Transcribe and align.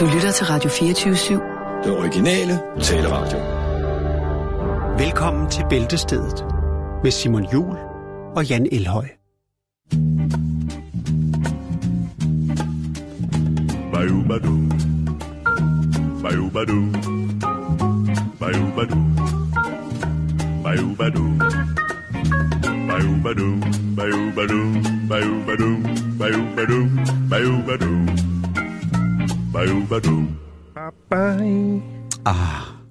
Du 0.00 0.06
lytter 0.06 0.32
til 0.32 0.46
Radio 0.46 0.70
24-7. 0.70 1.32
Det 1.84 1.98
originale 1.98 2.60
taleradio. 2.82 3.38
Velkommen 4.98 5.50
til 5.50 5.64
Bæltestedet 5.70 6.44
med 7.02 7.10
Simon 7.10 7.44
Jul 7.52 7.76
og 8.36 8.44
Jan 8.44 8.66
Elhøj. 8.72 9.08
Bayou-badou. 13.92 14.58
Bayou-badou. 16.22 16.84
Bayou-badou. 18.40 19.04
Bayou-badou. 20.62 21.28
Bayou-badou. 22.86 23.54
Bayou-badou. 23.96 24.72
Bayou-badou. 25.08 25.76
Bayou-badou. 26.18 26.88
Bayou-badou. 27.30 28.29
Bayou-badou. 29.52 30.22
Ah, 32.24 32.36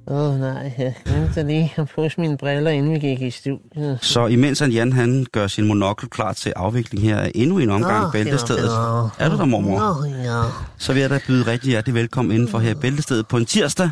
Åh 0.08 0.30
oh, 0.34 0.40
nej, 0.40 0.74
jeg 0.78 0.94
glemte 1.06 1.44
lige 1.44 1.74
at 1.76 1.88
pusse 1.96 2.22
mine 2.22 2.38
briller, 2.38 2.72
inden 2.72 2.94
vi 2.94 3.00
gik 3.00 3.22
i 3.22 3.32
studiet. 3.32 4.00
så 4.02 4.28
imens 4.28 4.60
han 4.60 4.72
Jan 4.72 4.94
han 4.94 5.26
gør 5.32 5.48
sin 5.48 5.68
monokkel 5.68 6.10
klar 6.10 6.34
til 6.34 6.54
afvikling 6.56 7.04
her 7.04 7.18
af 7.18 7.32
endnu 7.36 7.60
en 7.60 7.70
omgang 7.70 8.06
Åh, 8.06 8.12
Bæltestedet. 8.12 8.72
ja. 8.72 9.26
Er 9.26 9.30
du 9.30 9.38
der, 9.38 9.46
mormor? 9.46 10.00
Oh, 10.00 10.12
ja. 10.26 10.42
Så 10.78 10.94
vil 10.94 11.00
jeg 11.02 11.10
da 11.10 11.20
byde 11.28 11.48
rigtig 11.48 11.70
hjertelig 11.70 11.96
velkommen 11.96 12.32
indenfor 12.32 12.60
her 12.60 12.72
i 12.72 12.76
Bæltestedet 12.76 13.28
på 13.28 13.38
en 13.38 13.46
tirsdag, 13.46 13.90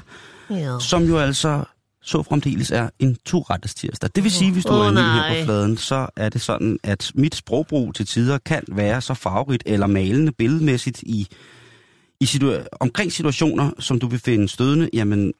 ja. 0.49 0.79
som 0.79 1.03
jo 1.03 1.17
altså 1.17 1.63
så 2.01 2.23
fremdeles 2.23 2.71
er 2.71 2.89
en 2.99 3.17
to-rettes 3.25 3.75
tirsdag. 3.75 4.09
Det 4.15 4.23
vil 4.23 4.31
sige, 4.31 4.51
hvis 4.51 4.65
du 4.65 4.73
Åh, 4.73 4.85
er 4.87 4.91
ny 4.91 4.97
her 4.97 5.39
på 5.39 5.45
fladen, 5.45 5.77
så 5.77 6.07
er 6.15 6.29
det 6.29 6.41
sådan, 6.41 6.77
at 6.83 7.11
mit 7.15 7.35
sprogbrug 7.35 7.95
til 7.95 8.05
tider 8.05 8.37
kan 8.45 8.63
være 8.71 9.01
så 9.01 9.13
farverigt 9.13 9.63
eller 9.65 9.87
malende 9.87 10.31
billedmæssigt 10.31 11.01
i, 11.03 11.27
i 12.21 12.25
situa- 12.25 12.67
omkring 12.79 13.11
situationer, 13.11 13.71
som 13.79 13.99
du 13.99 14.07
vil 14.07 14.19
finde 14.19 14.47
stødende. 14.49 14.89
Jamen, 14.93 15.33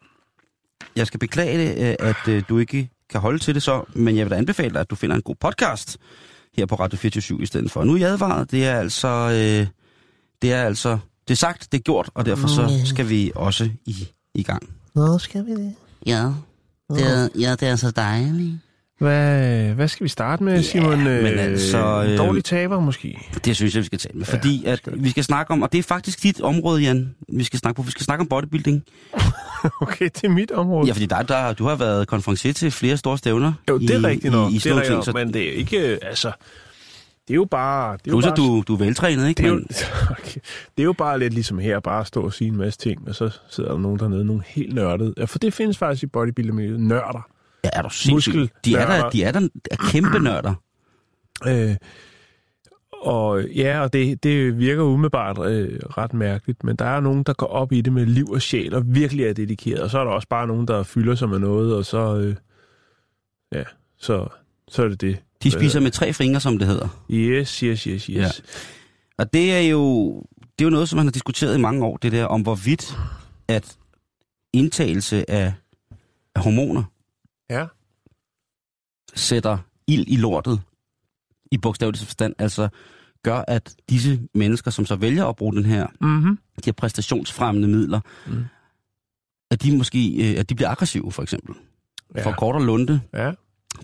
jeg 0.95 1.08
skal 1.08 1.19
beklage 1.19 1.58
det, 1.58 1.89
øh, 1.89 1.95
at 2.08 2.28
øh, 2.28 2.44
du 2.50 2.58
ikke 2.58 2.89
kan 3.09 3.22
holde 3.22 3.39
til 3.39 3.56
det 3.56 3.64
så, 3.64 3.84
men 3.94 4.17
jeg 4.17 4.25
vil 4.25 4.31
da 4.31 4.36
anbefale 4.38 4.73
dig, 4.73 4.80
at 4.81 4.89
du 4.89 4.95
finder 4.95 5.16
en 5.16 5.22
god 5.22 5.36
podcast 5.36 5.97
her 6.58 6.66
på 6.66 6.75
Radio 6.75 6.97
24 6.97 7.42
i 7.42 7.45
stedet 7.45 7.72
for. 7.72 7.84
Nu 7.84 7.94
er 7.94 7.97
jeg 7.97 8.09
advaret, 8.09 8.52
det 8.52 8.66
er 8.66 8.80
altså, 8.80 9.08
øh, 9.08 9.67
det 10.42 10.53
er 10.53 10.64
altså, 10.64 10.97
det 11.28 11.34
er 11.34 11.38
sagt, 11.38 11.72
det 11.72 11.78
er 11.78 11.81
gjort, 11.81 12.09
og 12.14 12.25
derfor 12.25 12.47
så 12.47 12.81
skal 12.86 13.09
vi 13.09 13.31
også 13.36 13.69
i, 13.86 14.08
i 14.34 14.44
gang. 14.44 14.69
Nå, 14.95 15.17
skal 15.17 15.45
vi 15.45 15.52
det? 15.52 15.75
Ja, 16.06 16.31
det 16.89 17.02
er, 17.12 17.30
ja, 17.39 17.56
det 17.56 17.67
er 17.67 17.75
så 17.75 17.91
dejligt. 17.91 18.56
Hvad, 18.98 19.73
hvad 19.73 19.88
skal 19.88 20.03
vi 20.03 20.09
starte 20.09 20.44
med, 20.44 20.64
Simon? 20.64 20.98
men 21.03 21.08
Øh, 21.08 21.44
altså, 21.44 22.06
øh, 22.09 22.17
dårlig 22.17 22.44
taber 22.44 22.80
måske? 22.80 23.20
Det 23.45 23.56
synes 23.56 23.76
jeg, 23.76 23.81
vi 23.81 23.86
skal 23.86 24.00
tale 24.00 24.17
med, 24.17 24.26
Ja, 24.28 24.34
fordi 24.34 24.66
at 24.66 24.81
vi. 24.94 25.09
skal 25.09 25.23
snakke 25.23 25.52
om, 25.53 25.62
og 25.62 25.72
det 25.72 25.80
er 25.80 25.84
faktisk 25.84 26.23
dit 26.23 26.42
område, 26.42 26.81
Jan, 26.81 27.16
vi 27.34 27.44
skal 27.44 27.59
snakke 27.59 27.75
på. 27.75 27.81
Vi 27.81 27.92
skal 27.92 28.03
snakke 28.03 28.22
om 28.22 28.28
bodybuilding. 28.28 28.84
Okay, 29.81 30.06
det 30.06 30.23
er 30.23 30.30
mit 30.30 30.52
område. 30.52 30.88
Ja, 30.88 30.94
fordi 30.94 31.06
der, 31.06 31.22
der, 31.22 31.53
du 31.53 31.66
har 31.66 31.75
været 31.75 32.08
konferencier 32.08 32.53
til 32.53 32.72
flere 32.72 32.98
store 32.98 33.18
stævner. 33.18 33.53
jo, 33.70 33.78
det 33.78 33.90
er 33.90 34.00
i, 34.00 34.03
rigtigt 34.03 34.34
nok. 34.34 34.52
I, 34.52 34.56
i 34.56 34.58
det 34.59 34.72
er 34.72 34.84
ting, 34.84 35.03
så, 35.03 35.12
men 35.12 35.34
det 35.34 35.42
er 35.50 35.52
ikke, 35.52 35.78
øh, 35.94 35.98
altså... 36.02 36.31
Det 37.28 37.34
er 37.34 37.36
jo 37.36 37.45
bare... 37.45 37.94
Det 37.94 38.08
er 38.08 38.12
jo 38.12 38.16
plus 38.16 38.23
bare, 38.23 38.31
at 38.31 38.38
du, 38.38 38.64
du 38.68 38.73
er 38.73 38.78
veltrænet, 38.78 39.28
ikke? 39.28 39.38
det 39.38 39.45
er, 39.45 39.50
jo, 39.50 39.56
okay. 40.20 40.40
det 40.78 40.84
er 40.84 40.84
jo 40.84 40.94
bare 40.94 41.20
lidt 41.20 41.34
ligesom 41.34 41.59
her, 41.59 41.80
bare 41.80 42.02
at 42.02 42.08
stå 42.08 42.22
og 42.22 42.34
sige 42.34 42.48
en 42.48 42.58
masse 42.58 42.80
ting, 42.80 43.08
og 43.09 43.16
så 43.16 43.30
sidder 43.50 43.72
der 43.72 43.78
nogen 43.80 44.00
dernede, 44.00 44.25
nogle 44.25 44.44
helt 44.48 44.75
nørdede. 44.75 45.14
Ja, 45.18 45.25
for 45.25 45.40
det 45.40 45.53
findes 45.53 45.78
faktisk 45.78 46.03
i 46.03 46.06
bodybuilder 46.06 46.78
nørder. 46.78 47.28
Ja, 47.73 47.79
er 47.79 47.81
du 47.81 47.89
sindssyg? 47.89 48.49
De 48.65 48.75
er 48.75 48.85
der, 48.85 49.09
de 49.09 49.23
er 49.23 49.31
der 49.31 49.47
er 49.71 49.75
kæmpe 49.75 50.19
nørder. 50.19 50.53
Øh, 51.47 51.75
og 53.01 53.43
ja, 53.43 53.81
og 53.81 53.93
det, 53.93 54.23
det 54.23 54.59
virker 54.59 54.83
umiddelbart 54.83 55.51
øh, 55.51 55.79
ret 55.79 56.13
mærkeligt, 56.13 56.63
men 56.63 56.75
der 56.75 56.85
er 56.85 56.99
nogen, 56.99 57.23
der 57.23 57.33
går 57.33 57.47
op 57.47 57.71
i 57.71 57.81
det 57.81 57.93
med 57.93 58.05
liv 58.05 58.29
og 58.29 58.41
sjæl, 58.41 58.73
og 58.73 58.83
virkelig 58.85 59.25
er 59.25 59.33
dedikeret, 59.33 59.79
og 59.79 59.89
så 59.89 59.99
er 59.99 60.03
der 60.03 60.11
også 60.11 60.27
bare 60.27 60.47
nogen, 60.47 60.67
der 60.67 60.83
fylder 60.83 61.15
sig 61.15 61.29
med 61.29 61.39
noget, 61.39 61.75
og 61.75 61.85
så, 61.85 62.15
øh, 62.15 62.35
ja, 63.51 63.63
så, 63.97 64.27
så 64.67 64.83
er 64.83 64.88
det 64.88 65.01
det. 65.01 65.17
De 65.44 65.51
spiser 65.51 65.79
med 65.79 65.91
tre 65.91 66.13
fingre, 66.13 66.39
som 66.39 66.59
det 66.59 66.67
hedder. 66.67 66.88
Yes, 67.09 67.59
yes, 67.59 67.83
yes, 67.83 68.06
yes. 68.06 68.09
Ja. 68.09 68.27
Og 69.17 69.33
det 69.33 69.53
er 69.53 69.59
jo, 69.59 70.13
det 70.39 70.66
er 70.66 70.67
jo 70.67 70.69
noget, 70.69 70.89
som 70.89 70.97
man 70.97 71.06
har 71.06 71.11
diskuteret 71.11 71.57
i 71.57 71.61
mange 71.61 71.85
år, 71.85 71.97
det 71.97 72.11
der 72.11 72.25
om 72.25 72.41
hvorvidt, 72.41 72.97
at 73.47 73.77
indtagelse 74.53 75.31
af, 75.31 75.53
af 76.35 76.41
hormoner 76.41 76.83
Ja. 77.50 77.66
sætter 79.16 79.58
ild 79.88 80.06
i 80.08 80.16
lortet, 80.16 80.62
i 81.52 81.58
bogstavelig 81.58 82.00
forstand, 82.00 82.34
altså 82.40 82.69
gør, 83.24 83.44
at 83.47 83.75
disse 83.90 84.19
mennesker, 84.34 84.72
som 84.72 84.85
så 84.85 84.96
vælger 84.96 85.25
at 85.25 85.35
bruge 85.35 85.53
den 85.56 85.66
her, 85.66 85.88
Mm-hmm. 86.02 86.36
de 86.38 86.62
her 86.66 86.72
præstationsfremmende 86.74 87.68
midler, 87.68 88.00
Mm. 88.28 88.44
at 89.52 89.63
de 89.63 89.78
måske 89.78 90.31
øh, 90.34 90.40
at 90.40 90.50
de 90.50 90.56
bliver 90.56 90.69
aggressive, 90.69 91.12
for 91.12 91.24
eksempel. 91.24 91.56
Ja. 92.16 92.25
For 92.25 92.31
kort 92.31 92.56
og 92.56 92.62
lunde, 92.62 93.02
ja. 93.13 93.31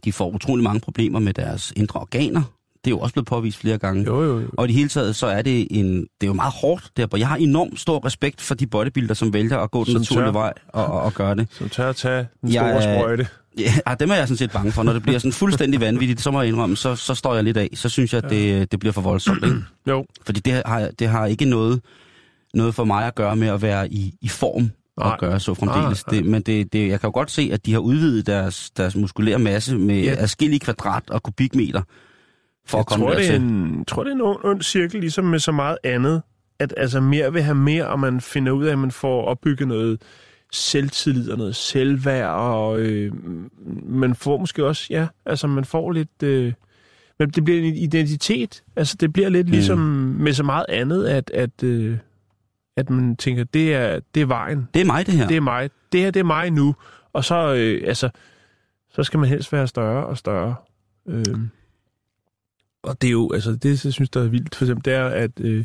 de 0.03 0.13
får 0.13 0.29
utrolig 0.29 0.63
mange 0.63 0.79
problemer 0.79 1.19
med 1.19 1.33
deres 1.33 1.73
indre 1.75 1.99
organer. 1.99 2.41
Det 2.83 2.91
er 2.91 2.95
jo 2.95 2.99
også 2.99 3.13
blevet 3.13 3.27
påvist 3.27 3.57
flere 3.57 3.77
gange. 3.77 4.03
Jo, 4.05 4.23
jo, 4.23 4.39
jo. 4.39 4.49
Og 4.57 4.65
i 4.65 4.67
det 4.67 4.75
hele 4.75 4.89
taget, 4.89 5.15
så 5.15 5.27
er 5.27 5.41
det 5.41 5.67
en, 5.71 5.95
det 6.01 6.07
er 6.21 6.27
jo 6.27 6.33
meget 6.33 6.53
hårdt 6.53 6.91
der. 6.97 7.07
Jeg 7.17 7.27
har 7.27 7.35
enormt 7.37 7.79
stor 7.79 8.05
respekt 8.05 8.41
for 8.41 8.55
de 8.55 8.67
bodybuilder, 8.67 9.13
som 9.13 9.33
vælger 9.33 9.57
at 9.57 9.71
gå 9.71 9.83
den 9.83 9.93
Som 9.93 10.01
naturlige 10.01 10.25
tør. 10.27 10.31
vej 10.31 10.53
og, 10.67 10.85
og, 10.85 11.01
og 11.01 11.13
gøre 11.13 11.35
det. 11.35 11.47
Som 11.51 11.69
tør 11.69 11.89
at 11.89 11.95
tage 11.95 12.27
den 12.41 12.53
Jeg 12.53 12.59
store 12.81 12.93
er- 12.93 12.99
sprøjte. 12.99 13.27
Ja, 13.59 13.95
dem 13.99 14.11
er 14.11 14.15
jeg 14.15 14.27
sådan 14.27 14.37
set 14.37 14.51
bange 14.51 14.71
for. 14.71 14.83
Når 14.83 14.93
det 14.93 15.01
bliver 15.03 15.19
sådan 15.19 15.31
fuldstændig 15.31 15.79
vanvittigt, 15.81 16.21
så 16.21 16.31
må 16.31 16.41
jeg 16.41 16.47
indrømme, 16.47 16.77
så, 16.77 16.95
så 16.95 17.15
står 17.15 17.35
jeg 17.35 17.43
lidt 17.43 17.57
af. 17.57 17.69
Så 17.73 17.89
synes 17.89 18.13
jeg, 18.13 18.23
at 18.23 18.29
det, 18.29 18.71
det 18.71 18.79
bliver 18.79 18.93
for 18.93 19.01
voldsomt. 19.01 19.43
Ikke? 19.45 19.57
Jo. 19.89 20.05
Fordi 20.25 20.39
det 20.39 20.61
har, 20.65 20.89
det 20.99 21.07
har 21.07 21.25
ikke 21.25 21.45
noget, 21.45 21.81
noget 22.53 22.75
for 22.75 22.83
mig 22.83 23.05
at 23.07 23.15
gøre 23.15 23.35
med 23.35 23.47
at 23.47 23.61
være 23.61 23.93
i, 23.93 24.13
i 24.21 24.27
form 24.27 24.69
og 24.97 25.05
Nej. 25.07 25.17
gøre 25.19 25.39
så 25.39 25.53
fremdeles. 25.53 26.07
Nej, 26.07 26.13
nej. 26.15 26.21
Det, 26.21 26.31
men 26.31 26.41
det, 26.41 26.73
det, 26.73 26.89
jeg 26.89 26.99
kan 26.99 27.07
jo 27.07 27.11
godt 27.13 27.31
se, 27.31 27.49
at 27.53 27.65
de 27.65 27.71
har 27.73 27.79
udvidet 27.79 28.27
deres, 28.27 28.69
deres 28.77 28.95
muskulære 28.95 29.39
masse 29.39 29.77
med 29.77 30.01
Ja. 30.03 30.15
adskillige 30.17 30.59
kvadrat 30.59 31.03
og 31.09 31.23
kubikmeter 31.23 31.81
for 32.67 32.77
Jeg 32.77 32.79
at 32.79 32.85
komme 32.87 33.05
tror, 33.05 33.13
det 33.13 33.25
er 33.27 33.31
dertil. 33.31 33.41
en, 33.47 33.77
jeg 33.79 33.87
tror, 33.87 34.03
det 34.03 34.11
er 34.11 34.15
en 34.15 34.21
ond, 34.21 34.39
ond 34.43 34.61
cirkel, 34.61 34.99
ligesom 34.99 35.25
med 35.25 35.39
så 35.39 35.51
meget 35.51 35.77
andet. 35.83 36.21
At 36.59 36.73
altså 36.77 36.99
mere 37.01 37.33
vil 37.33 37.41
have 37.43 37.55
mere, 37.55 37.87
og 37.87 37.99
man 37.99 38.21
finder 38.21 38.51
ud 38.51 38.65
af, 38.65 38.71
at 38.71 38.79
man 38.79 38.91
får 38.91 39.25
opbygget 39.25 39.67
noget 39.67 40.01
selvtillid 40.53 41.31
og 41.31 41.37
noget 41.37 41.55
selvværd, 41.55 42.29
og 42.29 42.79
øh, 42.79 43.11
man 43.85 44.15
får 44.15 44.37
måske 44.37 44.65
også, 44.65 44.87
ja, 44.89 45.07
altså 45.25 45.47
man 45.47 45.65
får 45.65 45.91
lidt... 45.91 46.23
Øh, 46.23 46.53
men 47.19 47.29
det 47.29 47.43
bliver 47.43 47.59
en 47.59 47.75
identitet. 47.75 48.63
Altså 48.75 48.97
det 48.99 49.13
bliver 49.13 49.29
lidt 49.29 49.47
Mm. 49.47 49.51
ligesom 49.51 49.77
med 50.19 50.33
så 50.33 50.43
meget 50.43 50.65
andet, 50.69 51.05
at, 51.05 51.31
at, 51.33 51.63
øh, 51.63 51.97
at 52.77 52.89
man 52.89 53.15
tænker, 53.15 53.43
det 53.43 53.73
er, 53.73 53.99
det 54.15 54.21
er 54.21 54.25
vejen. 54.25 54.67
Det 54.73 54.81
er 54.81 54.85
mig, 54.85 55.05
det 55.05 55.13
her. 55.13 55.27
Det 55.27 55.37
er 55.37 55.41
mig. 55.41 55.69
Det 55.91 55.99
her, 56.01 56.11
det 56.11 56.19
er 56.19 56.23
mig 56.23 56.51
nu. 56.51 56.75
Og 57.13 57.25
så, 57.25 57.53
øh, 57.53 57.81
altså, 57.87 58.09
så 58.89 59.03
skal 59.03 59.19
man 59.19 59.29
helst 59.29 59.51
være 59.53 59.67
større 59.67 60.05
og 60.05 60.17
større. 60.17 60.55
Øh, 61.07 61.23
og 62.83 63.01
det 63.01 63.07
er 63.07 63.11
jo, 63.11 63.31
altså 63.33 63.51
det, 63.51 63.85
jeg 63.85 63.93
synes, 63.93 64.09
der 64.09 64.23
er 64.23 64.27
vildt, 64.27 64.55
for 64.55 64.65
eksempel, 64.65 64.85
det 64.85 64.93
er, 64.93 65.05
at 65.05 65.31
øh, 65.39 65.63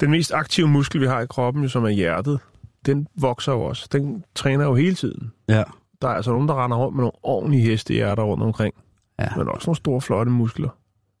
den 0.00 0.10
mest 0.10 0.32
aktive 0.32 0.68
muskel, 0.68 1.00
vi 1.00 1.06
har 1.06 1.20
i 1.20 1.26
kroppen, 1.26 1.62
jo, 1.62 1.68
som 1.68 1.84
er 1.84 1.88
hjertet, 1.88 2.40
den 2.86 3.06
vokser 3.20 3.52
jo 3.52 3.62
også. 3.62 3.88
Den 3.92 4.24
træner 4.34 4.64
jo 4.64 4.74
hele 4.74 4.94
tiden. 4.94 5.32
Ja. 5.48 5.62
Der 6.02 6.08
er 6.08 6.12
altså 6.12 6.30
nogen, 6.30 6.48
der 6.48 6.64
render 6.64 6.76
rundt 6.76 6.96
med 6.96 7.02
nogle 7.02 7.12
ordentlige 7.22 7.62
hestehjerter 7.62 8.22
rundt 8.22 8.42
omkring. 8.44 8.74
Ja. 9.20 9.28
Men 9.36 9.48
også 9.48 9.66
nogle 9.66 9.76
store, 9.76 10.00
flotte 10.00 10.32
muskler. 10.32 10.68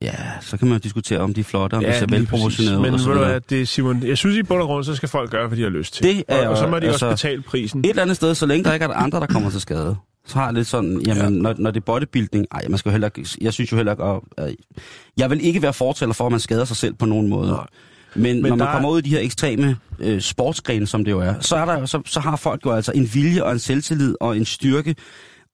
ja, 0.02 0.14
så 0.40 0.56
kan 0.56 0.68
man 0.68 0.76
jo 0.76 0.80
diskutere, 0.80 1.18
om 1.18 1.34
de 1.34 1.40
er 1.40 1.44
flotte, 1.44 1.74
om 1.74 1.82
ja, 1.82 1.88
de 1.92 1.98
ser 1.98 2.06
velproportioneret 2.06 2.78
præcis. 2.80 3.06
ud 3.06 3.08
Men 3.08 3.16
ved 3.16 3.22
du 3.22 3.30
hvad, 3.30 3.40
det 3.40 3.60
er 3.62 3.66
Simon, 3.66 4.02
jeg 4.02 4.18
synes 4.18 4.36
i 4.36 4.42
bund 4.42 4.60
og 4.60 4.66
grund, 4.66 4.84
så 4.84 4.94
skal 4.94 5.08
folk 5.08 5.30
gøre, 5.30 5.48
hvad 5.48 5.58
de 5.58 5.62
har 5.62 5.70
lyst 5.70 5.94
til. 5.94 6.04
Det 6.04 6.24
er 6.28 6.44
og, 6.46 6.50
og 6.50 6.56
så 6.58 6.66
må 6.66 6.78
de 6.78 6.86
altså- 6.86 7.06
også 7.06 7.28
betale 7.28 7.42
prisen. 7.42 7.80
Et 7.80 7.88
eller 7.88 8.02
andet 8.02 8.16
sted, 8.16 8.34
så 8.34 8.46
længe 8.46 8.64
der 8.64 8.72
ikke 8.74 8.84
er 8.84 8.88
andre, 8.88 9.20
der 9.20 9.26
kommer 9.26 9.50
til 9.50 9.60
skade, 9.60 9.96
så 10.26 10.38
har 10.38 10.44
jeg 10.44 10.54
lidt 10.54 10.66
sådan, 10.66 11.00
jamen, 11.06 11.22
ja. 11.22 11.28
når, 11.28 11.54
når 11.58 11.70
det 11.70 11.80
er 11.80 11.84
bodybuilding, 11.84 12.46
ej, 12.52 12.62
man 12.68 12.78
skal 12.78 12.90
jo 12.90 12.92
heller 12.92 13.08
ikke, 13.16 13.28
jeg 13.40 13.52
synes 13.52 13.72
jo 13.72 13.76
heller 13.76 13.92
ikke, 13.92 14.48
øh, 14.48 14.54
jeg 15.16 15.30
vil 15.30 15.44
ikke 15.44 15.62
være 15.62 15.72
fortæller 15.72 16.12
for, 16.12 16.26
at 16.26 16.30
man 16.32 16.40
skader 16.40 16.64
sig 16.64 16.76
selv 16.76 16.94
på 16.94 17.06
nogen 17.06 17.28
måde. 17.28 17.50
Nej. 17.50 17.66
Men, 18.14 18.42
Men 18.42 18.48
når 18.50 18.56
man 18.56 18.68
er- 18.68 18.72
kommer 18.72 18.88
ud 18.90 18.98
i 18.98 19.02
de 19.02 19.10
her 19.10 19.20
ekstreme 19.20 19.76
øh, 19.98 20.20
sportsgrene, 20.20 20.86
som 20.86 21.04
det 21.04 21.10
jo 21.12 21.20
er, 21.20 21.34
så, 21.40 21.56
er 21.56 21.64
der, 21.64 21.86
så, 21.86 22.02
så 22.06 22.20
har 22.20 22.36
folk 22.36 22.66
jo 22.66 22.72
altså 22.72 22.92
en 22.94 23.10
vilje 23.14 23.42
og 23.44 23.52
en 23.52 23.58
selvtillid 23.58 24.14
og 24.20 24.36
en 24.36 24.44
styrke, 24.44 24.94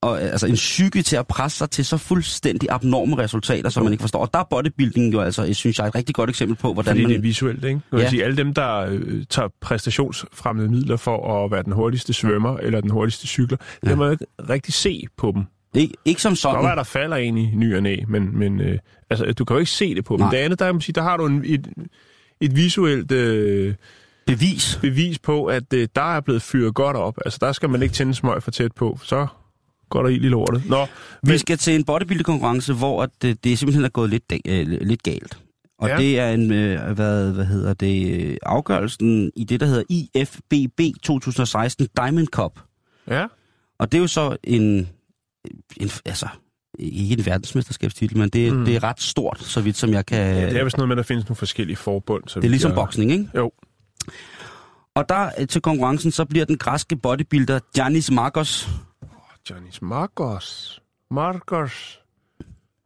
og 0.03 0.17
øh, 0.23 0.31
altså 0.31 0.47
en 0.47 0.55
psyke 0.55 1.03
til 1.03 1.17
at 1.17 1.27
presse 1.27 1.59
sig 1.59 1.71
til 1.71 1.85
så 1.85 1.97
fuldstændig 1.97 2.69
abnorme 2.73 3.19
resultater, 3.19 3.71
som 3.71 3.83
man 3.83 3.93
ikke 3.93 4.03
forstår. 4.03 4.21
Og 4.21 4.31
der 4.33 4.39
er 4.41 4.45
bodybuilding 4.51 5.13
jo 5.13 5.21
altså, 5.21 5.43
jeg 5.43 5.57
synes 5.57 5.79
jeg, 5.79 5.85
er 5.85 5.89
et 5.89 5.95
rigtig 5.95 6.15
godt 6.15 6.31
eksempel 6.31 6.57
på, 6.57 6.73
hvordan 6.73 6.91
Fordi 6.91 7.03
man... 7.03 7.11
det 7.11 7.17
er 7.17 7.21
visuelt, 7.23 7.65
ikke? 7.65 7.81
Vil 7.93 8.01
Ja. 8.01 8.09
sige, 8.11 8.25
alle 8.25 8.37
dem, 8.37 8.55
der 8.55 8.87
øh, 8.91 9.25
tager 9.31 9.49
præstationsfremmede 9.61 10.69
midler 10.69 10.97
for 10.97 11.45
at 11.45 11.51
være 11.51 11.63
den 11.63 11.73
hurtigste 11.73 12.13
svømmer 12.13 12.57
eller 12.57 12.81
den 12.81 12.91
hurtigste 12.91 13.27
cykler, 13.27 13.59
ja. 13.85 13.89
Det 13.89 13.99
må 13.99 14.05
man 14.05 14.13
ikke 14.13 14.27
rigtig 14.51 14.75
se 14.75 15.03
på 15.17 15.33
dem. 15.35 15.43
Ikke, 15.75 15.95
ikke 16.05 16.23
som 16.23 16.35
Så 16.37 16.41
sådan. 16.41 16.65
er 16.65 16.75
der 16.75 16.83
falder 16.83 17.17
en 17.17 17.39
i 17.39 17.51
ny 17.55 17.77
og 17.77 17.83
næ, 17.83 17.97
men, 18.09 18.39
men 18.39 18.61
øh, 18.61 18.79
altså, 19.11 19.33
du 19.33 19.45
kan 19.45 19.55
jo 19.55 19.59
ikke 19.59 19.71
se 19.71 19.95
det 19.95 20.05
på 20.05 20.15
dem. 20.17 20.21
Nej. 20.21 20.31
Det 20.31 20.37
andet, 20.37 20.59
der, 20.59 20.73
man 20.73 20.81
sige, 20.81 20.93
der 20.95 21.03
har 21.03 21.17
du 21.17 21.27
en, 21.27 21.43
et, 21.47 21.69
et 22.41 22.57
visuelt 22.57 23.13
øh, 23.13 23.75
Bevis. 24.27 24.79
bevis 24.83 25.19
på, 25.19 25.45
at 25.47 25.73
øh, 25.75 25.89
der 25.97 26.17
er 26.17 26.21
blevet 26.21 26.43
fyret 26.43 26.75
godt 26.75 26.97
op. 26.97 27.19
Altså, 27.25 27.39
der 27.43 27.53
skal 27.53 27.71
man 27.71 27.83
ikke 27.83 27.95
tænde 27.95 28.15
smøg 28.15 28.43
for 28.43 28.51
tæt 28.51 28.73
på, 28.73 28.99
så 29.03 29.27
går 29.91 30.03
der 30.03 30.09
ild 30.09 30.25
i 30.25 30.29
lortet. 30.29 30.63
Nå, 30.69 30.87
Vi 31.23 31.39
skal 31.39 31.59
til 31.59 31.75
en 31.75 31.85
bodybuilding-konkurrence, 31.85 32.73
hvor 32.73 33.03
at, 33.03 33.11
øh, 33.25 33.35
det 33.45 33.59
simpelthen 33.59 33.85
er 33.85 33.89
gået 33.89 34.11
lidt, 34.11 34.33
da- 34.33 34.39
øh, 34.49 34.67
lidt 34.67 35.03
galt. 35.03 35.39
Og 35.79 35.89
Ja. 35.89 35.95
ja. 35.95 36.01
det 36.03 36.19
er 36.19 36.31
en, 36.31 36.53
øh, 36.53 36.91
hvad, 36.93 37.33
hvad 37.33 37.45
hedder 37.45 37.75
det, 37.75 38.21
øh, 38.25 38.37
afgørelsen 38.43 39.31
i 39.37 39.45
det, 39.45 39.61
der 39.61 39.67
hedder 39.67 39.83
IFBB 39.89 40.81
2016 41.03 41.89
Diamond 41.97 42.27
Cup. 42.27 42.61
Ja. 43.09 43.27
Og 43.79 43.93
det 43.93 43.99
er 43.99 44.03
jo 44.03 44.07
så 44.07 44.37
en, 44.45 44.89
en 45.77 45.91
altså, 46.07 46.29
ikke 46.79 47.13
en 47.19 47.27
verdensmesterskabstitel, 47.27 48.19
men 48.19 48.29
det, 48.29 48.53
Mm. 48.53 48.65
det 48.65 48.77
er 48.77 48.83
ret 48.85 49.01
stort, 49.01 49.39
så 49.41 49.61
vidt 49.61 49.77
som 49.77 49.93
jeg 49.93 50.07
kan... 50.07 50.19
ja. 50.37 50.51
Det 50.51 50.57
er 50.61 50.65
vist 50.65 50.77
noget 50.77 50.89
med, 50.89 50.95
at 50.97 50.97
der 50.97 51.03
findes 51.03 51.25
nogle 51.27 51.37
forskellige 51.37 51.77
forbund. 51.77 52.23
Så 52.27 52.41
det 52.41 52.47
er 52.47 52.51
ligesom 52.51 52.69
jeg... 52.71 52.77
boksning, 52.77 53.13
ikke? 53.13 53.29
Jo. 53.37 53.53
Og 54.95 55.09
der 55.09 55.31
øh, 55.39 55.47
til 55.49 55.61
konkurrencen, 55.61 56.11
så 56.11 56.25
bliver 56.25 56.45
den 56.45 56.59
græske 56.59 56.97
bodybuilder 56.97 57.59
Giannis 57.75 58.11
Marcos, 58.11 58.69
Janis 59.51 59.83
Marcos. 59.83 60.81
Marcos. 61.11 62.01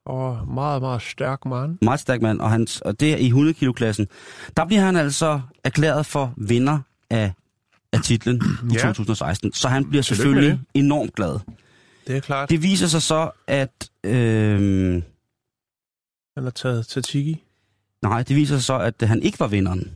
Og 0.06 0.49
meget, 0.55 0.82
meget 0.82 1.02
stærk 1.02 1.44
mand. 1.44 1.79
meget 1.82 2.00
stærk 2.00 2.23
mand, 2.23 2.40
og, 2.40 2.50
hans, 2.50 2.81
og 2.81 3.00
det 3.00 3.12
er 3.12 3.17
i 3.17 3.26
100 3.26 3.55
kilo 3.55 3.73
klassen. 3.73 4.06
Der 4.56 4.64
bliver 4.67 4.81
han 4.82 4.96
altså 4.96 5.40
erklæret 5.64 6.06
for 6.06 6.35
vinder 6.37 6.79
af, 7.11 7.32
af 7.93 8.00
titlen 8.02 8.43
i 8.70 8.75
Ja. 8.75 8.79
2016. 8.79 9.52
Så 9.52 9.69
han 9.69 9.85
bliver 9.90 10.02
selvfølgelig 10.02 10.61
enormt 10.75 11.14
glad. 11.14 11.38
Det 12.09 12.17
er 12.17 12.21
klart. 12.21 12.51
Det 12.51 12.63
viser 12.63 12.87
sig 12.87 13.03
så, 13.03 13.31
at... 13.47 13.89
Øh, 14.05 14.93
Han 16.37 16.45
har 16.45 16.51
taget 16.51 16.87
Tatiki. 16.87 17.45
nej, 18.03 18.23
det 18.23 18.37
viser 18.37 18.55
sig 18.57 18.65
så, 18.65 18.79
at 18.79 18.95
han 19.09 19.23
ikke 19.23 19.41
var 19.41 19.47
vinderen. 19.47 19.93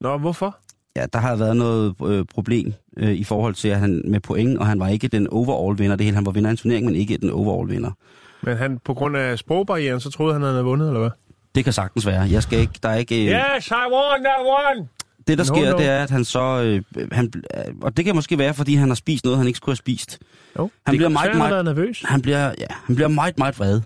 Nå, 0.00 0.18
hvorfor? 0.18 0.56
Ja, 0.96 1.06
der 1.12 1.18
har 1.18 1.36
været 1.36 1.56
noget 1.56 1.94
øh, 2.06 2.24
problem 2.34 2.72
øh, 2.96 3.12
i 3.12 3.24
forhold 3.24 3.54
til, 3.54 3.68
at 3.68 3.78
han 3.78 4.02
med 4.04 4.20
point, 4.20 4.58
og 4.58 4.66
han 4.66 4.80
var 4.80 4.88
ikke 4.88 5.08
den 5.08 5.28
overall 5.28 5.78
vinder. 5.78 5.96
Det 5.96 6.04
hele, 6.04 6.14
han 6.14 6.26
var 6.26 6.32
vinder 6.32 6.48
af 6.50 6.52
en 6.52 6.56
turnering, 6.56 6.86
men 6.86 6.94
ikke 6.96 7.16
den 7.16 7.30
overall 7.30 7.70
vinder. 7.70 7.90
Men 8.42 8.56
han, 8.56 8.78
på 8.78 8.94
grund 8.94 9.16
af 9.16 9.38
sprogbarrieren, 9.38 10.00
så 10.00 10.10
troede 10.10 10.32
han, 10.32 10.42
han 10.42 10.50
havde 10.52 10.64
vundet, 10.64 10.86
eller 10.88 11.00
hvad? 11.00 11.10
Det 11.54 11.64
kan 11.64 11.72
sagtens 11.72 12.06
være. 12.06 12.20
Jeg 12.20 12.42
skal 12.42 12.58
ikke, 12.58 12.72
der 12.82 12.88
er 12.88 12.94
ikke... 12.94 13.14
Øh, 13.24 13.40
Yes, 13.56 13.66
I 13.66 13.72
won 13.92 14.24
that 14.24 14.40
one! 14.40 14.88
Det, 15.28 15.38
der 15.38 15.44
No, 15.44 15.54
sker, 15.54 15.72
no. 15.72 15.78
det 15.78 15.86
er, 15.86 15.98
at 16.02 16.10
han 16.10 16.24
så... 16.24 16.62
Øh, 16.96 17.06
han, 17.12 17.32
øh, 17.56 17.74
og 17.82 17.96
det 17.96 18.04
kan 18.04 18.14
måske 18.14 18.38
være, 18.38 18.54
fordi 18.54 18.74
han 18.74 18.88
har 18.88 18.94
spist 18.94 19.24
noget, 19.24 19.38
han 19.38 19.46
ikke 19.46 19.56
skulle 19.56 19.72
have 19.72 19.76
spist. 19.76 20.18
Jo, 20.58 20.70
Han 20.86 20.92
det 20.92 20.98
bliver 20.98 21.08
meget, 21.08 21.36
meget- 21.36 21.64
nervøs. 21.64 22.02
Han 22.04 22.22
bliver, 22.22 22.46
ja, 22.58 22.66
han 22.84 22.94
bliver 22.96 23.08
meget, 23.08 23.38
meget 23.38 23.58
vred. 23.58 23.80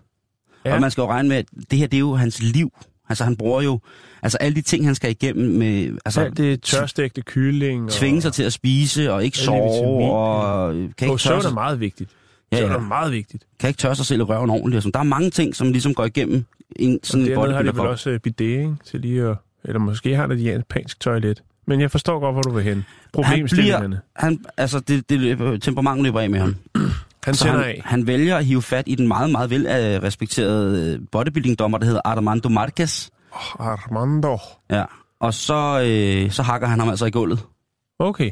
Ja. 0.64 0.74
Og 0.74 0.80
man 0.80 0.90
skal 0.90 1.02
jo 1.02 1.08
regne 1.08 1.28
med, 1.28 1.36
at 1.36 1.46
det 1.70 1.78
her, 1.78 1.86
det 1.86 1.96
er 1.96 2.00
jo 2.00 2.14
hans 2.14 2.42
liv. 2.42 2.70
Altså, 3.08 3.24
han 3.24 3.36
bruger 3.36 3.62
jo... 3.62 3.80
Altså, 4.22 4.38
alle 4.38 4.56
de 4.56 4.60
ting, 4.62 4.84
han 4.84 4.94
skal 4.94 5.10
igennem 5.10 5.50
med... 5.58 5.98
Altså, 6.04 6.20
Alt 6.20 6.36
det 6.36 6.62
tørstægte 6.62 7.22
kylling. 7.22 7.84
Og... 7.84 7.90
tvinge 7.90 8.22
sig 8.22 8.32
til 8.32 8.42
at 8.42 8.52
spise, 8.52 9.12
og 9.12 9.24
ikke 9.24 9.38
sove, 9.38 9.72
vitaminer. 9.72 10.12
og 10.12 10.72
kan 10.98 11.08
Og 11.08 11.14
ikke, 11.14 11.22
søvn 11.22 11.44
er 11.44 11.52
meget 11.54 11.80
vigtigt. 11.80 12.10
Ja, 12.52 12.58
ja. 12.58 12.64
er 12.64 12.78
meget 12.78 13.12
vigtigt. 13.12 13.44
kan 13.60 13.68
ikke 13.68 13.78
tørre 13.78 13.94
sig 13.96 14.06
selv 14.06 14.20
i 14.20 14.22
røven 14.22 14.50
ordentligt. 14.50 14.76
Og 14.76 14.82
sådan. 14.82 14.92
Der 14.92 14.98
er 15.00 15.04
mange 15.04 15.30
ting, 15.30 15.56
som 15.56 15.72
ligesom 15.72 15.94
går 15.94 16.04
igennem 16.04 16.44
en 16.76 17.00
sådan 17.02 17.24
en 17.26 17.30
Dernede 17.30 17.52
har 17.52 17.62
de 17.62 17.66
bodybuilder 17.66 17.82
vel 17.82 17.90
også 17.90 18.10
øh, 18.10 18.20
bidet, 18.20 18.40
ikke? 18.40 18.74
Til 18.84 19.00
lige 19.00 19.22
at... 19.22 19.36
Eller 19.64 19.78
måske 19.78 20.16
har 20.16 20.26
de 20.26 20.34
et 20.34 20.44
japansk 20.44 21.00
toilet. 21.00 21.42
Men 21.66 21.80
jeg 21.80 21.90
forstår 21.90 22.20
godt, 22.20 22.34
hvor 22.34 22.42
du 22.42 22.50
vil 22.50 22.64
hen. 22.64 22.84
Problemstillingerne. 23.12 24.00
Han, 24.16 24.44
altså, 24.56 24.80
det, 24.80 25.10
det 25.10 25.20
løber, 25.20 25.56
temperament 25.56 26.02
løber 26.02 26.20
af 26.20 26.30
med 26.30 26.40
ham. 26.40 26.56
Han 27.24 27.34
Så 27.34 27.48
han, 27.48 27.60
af. 27.60 27.82
han 27.84 28.06
vælger 28.06 28.36
at 28.36 28.44
hive 28.44 28.62
fat 28.62 28.84
i 28.86 28.94
den 28.94 29.08
meget, 29.08 29.30
meget 29.30 29.50
vel 29.50 29.66
øh, 29.66 30.02
respekterede 30.02 31.00
bodybuilding-dommer, 31.12 31.78
der 31.78 31.86
hedder 31.86 32.00
Armando 32.04 32.48
Marquez. 32.48 33.08
Oh, 33.32 33.66
Armando. 33.66 34.38
Ja. 34.70 34.84
Og 35.20 35.34
så, 35.34 35.82
øh, 35.86 36.30
så 36.30 36.42
hakker 36.42 36.66
han 36.68 36.78
ham 36.78 36.88
altså 36.88 37.06
i 37.06 37.10
gulvet. 37.10 37.38
Okay. 37.98 38.30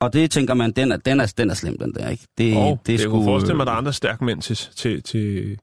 Og 0.00 0.12
det 0.12 0.30
tænker 0.30 0.54
man, 0.54 0.72
den 0.72 0.92
er, 0.92 0.96
den 0.96 1.20
er, 1.20 1.32
den 1.38 1.50
er 1.50 1.54
slem, 1.54 1.78
den 1.78 1.94
der, 1.94 2.08
ikke? 2.08 2.26
Det, 2.38 2.56
Og 2.56 2.78
det, 2.78 2.86
det 2.86 3.00
sgu, 3.00 3.10
kunne 3.10 3.24
forestille 3.24 3.56
mig, 3.56 3.62
at 3.62 3.66
der 3.66 3.72
er 3.72 3.76
andre 3.76 3.92
stærke 3.92 4.24
mænd 4.24 4.42
til, 4.42 4.56
til, 4.56 5.02
til, 5.02 5.58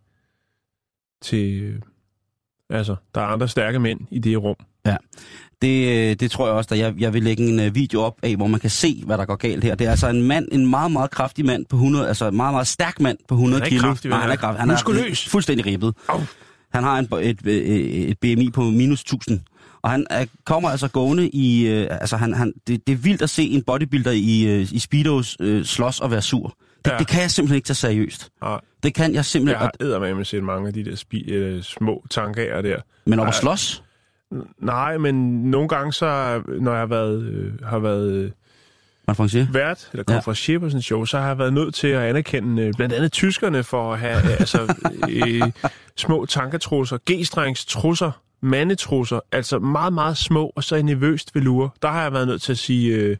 til... 1.21 1.73
Altså, 2.69 2.95
der 3.15 3.21
er 3.21 3.25
andre 3.25 3.47
stærke 3.47 3.79
mænd 3.79 3.99
i 4.11 4.19
det 4.19 4.43
rum. 4.43 4.55
Det, 5.61 5.87
øh, 6.09 6.15
det 6.19 6.31
tror 6.31 6.47
jeg 6.47 6.55
også, 6.55 6.69
at 6.73 6.79
jeg, 6.79 6.93
jeg 6.99 7.13
vil 7.13 7.23
lægge 7.23 7.47
en 7.49 7.59
øh, 7.59 7.75
video 7.75 8.01
op 8.01 8.15
af, 8.23 8.35
hvor 8.35 8.47
man 8.47 8.59
kan 8.59 8.69
se, 8.69 9.03
hvad 9.05 9.17
der 9.17 9.25
går 9.25 9.35
galt 9.35 9.63
her. 9.63 9.75
Det 9.75 9.87
er 9.87 9.91
altså 9.91 10.07
en 10.07 10.23
mand, 10.23 10.47
en 10.51 10.67
meget, 10.69 10.91
meget 10.91 11.11
kraftig 11.11 11.45
mand 11.45 11.65
på 11.65 11.75
100, 11.75 12.07
altså 12.07 12.27
en 12.27 12.35
meget, 12.35 12.53
meget 12.53 12.67
stærk 12.67 12.99
mand 12.99 13.17
på 13.27 13.35
100 13.35 13.61
Han 13.61 13.65
er 13.65 13.69
kilo. 13.69 13.81
kraftig, 13.81 14.09
Nej, 14.09 14.19
han 14.19 14.31
er 14.31 14.35
kraftig. 14.35 14.59
Han 14.59 14.69
er 14.69 14.73
Muskuløs. 14.73 15.27
fuldstændig 15.29 15.65
ribbet. 15.65 15.93
Au. 16.07 16.19
Han 16.73 16.83
har 16.83 16.99
en, 16.99 17.07
et, 17.21 17.41
et, 17.47 18.09
et 18.09 18.19
BMI 18.19 18.49
på 18.53 18.61
minus 18.63 19.01
1000. 19.01 19.39
Og 19.81 19.91
han 19.91 20.05
er, 20.09 20.25
kommer 20.45 20.69
altså 20.69 20.87
gående 20.87 21.29
i... 21.29 21.67
Øh, 21.67 21.87
altså 21.91 22.17
han, 22.17 22.33
han, 22.33 22.53
det, 22.67 22.87
det 22.87 22.93
er 22.93 22.97
vildt 22.97 23.21
at 23.21 23.29
se 23.29 23.43
en 23.43 23.63
bodybuilder 23.63 24.11
i, 24.11 24.43
øh, 24.47 24.67
i 24.73 24.79
Speedos 24.79 25.37
øh, 25.39 25.65
slås 25.65 25.99
og 25.99 26.11
være 26.11 26.21
sur. 26.21 26.47
Det, 26.47 26.55
Ja. 26.87 26.93
ja. 26.93 26.99
det 26.99 27.07
kan 27.07 27.21
jeg 27.21 27.31
simpelthen 27.31 27.55
ikke 27.55 27.65
tage 27.65 27.75
seriøst. 27.75 28.29
Og 28.41 28.61
Det 28.83 28.93
kan 28.93 29.05
jeg 29.05 29.13
jeg 29.15 29.25
simpelthen... 29.25 29.61
har 29.61 29.71
eddermame 29.79 30.25
set 30.25 30.43
mange 30.43 30.67
af 30.67 30.73
de 30.73 30.85
der 30.85 30.95
spi, 30.95 31.21
øh, 31.31 31.63
små 31.63 32.05
tanker 32.09 32.61
der. 32.61 32.77
men 33.05 33.19
over 33.19 33.27
Ej. 33.27 33.33
slås? 33.33 33.83
Nej, 34.59 34.97
men 34.97 35.43
nogle 35.43 35.67
gange 35.67 35.93
så, 35.93 36.41
når 36.61 36.71
jeg 36.71 36.79
har 36.79 36.85
været, 36.85 37.21
øh, 37.23 37.53
har 37.63 37.79
været 37.79 38.11
øh, 38.11 38.31
sige? 39.29 39.49
vært, 39.53 39.89
eller 39.93 40.03
Ja. 40.07 40.13
konferencier 40.13 40.59
på 40.59 40.65
sådan 40.69 40.77
en 40.77 40.81
show, 40.81 41.05
så 41.05 41.19
har 41.19 41.27
jeg 41.27 41.37
været 41.37 41.53
nødt 41.53 41.75
til 41.75 41.87
at 41.87 42.01
anerkende 42.01 42.63
øh, 42.63 42.73
blandt 42.77 42.95
andet 42.95 43.11
tyskerne 43.11 43.63
for 43.63 43.93
at 43.93 43.99
have 43.99 44.17
øh, 44.17 44.39
altså, 44.39 44.75
øh, 45.09 45.41
små 45.95 46.25
tanketrusser, 46.25 46.97
g-strengstrusser, 47.11 48.11
mandetrusser, 48.41 49.19
altså 49.31 49.59
meget, 49.59 49.93
meget 49.93 50.17
små, 50.17 50.51
og 50.55 50.63
så 50.63 50.81
nervøst 50.81 51.35
velure. 51.35 51.69
Der 51.81 51.87
har 51.87 52.01
jeg 52.01 52.13
været 52.13 52.27
nødt 52.27 52.41
til 52.41 52.51
at 52.51 52.57
sige, 52.57 52.95
øh, 52.95 53.17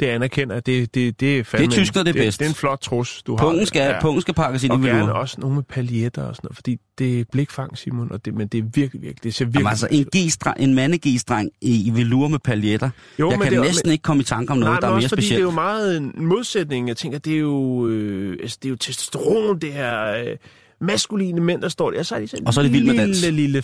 det 0.00 0.06
anerkender, 0.06 0.56
at 0.56 0.66
det, 0.66 0.94
det, 0.94 1.20
det 1.20 1.38
er 1.38 1.44
fandme... 1.44 1.66
Det 1.66 1.72
er 1.72 1.76
tyskere, 1.76 2.04
det 2.04 2.08
er 2.08 2.12
det, 2.12 2.22
bedst. 2.22 2.38
det 2.38 2.44
er 2.44 2.48
en 2.48 2.54
flot 2.54 2.80
trus, 2.80 3.22
du 3.22 3.36
har. 3.36 3.44
Pungen 3.44 3.66
skal, 3.66 3.80
ja. 3.80 4.00
pungen 4.00 4.20
skal 4.20 4.34
pakkes 4.34 4.64
ind 4.64 4.72
og 4.72 4.80
i 4.80 4.86
gerne 4.86 5.14
også 5.14 5.36
nogle 5.40 5.54
med 5.54 5.62
paljetter 5.62 6.22
og 6.22 6.36
sådan 6.36 6.46
noget, 6.46 6.56
fordi 6.56 6.78
det 6.98 7.20
er 7.20 7.24
blikfang, 7.32 7.78
Simon, 7.78 8.12
og 8.12 8.24
det, 8.24 8.34
men 8.34 8.48
det 8.48 8.58
er 8.58 8.62
virkelig, 8.62 9.02
virkelig, 9.02 9.24
det 9.24 9.34
ser 9.34 9.44
virkelig... 9.44 9.60
Jamen, 9.60 9.70
altså, 9.70 9.88
en, 9.90 10.06
G-streng, 10.16 10.56
en 10.58 10.74
mande-G-streng 10.74 11.50
i, 11.60 11.86
i 11.86 11.90
velure 11.94 12.28
med 12.28 12.38
paljetter. 12.38 12.90
Jo, 13.18 13.30
jeg 13.30 13.38
men 13.38 13.48
kan 13.48 13.56
det 13.56 13.62
næsten 13.62 13.90
ikke 13.90 14.02
komme 14.02 14.20
i 14.20 14.24
tanke 14.24 14.52
om 14.52 14.58
noget, 14.58 14.72
Nej, 14.72 14.80
der 14.80 14.86
men 14.86 14.96
er 14.96 15.00
mere 15.00 15.08
specielt. 15.08 15.30
det 15.30 15.38
er 15.38 15.42
jo 15.42 15.50
meget 15.50 15.96
en 15.96 16.12
modsætning. 16.16 16.88
Jeg 16.88 16.96
tænker, 16.96 17.18
det 17.18 17.34
er 17.34 17.38
jo, 17.38 17.86
øh, 17.88 18.38
altså, 18.42 18.58
det 18.62 18.68
er 18.68 18.70
jo 18.70 18.76
testosteron, 18.76 19.58
det 19.58 19.76
er 19.76 20.20
øh, 20.20 20.36
maskuline 20.80 21.40
mænd, 21.40 21.62
der 21.62 21.68
står 21.68 21.90
der. 21.90 21.98
Og 21.98 22.06
så 22.06 22.14
er 22.14 22.20
de 22.20 22.28
sådan 22.28 22.46
Og 22.46 22.54
så 22.54 22.60
er 22.60 22.62
det 22.62 22.72
vild 22.72 22.86
med 22.86 22.96
dans. 22.96 23.22
lille, 23.22 23.42
lille 23.42 23.62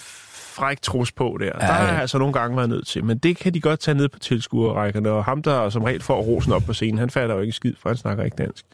fræk 0.57 0.83
trus 0.83 1.13
på 1.13 1.37
der. 1.41 1.47
Ja, 1.47 1.51
der 1.67 1.73
har 1.73 1.87
jeg 1.93 2.01
altså 2.01 2.19
nogle 2.19 2.33
gange 2.33 2.57
været 2.57 2.69
nødt 2.69 2.87
til. 2.87 3.05
Men 3.05 3.19
det 3.19 3.37
kan 3.37 3.55
de 3.55 3.61
godt 3.61 3.81
tage 3.81 3.95
ned 3.95 4.09
på 4.09 4.19
tilskuerrækkerne. 4.19 5.11
Og 5.11 5.25
ham, 5.25 5.43
der 5.43 5.71
som 5.71 5.83
regel 5.83 6.03
får 6.03 6.21
rosen 6.23 6.53
op 6.53 6.63
på 6.63 6.73
scenen, 6.73 6.99
han 6.99 7.11
fatter 7.11 7.35
jo 7.35 7.41
ikke 7.41 7.53
skid, 7.53 7.73
for 7.83 7.89
han 7.89 7.97
snakker 7.97 8.25
ikke 8.25 8.35
dansk. 8.37 8.65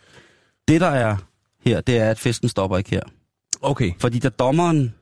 Det, 0.69 0.81
der 0.81 0.87
er 0.87 1.17
her, 1.67 1.81
det 1.81 1.99
er, 1.99 2.11
at 2.11 2.19
festen 2.19 2.49
stopper 2.49 2.79
ikke 2.79 2.91
her. 2.91 3.01
Okay. 3.63 3.93
Fordi 4.01 4.19
da 4.19 4.29
dommeren 4.29 4.95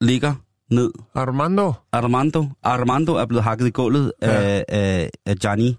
ligger 0.00 0.34
ned, 0.70 0.90
Armando. 1.14 1.72
Armando, 1.92 2.46
Armando 2.62 3.14
er 3.14 3.26
blevet 3.26 3.44
hakket 3.44 3.66
i 3.66 3.70
gulvet 3.70 4.12
Ja. 4.22 4.28
af, 4.28 4.64
af, 4.68 5.10
af 5.26 5.36
Gianni, 5.36 5.76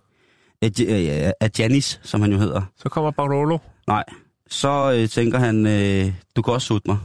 af, 0.62 0.70
af, 0.90 1.34
af 1.42 1.52
Giannis, 1.52 2.00
som 2.04 2.22
han 2.22 2.32
jo 2.32 2.38
hedder. 2.38 2.62
Så 2.78 2.90
kommer 2.90 3.12
Barolo. 3.12 3.58
Nej, 3.88 4.04
så 4.50 4.92
øh, 4.98 5.10
tænker 5.10 5.40
han, 5.40 5.66
øh, 5.68 6.14
du 6.36 6.42
kan 6.42 6.54
også 6.54 6.68
sutte 6.68 6.90
mig. 6.90 6.98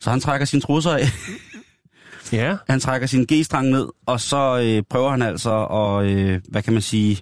Så 0.00 0.10
han 0.10 0.20
trækker 0.20 0.46
sine 0.46 0.62
trusser 0.62 0.90
af, 0.90 1.00
Ja. 2.32 2.56
han 2.68 2.80
trækker 2.80 3.06
sin 3.06 3.26
G-strang 3.32 3.68
ned, 3.68 3.86
og 4.06 4.20
så 4.20 4.60
øh, 4.64 4.82
prøver 4.90 5.10
han 5.10 5.22
altså 5.22 5.64
at, 5.64 6.06
øh, 6.06 6.40
hvad 6.48 6.62
kan 6.62 6.72
man 6.72 6.82
sige, 6.82 7.18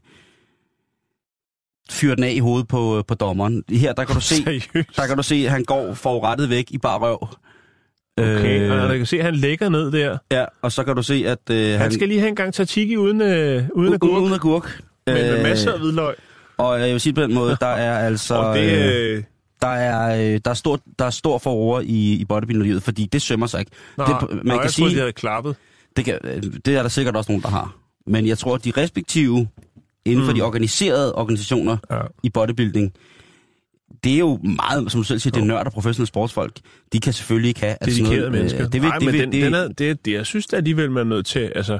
fyre 1.90 2.16
den 2.16 2.24
af 2.24 2.30
i 2.32 2.38
hovedet 2.38 2.68
på, 2.68 3.04
på 3.08 3.14
dommeren. 3.14 3.62
Her, 3.70 3.92
der 3.92 4.04
kan 4.04 4.14
du 4.14 4.20
se, 4.20 4.34
Seriøst. 4.36 4.96
der 4.96 5.06
kan 5.06 5.16
du 5.16 5.22
se, 5.22 5.34
at 5.34 5.50
han 5.50 5.64
går 5.64 5.94
forurettet 5.94 6.50
væk 6.50 6.64
i 6.70 6.78
bare 6.78 6.98
røv. 6.98 7.28
Okay, 8.18 8.60
Øh, 8.60 8.72
og 8.82 8.88
jeg 8.90 8.96
kan 8.98 9.06
se, 9.06 9.18
at 9.18 9.24
han 9.24 9.34
lægger 9.34 9.68
ned 9.68 9.92
der. 9.92 10.18
ja, 10.32 10.44
og 10.62 10.72
så 10.72 10.84
kan 10.84 10.96
du 10.96 11.02
se, 11.02 11.24
at 11.26 11.50
øh, 11.50 11.70
han, 11.70 11.80
Han 11.80 11.92
skal 11.92 12.08
lige 12.08 12.20
have 12.20 12.28
en 12.28 12.36
gang 12.36 12.54
tatiki 12.54 12.96
uden, 12.96 13.20
øh, 13.22 13.62
uden 13.74 13.94
agurk, 13.94 14.22
uden 14.22 14.34
agurk. 14.34 14.80
men 15.06 15.14
med 15.14 15.36
Øh, 15.36 15.42
masser 15.42 15.72
af 15.72 15.78
hvidløg. 15.78 16.14
Og 16.58 16.80
jeg 16.80 16.92
vil 16.92 17.00
sige 17.00 17.12
på 17.12 17.22
den 17.22 17.34
måde, 17.34 17.56
der 17.60 17.66
er 17.66 17.98
altså... 18.06 18.34
Og 18.34 18.56
det, 18.56 18.72
øh, 18.72 19.16
øh, 19.16 19.22
der 19.64 19.70
er, 19.70 20.32
øh, 20.34 20.40
der 20.44 20.50
er 20.50 20.54
stor, 20.54 20.80
der 20.98 21.04
er 21.04 21.10
stor 21.10 21.38
forroer 21.38 21.80
i, 21.80 22.12
i 22.14 22.24
bodybuilding 22.24 22.82
fordi 22.82 23.06
det 23.12 23.22
sømmer 23.22 23.46
sig 23.46 23.60
ikke. 23.60 23.72
Nå, 23.98 24.04
det, 24.04 24.16
nå, 24.20 24.26
man 24.28 24.36
jeg 24.36 24.44
kan 24.44 24.58
troede, 24.60 24.72
sige, 24.72 24.88
de 24.90 24.98
havde 24.98 25.12
klappet. 25.12 25.56
det, 25.96 26.04
kan, 26.04 26.18
øh, 26.24 26.42
det 26.64 26.68
er 26.76 26.82
der 26.82 26.88
sikkert 26.88 27.16
også 27.16 27.32
nogen, 27.32 27.42
der 27.42 27.48
har. 27.48 27.76
Men 28.06 28.26
jeg 28.26 28.38
tror, 28.38 28.54
at 28.54 28.64
de 28.64 28.72
respektive 28.76 29.48
inden 30.04 30.24
for 30.24 30.32
Mm. 30.32 30.38
de 30.38 30.42
organiserede 30.42 31.14
organisationer 31.14 31.76
Ja. 31.90 32.00
i 32.22 32.30
bodybuilding, 32.30 32.92
det 34.04 34.14
er 34.14 34.18
jo 34.18 34.38
meget, 34.42 34.92
som 34.92 35.00
du 35.00 35.04
selv 35.04 35.18
siger, 35.18 35.32
det 35.32 35.40
er 35.40 35.44
nørder 35.44 35.70
professionelle 35.70 36.06
sportsfolk. 36.08 36.56
De 36.92 37.00
kan 37.00 37.12
selvfølgelig 37.12 37.48
ikke 37.48 37.60
have... 37.60 37.76
Dedikerede 37.84 38.10
noget, 38.10 38.26
øh, 38.26 38.32
mennesker. 38.32 38.68
Det 38.68 38.82
vil, 38.82 38.88
Nej, 38.88 38.98
det 38.98 39.04
men 39.06 39.12
vil, 39.12 39.20
den, 39.20 39.32
det, 39.32 39.42
den 39.42 39.54
er, 39.54 39.68
det, 39.68 40.04
det, 40.04 40.12
jeg 40.12 40.26
synes 40.26 40.52
alligevel, 40.52 40.90
man 40.90 41.00
er 41.00 41.04
nødt 41.10 41.26
til, 41.26 41.52
altså, 41.54 41.78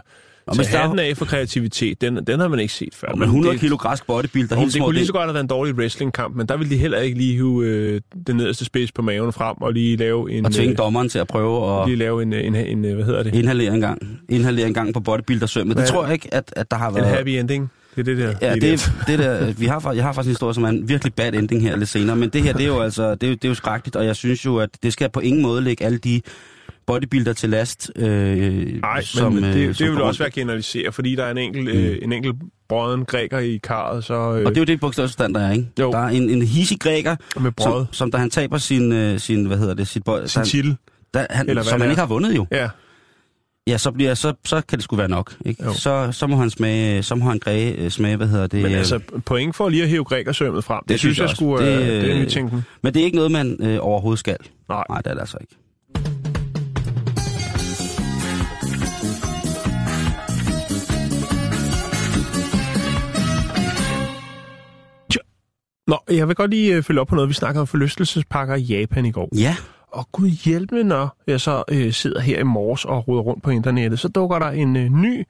der 0.53 0.63
er- 0.63 0.81
hatten 0.81 0.99
af 0.99 1.17
for 1.17 1.25
kreativitet, 1.25 2.01
den, 2.01 2.17
den 2.27 2.41
har 2.41 2.49
man 2.49 2.59
ikke 2.59 2.73
set 2.75 2.95
før. 2.95 3.09
men 3.15 3.23
100 3.23 3.53
det, 3.53 3.61
kilo 3.61 3.77
græsk 3.77 4.07
bodybuilder, 4.07 4.65
det 4.65 4.81
kunne 4.83 4.95
lige 4.95 5.07
så 5.07 5.13
godt 5.13 5.25
have 5.25 5.35
været 5.35 5.45
en 5.45 5.49
dårlig 5.49 5.75
wrestlingkamp, 5.75 6.37
men 6.37 6.47
der 6.49 6.57
ville 6.57 6.71
de 6.71 6.77
heller 6.77 6.99
ikke 6.99 7.19
lige 7.19 7.33
hive 7.33 7.65
øh, 7.67 8.01
den 8.27 8.37
nederste 8.37 8.65
spids 8.65 8.93
på 8.93 9.03
maven 9.03 9.33
frem 9.33 9.57
og 9.61 9.73
lige 9.73 9.97
lave 9.97 10.33
en... 10.33 10.47
og 10.47 10.53
tvinge 10.53 10.73
øh, 10.73 10.79
dommeren 10.79 11.09
til 11.09 11.19
at 11.19 11.27
prøve 11.27 11.81
at 11.83 11.89
lige 11.89 11.97
lave 11.99 12.23
en, 12.23 12.33
en, 12.33 12.55
en, 12.55 12.85
en, 12.85 12.95
hvad 12.95 13.05
hedder 13.05 13.23
det? 13.23 13.35
inhalere 13.35 13.75
en 13.75 13.81
gang. 13.81 14.19
Inhalere 14.29 14.67
en 14.67 14.75
gang 14.75 14.95
på 14.95 15.01
bodybuilder-sømmet. 15.01 15.77
Det 15.77 15.87
tror 15.87 16.05
jeg 16.05 16.13
ikke, 16.13 16.35
at, 16.35 16.53
at 16.57 16.71
der 16.71 16.77
har 16.77 16.89
En 16.89 16.95
været... 16.95 17.09
happy 17.17 17.29
ending. 17.29 17.71
Det 17.97 18.01
er 18.01 18.05
det 18.15 18.19
der. 18.19 18.35
Ja, 18.49 18.55
det, 18.55 18.93
det 19.07 19.19
der, 19.19 19.53
vi 19.53 19.67
har, 19.67 19.93
jeg 19.93 20.05
har 20.05 20.13
faktisk 20.13 20.29
en 20.29 20.33
historie, 20.33 20.55
som 20.55 20.65
er 20.65 20.69
en 20.69 20.89
virkelig 20.89 21.15
bad 21.15 21.33
ending 21.35 21.63
her 21.63 21.77
lidt 21.77 21.89
senere, 21.89 22.17
men 22.17 22.29
det 22.29 22.43
her, 22.43 22.53
det 22.53 22.63
er 22.63 22.67
jo 22.67 22.81
altså, 22.81 23.15
det 23.15 23.23
er, 23.23 23.29
jo- 23.29 23.35
det 23.35 23.45
er 23.45 23.49
jo 23.49 23.55
skrækkeligt, 23.55 23.97
og 23.97 24.07
jeg 24.07 24.17
synes 24.17 24.45
jo, 24.45 24.57
at 24.57 24.71
det 24.83 24.93
skal 24.93 25.09
på 25.11 25.21
ingen 25.21 25.43
måde 25.43 25.63
lægge 25.63 25.85
alle 25.85 25.99
de 25.99 26.21
bodybuilder 26.87 27.33
til 27.33 27.51
last. 27.51 27.91
Øh, 27.97 28.81
Nej, 28.81 29.03
som, 29.03 29.33
men 29.33 29.43
det, 29.43 29.55
øh, 29.57 29.69
det 29.69 29.77
som 29.77 29.87
vil 29.89 30.03
også 30.03 30.23
være 30.23 30.31
generalisere, 30.31 30.93
fordi 30.93 31.15
der 31.15 31.25
er 31.25 31.31
en 31.31 31.39
enkelt, 31.39 31.65
Mm. 31.75 31.81
øh, 31.81 31.99
en 32.03 32.13
enkelt 32.13 32.37
brøden 32.69 33.05
græker 33.05 33.39
i 33.39 33.61
karret, 33.63 34.05
så 34.05 34.15
øh, 34.15 34.21
Og 34.47 34.51
det 34.51 34.57
er 34.57 34.61
jo 34.61 34.65
det 34.65 34.81
bogstavsforstand, 34.81 35.35
der 35.35 35.41
er, 35.41 35.53
ikke? 35.53 35.67
Jo. 35.81 35.93
Der 35.93 35.99
er 35.99 36.09
en, 36.09 36.31
en 36.31 36.43
hissig 36.43 36.81
græker, 36.81 37.17
med 37.41 37.53
brød, 37.53 37.85
som, 37.87 37.93
som 37.93 38.11
da 38.11 38.19
han 38.19 38.31
taber 38.31 38.59
sin, 38.59 38.93
øh, 38.93 39.19
sin 39.21 39.45
hvad 39.45 39.59
hedder 39.59 39.75
det, 39.75 39.89
sit 39.89 40.05
bold, 40.05 40.29
sin 40.29 40.43
titel. 40.43 40.77
da, 41.15 41.27
han, 41.31 41.49
eller 41.49 41.63
som 41.63 41.81
han 41.81 41.91
ikke 41.91 42.01
har 42.01 42.07
vundet 42.09 42.37
jo. 42.37 42.47
Ja, 42.53 42.69
Ja, 43.67 43.79
så, 43.79 43.91
bliver, 43.91 44.15
så, 44.15 44.33
så 44.45 44.61
kan 44.69 44.79
det 44.79 44.85
sgu 44.85 44.97
være 44.97 45.09
nok. 45.09 45.35
Ikke? 45.47 45.65
Jo. 45.65 45.73
Så, 45.73 46.09
så 46.13 46.27
må 46.27 46.37
han 46.37 46.51
smage, 46.51 47.03
så 47.03 47.15
må 47.15 47.25
han 47.25 47.39
græge, 47.39 47.73
øh, 47.73 47.91
smage, 47.91 48.17
hvad 48.17 48.27
hedder 48.29 48.47
det. 48.47 48.63
men 48.63 48.73
øh, 48.73 48.79
altså 48.79 49.01
point 49.27 49.57
for 49.57 49.69
lige 49.69 49.83
at 49.83 49.89
hæve 49.89 50.05
grækersømmet 50.05 50.65
frem, 50.65 50.81
det, 50.83 50.89
Det 50.89 50.99
synes 50.99 51.19
jeg 51.19 51.27
jeg 51.29 51.37
skulle 51.37 51.67
det, 51.67 51.79
Det, 51.79 52.03
det 52.03 52.11
er 52.11 52.17
øh, 52.17 52.23
nytænkning. 52.23 52.63
men 52.83 52.95
det 52.95 53.01
er 53.01 53.05
ikke 53.05 53.17
noget, 53.17 53.31
man 53.33 53.57
øh, 53.61 53.79
overhovedet 53.81 54.19
skal. 54.19 54.37
Nej. 54.69 54.85
Nej, 54.89 54.99
det 54.99 55.07
er 55.07 55.15
det 55.15 55.21
altså 55.21 55.37
ikke. 55.41 55.55
Nå, 65.87 65.99
jeg 66.11 66.29
vil 66.29 66.37
godt 66.37 66.51
lige 66.51 66.77
øh, 66.77 66.83
følge 66.83 67.01
op 67.01 67.07
på 67.07 67.15
noget. 67.15 67.29
Vi 67.29 67.35
snakkede 67.35 67.61
om 67.61 67.67
forlystelsespakker 67.67 68.55
i 68.55 68.61
Japan 68.61 69.07
i 69.07 69.11
går. 69.11 69.29
Ja, 69.37 69.57
Og 69.89 70.09
gud 70.13 70.29
hjælp 70.29 70.73
mig, 70.73 70.85
når 70.85 71.17
jeg 71.27 71.41
så 71.41 71.65
øh, 71.71 71.93
sidder 71.93 72.21
her 72.21 72.39
i 72.39 72.43
morges 72.43 72.85
og 72.85 73.09
ruder 73.09 73.23
rundt 73.23 73.43
på 73.43 73.51
internettet, 73.51 73.99
så 74.01 74.09
dukker 74.09 74.39
der 74.39 74.47
en 74.51 74.77
øh, 74.77 74.89
ny 74.93 75.25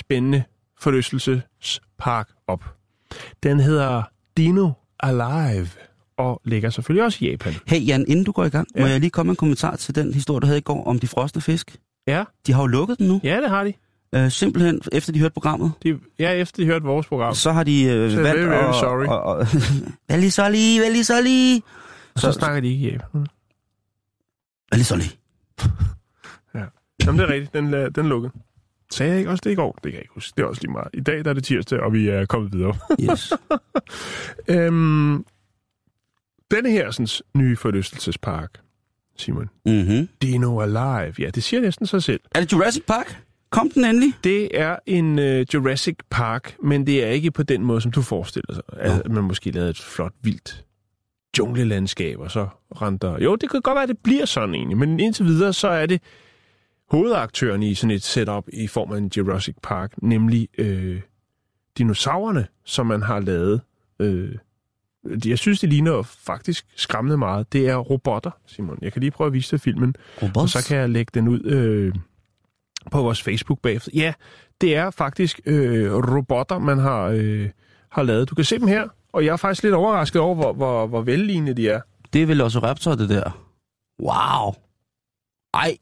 spændende 0.00 0.42
forlystelsespark 0.80 2.28
op. 2.46 2.64
Den 3.42 3.60
hedder 3.60 4.02
Dino 4.36 4.70
Alive 5.00 5.68
og 6.16 6.40
ligger 6.44 6.70
selvfølgelig 6.70 7.04
også 7.04 7.18
i 7.24 7.30
Japan. 7.30 7.54
hey 7.66 7.86
Jan, 7.88 8.04
inden 8.08 8.24
du 8.24 8.32
går 8.32 8.44
i 8.44 8.48
gang, 8.48 8.68
ja. 8.76 8.80
må 8.80 8.86
jeg 8.86 9.00
lige 9.00 9.10
komme 9.10 9.28
med 9.28 9.32
en 9.32 9.36
kommentar 9.36 9.76
til 9.76 9.94
den 9.94 10.14
historie, 10.14 10.40
du 10.40 10.46
havde 10.46 10.58
i 10.58 10.62
går 10.62 10.84
om 10.84 10.98
de 10.98 11.06
frosne 11.08 11.40
fisk. 11.40 11.76
Ja, 12.06 12.24
De 12.46 12.52
har 12.52 12.60
jo 12.62 12.66
lukket 12.66 12.98
den 12.98 13.08
nu. 13.08 13.20
ja 13.24 13.40
det 13.40 13.50
har 13.50 13.64
de. 13.64 13.72
Øh, 14.14 14.30
simpelthen, 14.30 14.80
efter 14.92 15.12
de 15.12 15.18
hørte 15.18 15.32
programmet, 15.32 15.72
de 15.82 15.98
ja, 16.18 16.32
efter 16.32 16.62
de 16.62 16.66
hørte 16.66 16.84
vores 16.84 17.06
program. 17.06 17.34
så 17.34 17.52
har 17.52 17.64
de 17.64 17.82
øh, 17.84 18.00
valgt 18.00 18.16
very, 18.22 18.36
very 18.48 18.68
at... 18.68 18.74
sorry. 18.74 19.06
Og, 19.06 19.22
og, 19.22 19.46
Vel 20.08 20.18
lige 20.20 20.30
så 20.30 20.48
lige, 20.50 20.80
vel 20.80 20.92
lige 20.92 21.04
så 21.04 21.22
lige. 21.22 21.62
Og 22.14 22.20
så 22.20 22.32
så- 22.32 22.38
snakker 22.38 22.60
de 22.60 22.68
ikke 22.68 22.88
i 22.88 22.92
Japan. 22.92 23.20
Vel 23.20 23.28
lige 24.72 24.84
så 24.84 24.96
lige. 24.96 25.10
Jamen 27.06 27.18
det 27.20 27.28
er 27.28 27.32
rigtigt, 27.32 27.52
den, 27.54 27.74
la- 27.74 27.88
den 27.88 28.06
lukkede. 28.08 28.32
Sagde 28.90 29.10
jeg 29.10 29.18
ikke 29.18 29.30
også 29.30 29.42
det 29.44 29.50
i 29.50 29.54
går? 29.54 29.72
Det 29.72 29.82
kan 29.82 29.92
jeg 29.92 30.00
ikke 30.00 30.14
huske. 30.14 30.32
Det 30.36 30.42
er 30.42 30.46
også 30.46 30.62
lige 30.62 30.72
meget. 30.72 30.88
I 30.94 31.00
dag 31.00 31.24
der 31.24 31.30
er 31.30 31.34
det 31.34 31.44
tirsdag, 31.44 31.80
og 31.80 31.92
vi 31.92 32.08
er 32.08 32.26
kommet 32.26 32.52
videre. 32.52 32.74
Yes. 33.00 33.32
øhm, 34.48 35.24
denne 36.50 36.70
her 36.70 36.90
sådan, 36.90 37.08
nye 37.36 37.56
forlystelsespark, 37.56 38.50
Simon. 39.16 39.50
mm-hmm. 39.66 40.08
Dino 40.22 40.60
Alive. 40.60 41.14
Ja, 41.18 41.30
det 41.30 41.42
siger 41.44 41.60
næsten 41.60 41.86
sig 41.86 42.02
selv. 42.02 42.20
Er 42.34 42.40
det 42.40 42.52
Jurassic 42.52 42.82
Park? 42.86 43.22
Kom 43.54 43.70
den 43.70 43.84
endelig? 43.84 44.12
Det 44.24 44.60
er 44.60 44.76
en 44.86 45.18
uh, 45.18 45.54
Jurassic 45.54 45.96
Park, 46.10 46.56
men 46.62 46.86
det 46.86 47.04
er 47.04 47.08
ikke 47.08 47.30
på 47.30 47.42
den 47.42 47.64
måde, 47.64 47.80
som 47.80 47.90
du 47.90 48.02
forestiller 48.02 48.54
sig. 48.54 48.62
At 48.72 49.10
man 49.10 49.24
måske 49.24 49.50
lavede 49.50 49.70
et 49.70 49.78
flot, 49.78 50.12
vildt 50.22 50.64
junglelandskab, 51.38 52.18
og 52.20 52.30
så 52.30 52.48
render... 52.82 53.18
Jo, 53.22 53.36
det 53.36 53.50
kan 53.50 53.60
godt 53.60 53.74
være, 53.74 53.82
at 53.82 53.88
det 53.88 53.98
bliver 53.98 54.24
sådan 54.24 54.54
egentlig, 54.54 54.78
men 54.78 55.00
indtil 55.00 55.24
videre, 55.24 55.52
så 55.52 55.68
er 55.68 55.86
det 55.86 56.02
hovedaktøren 56.90 57.62
i 57.62 57.74
sådan 57.74 57.90
et 57.90 58.02
setup 58.02 58.44
i 58.52 58.66
form 58.66 58.92
af 58.92 58.98
en 58.98 59.10
Jurassic 59.16 59.54
Park, 59.62 59.92
nemlig 60.02 60.48
øh, 60.58 61.00
dinosaurerne, 61.78 62.46
som 62.64 62.86
man 62.86 63.02
har 63.02 63.20
lavet. 63.20 63.60
Øh, 64.00 64.34
jeg 65.26 65.38
synes, 65.38 65.60
det 65.60 65.68
ligner 65.68 66.02
faktisk 66.02 66.66
skræmmende 66.76 67.16
meget. 67.16 67.52
Det 67.52 67.68
er 67.68 67.76
robotter, 67.76 68.30
Simon. 68.46 68.78
Jeg 68.82 68.92
kan 68.92 69.00
lige 69.00 69.10
prøve 69.10 69.26
at 69.26 69.32
vise 69.32 69.50
dig 69.50 69.60
filmen. 69.60 69.94
Og 70.36 70.48
så 70.48 70.64
kan 70.68 70.76
jeg 70.76 70.90
lægge 70.90 71.10
den 71.14 71.28
ud 71.28 71.40
øh, 71.44 71.94
på 72.90 73.02
vores 73.02 73.22
Facebook 73.22 73.60
bagefter. 73.60 73.90
Ja, 73.94 74.12
det 74.60 74.76
er 74.76 74.90
faktisk 74.90 75.40
øh, 75.46 75.92
robotter, 75.94 76.58
man 76.58 76.78
har, 76.78 77.02
øh, 77.14 77.50
har 77.90 78.02
lavet. 78.02 78.30
Du 78.30 78.34
kan 78.34 78.44
se 78.44 78.58
dem 78.58 78.68
her, 78.68 78.88
og 79.12 79.24
jeg 79.24 79.32
er 79.32 79.36
faktisk 79.36 79.62
lidt 79.62 79.74
overrasket 79.74 80.20
over, 80.22 80.34
hvor, 80.34 80.52
hvor, 80.52 80.86
hvor 80.86 81.02
vellignende 81.02 81.54
de 81.54 81.68
er. 81.68 81.80
Det 82.12 82.22
er 82.22 82.26
vel 82.26 82.40
også 82.40 82.58
Raptor, 82.58 82.94
det 82.94 83.08
der. 83.08 83.46
Wow. 84.02 84.54
Ej, 85.54 85.76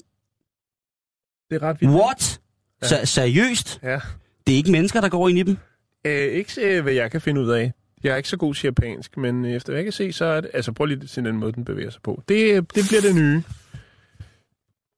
Det 1.51 1.57
er 1.57 1.63
ret 1.69 1.81
vildt. 1.81 1.95
what? 1.95 2.41
Se- 2.83 3.07
seriøst? 3.07 3.81
Ja. 3.83 4.01
Det 4.47 4.53
er 4.53 4.57
ikke 4.57 4.71
mennesker, 4.73 5.01
der 5.01 5.09
går 5.09 5.29
ind 5.29 5.39
i 5.39 5.43
dem? 5.43 5.57
Øh, 6.05 6.13
ikke 6.33 6.53
se, 6.53 6.81
hvad 6.81 6.93
jeg 6.93 7.11
kan 7.11 7.21
finde 7.21 7.41
ud 7.41 7.51
af. 7.51 7.73
Jeg 8.05 8.13
er 8.13 8.17
ikke 8.17 8.29
så 8.29 8.37
god 8.37 8.55
til 8.55 8.67
japansk, 8.67 9.17
men 9.17 9.45
efter 9.45 9.73
hvad 9.73 9.79
jeg 9.79 9.85
kan 9.85 9.93
se, 9.93 10.13
så 10.13 10.25
er 10.25 10.41
det... 10.41 10.51
Altså, 10.55 10.73
prøv 10.73 10.87
lige 10.87 11.01
at 11.03 11.09
se 11.11 11.23
den 11.23 11.37
måde, 11.37 11.53
den 11.53 11.65
bevæger 11.65 11.91
sig 11.91 12.03
på. 12.03 12.23
Det, 12.29 12.75
det 12.75 12.85
bliver 12.89 13.01
det 13.03 13.15
nye. 13.15 13.43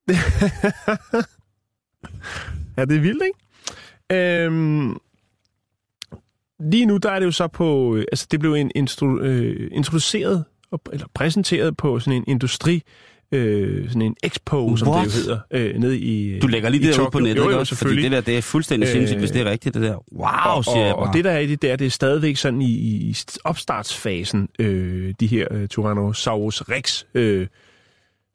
ja, 2.76 2.84
det 2.84 2.96
er 2.96 3.00
vildt, 3.00 3.22
ikke? 3.22 4.44
Øhm, 4.44 4.96
lige 6.60 6.86
nu, 6.86 6.96
der 6.96 7.10
er 7.10 7.18
det 7.18 7.26
jo 7.26 7.30
så 7.30 7.48
på... 7.48 7.96
øh, 7.96 8.04
Altså, 8.12 8.26
det 8.30 8.40
blev 8.40 8.54
en, 8.54 8.70
instru, 8.74 9.18
øh, 9.18 9.70
introduceret, 9.72 10.44
eller 10.92 11.06
præsenteret 11.14 11.76
på 11.76 11.98
sådan 11.98 12.12
en 12.12 12.24
industri... 12.26 12.82
Øh, 13.32 13.88
sådan 13.88 14.02
en 14.02 14.16
expo, 14.22 14.76
som 14.76 14.88
What? 14.88 15.06
det 15.06 15.16
jo 15.16 15.20
hedder, 15.20 15.38
øh, 15.50 15.80
nede 15.80 15.98
i 15.98 16.38
Du 16.38 16.46
lægger 16.46 16.68
lige 16.68 16.86
det 16.86 16.98
ud 16.98 17.10
på 17.12 17.18
nettet, 17.18 17.36
jo, 17.36 17.42
ikke 17.42 17.54
jo, 17.54 17.58
også? 17.58 17.76
Fordi 17.76 18.02
det 18.02 18.12
der, 18.12 18.20
det 18.20 18.38
er 18.38 18.42
fuldstændig 18.42 18.86
Øh, 18.86 18.92
sindssygt, 18.92 19.18
hvis 19.18 19.30
det 19.30 19.40
er 19.40 19.50
rigtigt, 19.50 19.74
det 19.74 19.82
der. 19.82 19.96
Wow, 20.12 20.62
siger 20.62 20.84
jeg 20.84 20.94
og, 20.94 20.98
bare. 20.98 21.08
og 21.08 21.14
det 21.14 21.24
der 21.24 21.30
er 21.30 21.38
i 21.38 21.46
det 21.46 21.62
der, 21.62 21.76
det 21.76 21.86
er 21.86 21.90
stadigvæk 21.90 22.36
sådan 22.36 22.62
i, 22.62 22.70
i 22.70 23.16
opstartsfasen, 23.44 24.48
øh, 24.58 25.14
de 25.20 25.26
her 25.26 25.46
øh, 25.50 25.68
Tyrannosaurus 25.68 26.62
Rex 26.62 27.04
øh, 27.14 27.46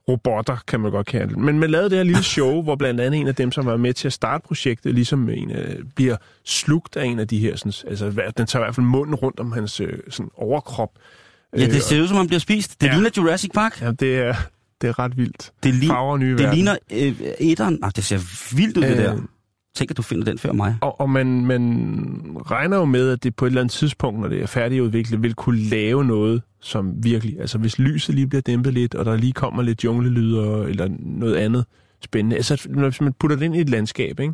robotter, 0.10 0.58
kan 0.68 0.80
man 0.80 0.92
godt 0.92 1.08
kalde 1.08 1.28
det. 1.30 1.38
Men 1.38 1.60
man 1.60 1.70
lavede 1.72 1.89
det 1.89 1.98
her 1.98 2.04
lille 2.04 2.24
show, 2.36 2.62
hvor 2.63 2.75
blandt 2.75 3.01
andet 3.01 3.20
en 3.22 3.28
af 3.28 3.36
dem, 3.36 3.51
som 3.51 3.66
var 3.66 3.78
med 3.78 3.94
til 3.94 4.08
at 4.08 4.13
starte 4.13 4.48
projektet, 4.48 4.96
ligesom 4.96 5.30
en, 5.30 5.51
øh, 5.51 5.75
bliver 5.96 6.16
slugt 6.46 6.98
af 6.98 7.06
en 7.06 7.20
af 7.20 7.28
de 7.28 7.39
her, 7.39 7.56
sådan, 7.56 7.74
altså 7.88 8.32
den 8.38 8.46
tager 8.48 8.63
i 8.63 8.66
hvert 8.66 8.75
fald 8.75 8.86
munden 8.86 9.16
rundt 9.16 9.39
om 9.39 9.51
hans 9.51 9.80
øh, 9.80 9.94
sådan, 10.10 10.32
overkrop. 10.36 10.89
Ja, 11.58 11.63
Øh, 11.66 11.72
det 11.74 11.84
ser 11.84 12.01
ud 12.01 12.08
som, 12.08 12.16
om 12.18 12.20
han 12.22 12.28
bliver 12.28 12.39
spist. 12.39 12.82
Det 12.82 12.88
Ja. 12.88 12.94
ligner 12.94 13.10
Jurassic 13.18 13.51
Park. 13.54 13.82
Ja, 13.82 13.92
det 13.92 14.18
er, 14.20 14.34
det 14.82 14.88
er 14.88 15.00
ret 15.00 15.18
vildt. 15.18 15.51
Det, 15.63 15.72
li- 15.74 15.88
Farver 15.88 16.18
nye 16.18 16.32
det 16.32 16.39
verden. 16.39 16.56
ligner 16.56 16.75
øh, 16.94 17.22
etteren. 17.39 17.80
Ah, 17.84 17.92
det 17.96 18.04
ser 18.04 18.56
vildt 18.56 18.78
ud, 18.78 18.84
det 18.84 18.92
Øh, 18.92 18.98
der. 18.98 19.18
Tænk, 19.75 19.91
at 19.91 19.97
du 19.97 20.01
finder 20.01 20.25
den 20.25 20.38
før 20.38 20.51
mig. 20.51 20.77
Og, 20.81 21.01
og 21.01 21.09
man, 21.09 21.45
man 21.45 22.38
regner 22.51 22.77
jo 22.77 22.85
med, 22.85 23.09
at 23.09 23.23
det 23.23 23.35
på 23.35 23.45
et 23.45 23.49
eller 23.49 23.61
andet 23.61 23.71
tidspunkt, 23.71 24.19
når 24.19 24.27
det 24.27 24.41
er 24.41 24.45
færdigudviklet, 24.45 25.23
vil 25.23 25.33
kunne 25.33 25.59
lave 25.59 26.05
noget, 26.05 26.41
som 26.59 27.03
virkelig... 27.03 27.39
Altså 27.39 27.57
hvis 27.57 27.79
lyset 27.79 28.15
lige 28.15 28.27
bliver 28.27 28.41
dæmpet 28.41 28.73
lidt, 28.73 28.95
og 28.95 29.05
der 29.05 29.17
lige 29.17 29.33
kommer 29.33 29.63
lidt 29.63 29.83
junglelyder 29.83 30.63
eller 30.63 30.88
noget 30.99 31.35
andet 31.35 31.65
spændende. 32.01 32.35
Altså 32.35 32.67
hvis 32.69 33.01
man 33.01 33.13
putter 33.13 33.38
det 33.38 33.45
ind 33.45 33.55
i 33.55 33.61
et 33.61 33.69
landskab, 33.69 34.19
ikke? 34.19 34.33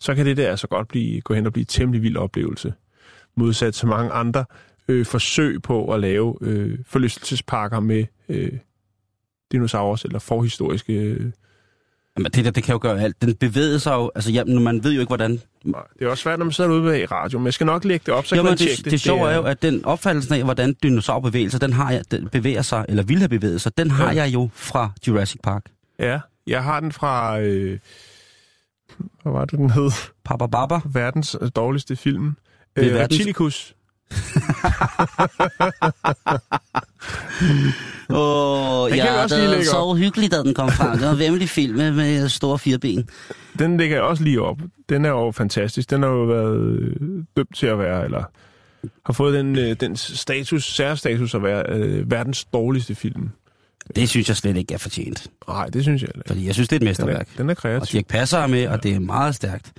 så 0.00 0.14
kan 0.14 0.26
det 0.26 0.36
der 0.36 0.50
altså 0.50 0.66
godt 0.66 0.88
blive, 0.88 1.20
gå 1.20 1.34
hen 1.34 1.46
og 1.46 1.52
blive 1.52 1.62
en 1.62 1.66
temmelig 1.66 2.02
vild 2.02 2.16
oplevelse. 2.16 2.74
Modsat 3.36 3.74
så 3.74 3.86
mange 3.86 4.12
andre 4.12 4.44
øh, 4.88 5.06
forsøg 5.06 5.62
på 5.62 5.92
at 5.92 6.00
lave 6.00 6.38
øh, 6.40 6.78
forlystelsesparker 6.86 7.80
med 7.80 8.04
øh, 8.28 8.52
dinosaurer 9.52 10.02
eller 10.04 10.18
forhistoriske... 10.18 10.92
Øh, 10.92 11.32
Jamen, 12.18 12.32
det 12.32 12.44
der, 12.44 12.50
det 12.50 12.64
kan 12.64 12.72
jo 12.72 12.78
gøre 12.82 13.00
alt. 13.00 13.22
Den 13.22 13.34
bevæger 13.34 13.78
sig 13.78 13.92
jo... 13.92 14.10
Altså, 14.14 14.30
ja, 14.30 14.44
man 14.44 14.84
ved 14.84 14.92
jo 14.92 15.00
ikke, 15.00 15.08
hvordan... 15.10 15.32
det 15.64 15.74
er 16.00 16.08
også 16.08 16.22
svært, 16.22 16.38
når 16.38 16.44
man 16.44 16.52
sidder 16.52 16.70
ude 16.70 17.00
i 17.00 17.04
radio, 17.06 17.38
men 17.38 17.46
jeg 17.46 17.54
skal 17.54 17.66
nok 17.66 17.84
lægge 17.84 18.02
det 18.06 18.14
op, 18.14 18.26
så 18.26 18.30
kan 18.30 18.36
Jamen, 18.36 18.50
man 18.50 18.58
tjekke 18.58 18.76
det, 18.76 18.84
det. 18.84 18.90
det 18.92 19.00
sjove 19.00 19.30
er 19.30 19.36
jo, 19.36 19.42
at 19.42 19.62
den 19.62 19.84
opfattelse 19.84 20.34
af, 20.36 20.44
hvordan 20.44 20.74
dinosaurbevægelser, 20.82 21.58
den 21.58 21.72
har 21.72 21.90
jeg, 21.90 22.02
den 22.10 22.28
bevæger 22.28 22.62
sig, 22.62 22.84
eller 22.88 23.02
vil 23.02 23.18
have 23.18 23.28
bevæget 23.28 23.60
sig, 23.60 23.78
den 23.78 23.90
har 23.90 24.12
Ja. 24.12 24.22
jeg 24.22 24.34
jo 24.34 24.48
fra 24.54 24.90
Jurassic 25.08 25.40
Park. 25.42 25.62
Ja, 25.98 26.20
jeg 26.46 26.64
har 26.64 26.80
den 26.80 26.92
fra... 26.92 27.40
Øh, 27.40 27.78
hvad 29.22 29.32
var 29.32 29.44
det, 29.44 29.58
den 29.58 29.70
hed? 29.70 29.90
Papa 30.24 30.46
Baba. 30.46 30.80
Verdens 30.84 31.36
dårligste 31.56 31.96
film. 31.96 32.36
Det 32.76 32.84
er 32.84 32.90
Øh, 32.90 32.94
verdens- 32.96 33.02
Reptilicus. 33.02 33.74
Åh, 38.10 38.92
vi 38.92 38.96
ja, 38.96 39.22
også 39.22 39.36
det 39.36 39.48
var 39.56 39.62
så 39.64 39.76
op. 39.76 39.88
uhyggeligt, 39.88 40.32
da 40.32 40.38
den 40.42 40.54
kom 40.54 40.70
frem. 40.70 40.98
Det 40.98 41.06
var 41.06 41.12
en 41.12 41.18
vemmelig 41.18 41.48
film 41.48 41.76
med, 41.76 41.92
med 41.92 42.28
store 42.28 42.58
fire 42.58 42.78
ben. 42.78 43.08
Den 43.58 43.76
lægger 43.76 43.96
jeg 43.96 44.04
også 44.04 44.24
lige 44.24 44.42
op. 44.42 44.58
Den 44.88 45.04
er 45.04 45.08
jo 45.08 45.30
fantastisk. 45.30 45.90
Den 45.90 46.02
har 46.02 46.10
jo 46.10 46.22
været 46.24 46.56
øh, 46.56 46.96
dømt 47.36 47.56
til 47.56 47.66
at 47.66 47.78
være, 47.78 48.04
eller 48.04 48.22
har 49.06 49.12
fået 49.12 49.34
den, 49.34 49.58
øh, 49.58 49.76
den 49.80 49.96
status, 49.96 50.74
særstatus 50.74 51.34
at 51.34 51.42
være 51.42 51.64
øh, 51.68 52.10
verdens 52.10 52.44
dårligste 52.44 52.94
film. 52.94 53.28
Det 53.96 54.08
synes 54.08 54.28
jeg 54.28 54.36
slet 54.36 54.56
ikke 54.56 54.74
er 54.74 54.78
fortjent. 54.78 55.26
Nej, 55.48 55.66
det 55.66 55.82
synes 55.82 56.02
jeg 56.02 56.10
ikke. 56.14 56.26
Fordi 56.26 56.46
jeg 56.46 56.54
synes, 56.54 56.68
det 56.68 56.76
er 56.76 56.76
et 56.76 56.80
Den 56.80 56.86
er, 56.88 56.90
mesterværk. 56.90 57.28
den 57.38 57.46
er 57.50 57.54
Og 57.54 57.56
kreativ. 57.56 57.98
Dirk 57.98 58.06
Passer 58.06 58.38
er 58.38 58.46
med, 58.46 58.66
og 58.68 58.82
det 58.82 58.94
er 58.94 58.98
meget 59.00 59.34
stærkt. 59.34 59.72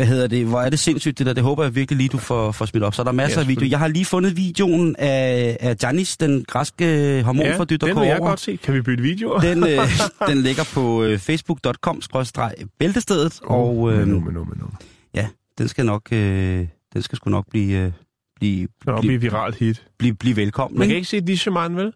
Hvad 0.00 0.08
hedder 0.08 0.26
det? 0.26 0.46
Hvor 0.46 0.60
er 0.60 0.70
det 0.70 0.78
sindssygt, 0.78 1.18
det 1.18 1.26
der. 1.26 1.32
Det 1.32 1.42
håber 1.42 1.62
jeg 1.62 1.74
virkelig 1.74 1.96
lige, 1.96 2.08
du 2.08 2.18
får, 2.18 2.52
får 2.52 2.64
smidt 2.64 2.84
op. 2.84 2.94
Så 2.94 3.02
er 3.02 3.04
der 3.04 3.12
masser 3.12 3.40
Ja, 3.40 3.44
af 3.44 3.48
videoer. 3.48 3.68
Jeg 3.68 3.78
har 3.78 3.88
lige 3.88 4.04
fundet 4.04 4.36
videoen 4.36 4.96
af, 4.98 5.56
af 5.60 5.76
Janis, 5.82 6.16
den 6.16 6.44
græske 6.44 7.22
hormonfordytter, 7.24 7.86
den 7.86 7.94
går 7.94 8.00
vil 8.02 8.08
jeg 8.08 8.18
godt 8.18 8.40
se. 8.40 8.56
Kan 8.56 8.74
vi 8.74 8.82
bytte 8.82 9.02
videoer? 9.02 9.40
Den, 9.40 9.66
øh, 9.66 9.78
den 10.30 10.42
ligger 10.42 10.70
på 10.74 11.02
øh, 11.02 11.18
facebook.com-bæltestedet, 11.18 13.40
og 13.42 13.92
øh, 13.92 13.98
men 13.98 14.08
nu, 14.08 14.20
men 14.20 14.34
nu, 14.34 14.44
men 14.44 14.58
nu. 14.60 14.66
ja, 15.14 15.28
den 15.58 15.68
skal 15.68 15.86
nok, 15.86 16.02
øh, 16.12 16.66
den 16.92 17.02
skal 17.02 17.16
sgu 17.16 17.30
nok 17.30 17.44
blive, 17.50 17.78
øh, 17.78 17.92
blive, 18.36 18.68
Den 18.86 18.98
i 18.98 19.00
blive, 19.00 19.20
viralt 19.20 19.56
hit. 19.56 19.86
blive, 19.98 20.14
blive 20.14 20.36
velkommen. 20.36 20.78
Man 20.78 20.88
kan 20.88 20.96
ikke? 20.96 21.08
se 21.08 21.20
Disneyman, 21.20 21.76
vel? 21.76 21.92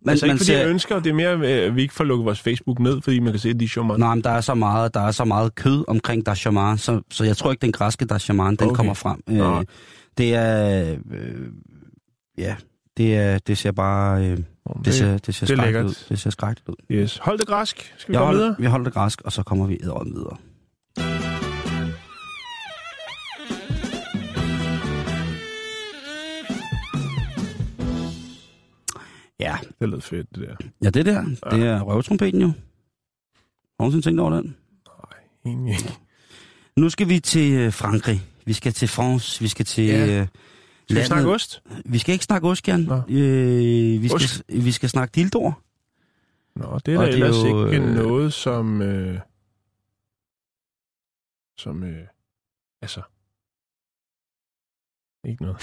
Men, 0.00 0.10
altså 0.10 0.26
ikke 0.26 0.36
fordi 0.36 0.46
ser... 0.46 0.58
jeg 0.58 0.68
ønsker, 0.68 1.00
det 1.00 1.10
er 1.10 1.14
mere, 1.14 1.46
at 1.46 1.76
vi 1.76 1.82
ikke 1.82 1.94
får 1.94 2.04
lukket 2.04 2.24
vores 2.24 2.40
Facebook 2.40 2.78
ned, 2.78 3.02
fordi 3.02 3.18
man 3.18 3.32
kan 3.32 3.40
se, 3.40 3.68
charmant. 3.68 4.00
Nej, 4.00 4.14
men 4.14 4.24
der 4.24 4.30
er 4.30 4.40
så 4.40 4.54
meget, 4.54 4.94
der 4.94 5.00
er 5.00 5.10
så 5.10 5.24
meget 5.24 5.54
kød 5.54 5.84
omkring 5.88 6.26
der 6.26 6.34
charmant, 6.34 6.80
så, 6.80 7.00
så 7.10 7.24
jeg 7.24 7.36
tror 7.36 7.50
ikke, 7.50 7.62
den 7.62 7.72
græske 7.72 8.04
der 8.04 8.18
charmant, 8.18 8.60
den 8.60 8.68
okay. 8.68 8.76
kommer 8.76 8.94
frem. 8.94 9.22
Øh, 9.28 9.64
det 10.18 10.34
er... 10.34 10.90
Øh, 11.10 11.38
ja, 12.38 12.56
det, 12.96 13.16
er, 13.16 13.38
det 13.38 13.58
ser 13.58 13.72
bare... 13.72 14.24
Øh, 14.24 14.36
det, 14.36 14.46
det, 14.84 14.94
ser, 14.94 15.18
det 15.18 15.34
ser 15.34 15.46
det 15.46 15.58
skrækkeligt 15.58 15.88
ud. 15.88 16.06
Det 16.08 16.18
ser 16.18 16.30
skrækkeligt 16.30 16.68
ud. 16.68 16.74
Yes. 16.90 17.18
Hold 17.22 17.38
det 17.38 17.46
græsk. 17.46 17.94
Skal 17.96 18.12
vi 18.12 18.14
jeg 18.14 18.20
komme 18.20 18.26
hold, 18.26 18.36
videre? 18.36 18.56
Vi 18.58 18.66
holder 18.66 18.84
det 18.84 18.94
græsk, 18.94 19.20
og 19.20 19.32
så 19.32 19.42
kommer 19.42 19.66
vi 19.66 19.78
videre. 19.80 20.36
Ja. 29.44 29.56
Det 29.80 29.88
lød 29.88 30.00
fedt, 30.00 30.34
det 30.34 30.48
der. 30.48 30.56
Ja, 30.82 30.90
det 30.90 31.06
der, 31.06 31.24
ja. 31.52 31.56
det 31.56 31.66
er 31.66 31.80
røvtrompeten 31.80 32.40
jo. 32.40 32.52
Har 33.80 33.90
du 33.90 34.00
tænkt 34.00 34.20
over 34.20 34.30
den? 34.30 34.56
Nej, 34.86 35.52
ingen. 35.52 35.76
Nu 36.76 36.90
skal 36.90 37.08
vi 37.08 37.20
til 37.20 37.52
øh, 37.52 37.72
Frankrig. 37.72 38.20
Vi 38.44 38.52
skal 38.52 38.72
til 38.72 38.88
France. 38.88 39.40
Vi 39.40 39.48
skal 39.48 39.66
til... 39.66 39.84
Ja. 39.84 40.20
Øh, 40.20 40.26
skal 40.88 41.00
vi 41.00 41.06
snakke 41.06 41.30
ost? 41.30 41.62
Vi 41.84 41.98
skal 41.98 42.12
ikke 42.12 42.24
snakke 42.24 42.48
ost, 42.48 42.68
Jan. 42.68 42.90
Øh, 43.08 44.02
vi, 44.02 44.08
skal, 44.08 44.62
vi 44.62 44.72
skal 44.72 44.88
snakke 44.88 45.12
dildor. 45.12 45.60
Nå, 46.56 46.78
det 46.86 46.94
er 46.94 47.00
da 47.00 47.08
ellers 47.08 47.36
jo, 47.36 47.66
ikke 47.66 47.86
øh, 47.86 47.94
noget, 47.94 48.32
som... 48.32 48.82
Øh, 48.82 49.20
som... 51.58 51.82
Øh, 51.82 52.06
altså... 52.82 53.02
Ikke 55.24 55.42
noget. 55.42 55.56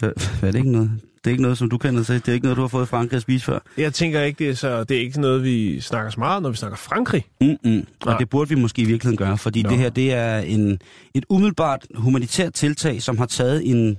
Hvad 0.00 0.48
er 0.48 0.52
det 0.52 0.58
ikke 0.58 0.72
noget? 0.72 1.07
Det 1.24 1.26
er 1.26 1.30
ikke 1.30 1.42
noget, 1.42 1.58
som 1.58 1.70
du 1.70 1.78
kender 1.78 2.02
til. 2.02 2.14
Det 2.14 2.28
er 2.28 2.32
ikke 2.32 2.44
noget, 2.44 2.56
du 2.56 2.60
har 2.60 2.68
fået 2.68 2.82
i 2.82 2.86
Frankrig 2.86 3.16
at 3.16 3.22
spise 3.22 3.44
før. 3.44 3.58
Jeg 3.76 3.94
tænker 3.94 4.22
ikke, 4.22 4.44
det 4.44 4.50
er, 4.50 4.54
så, 4.54 4.84
det 4.84 4.96
er 4.96 5.00
ikke 5.00 5.20
noget, 5.20 5.44
vi 5.44 5.80
snakker 5.80 6.10
så 6.10 6.20
meget, 6.20 6.42
når 6.42 6.50
vi 6.50 6.56
snakker 6.56 6.76
Frankrig. 6.76 7.24
Mm-mm. 7.40 7.86
Og 8.06 8.18
det 8.18 8.28
burde 8.28 8.48
vi 8.48 8.54
måske 8.54 8.82
i 8.82 8.84
virkeligheden 8.84 9.16
gøre, 9.16 9.38
fordi 9.38 9.62
Nå. 9.62 9.70
det 9.70 9.78
her 9.78 9.90
det 9.90 10.12
er 10.12 10.38
en, 10.38 10.78
et 11.14 11.24
umiddelbart 11.28 11.86
humanitært 11.94 12.52
tiltag, 12.52 13.02
som 13.02 13.18
har 13.18 13.26
taget 13.26 13.70
en, 13.70 13.98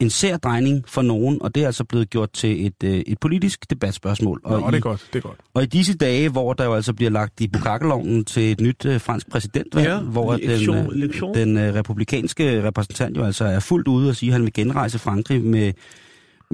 en 0.00 0.10
sær 0.10 0.36
drejning 0.36 0.84
for 0.88 1.02
nogen, 1.02 1.42
og 1.42 1.54
det 1.54 1.62
er 1.62 1.66
altså 1.66 1.84
blevet 1.84 2.10
gjort 2.10 2.32
til 2.32 2.66
et, 2.66 2.84
øh, 2.84 3.02
et 3.06 3.18
politisk 3.20 3.70
debatspørgsmål. 3.70 4.40
Og 4.44 4.60
Nå, 4.60 4.68
i, 4.68 4.70
det 4.70 4.76
er 4.76 4.80
godt, 4.80 5.08
det 5.12 5.18
er 5.18 5.22
godt. 5.28 5.38
Og 5.54 5.62
i 5.62 5.66
disse 5.66 5.96
dage, 5.96 6.28
hvor 6.28 6.52
der 6.52 6.64
jo 6.64 6.74
altså 6.74 6.92
bliver 6.92 7.10
lagt 7.10 7.40
i 7.40 7.48
bukakkeloven 7.48 8.24
til 8.24 8.52
et 8.52 8.60
nyt 8.60 8.84
øh, 8.84 9.00
fransk 9.00 9.30
præsidentvalg, 9.30 9.86
ja, 9.86 9.98
hvor 9.98 10.36
lektion, 10.36 11.34
den, 11.34 11.58
øh, 11.58 11.64
den 11.64 11.68
øh, 11.68 11.74
republikanske 11.74 12.64
repræsentant 12.64 13.16
jo 13.16 13.24
altså 13.24 13.44
er 13.44 13.60
fuldt 13.60 13.88
ude 13.88 14.08
og 14.08 14.16
sige, 14.16 14.30
at 14.30 14.32
han 14.32 14.42
vil 14.42 14.52
genrejse 14.52 14.98
Frankrig 14.98 15.44
med, 15.44 15.72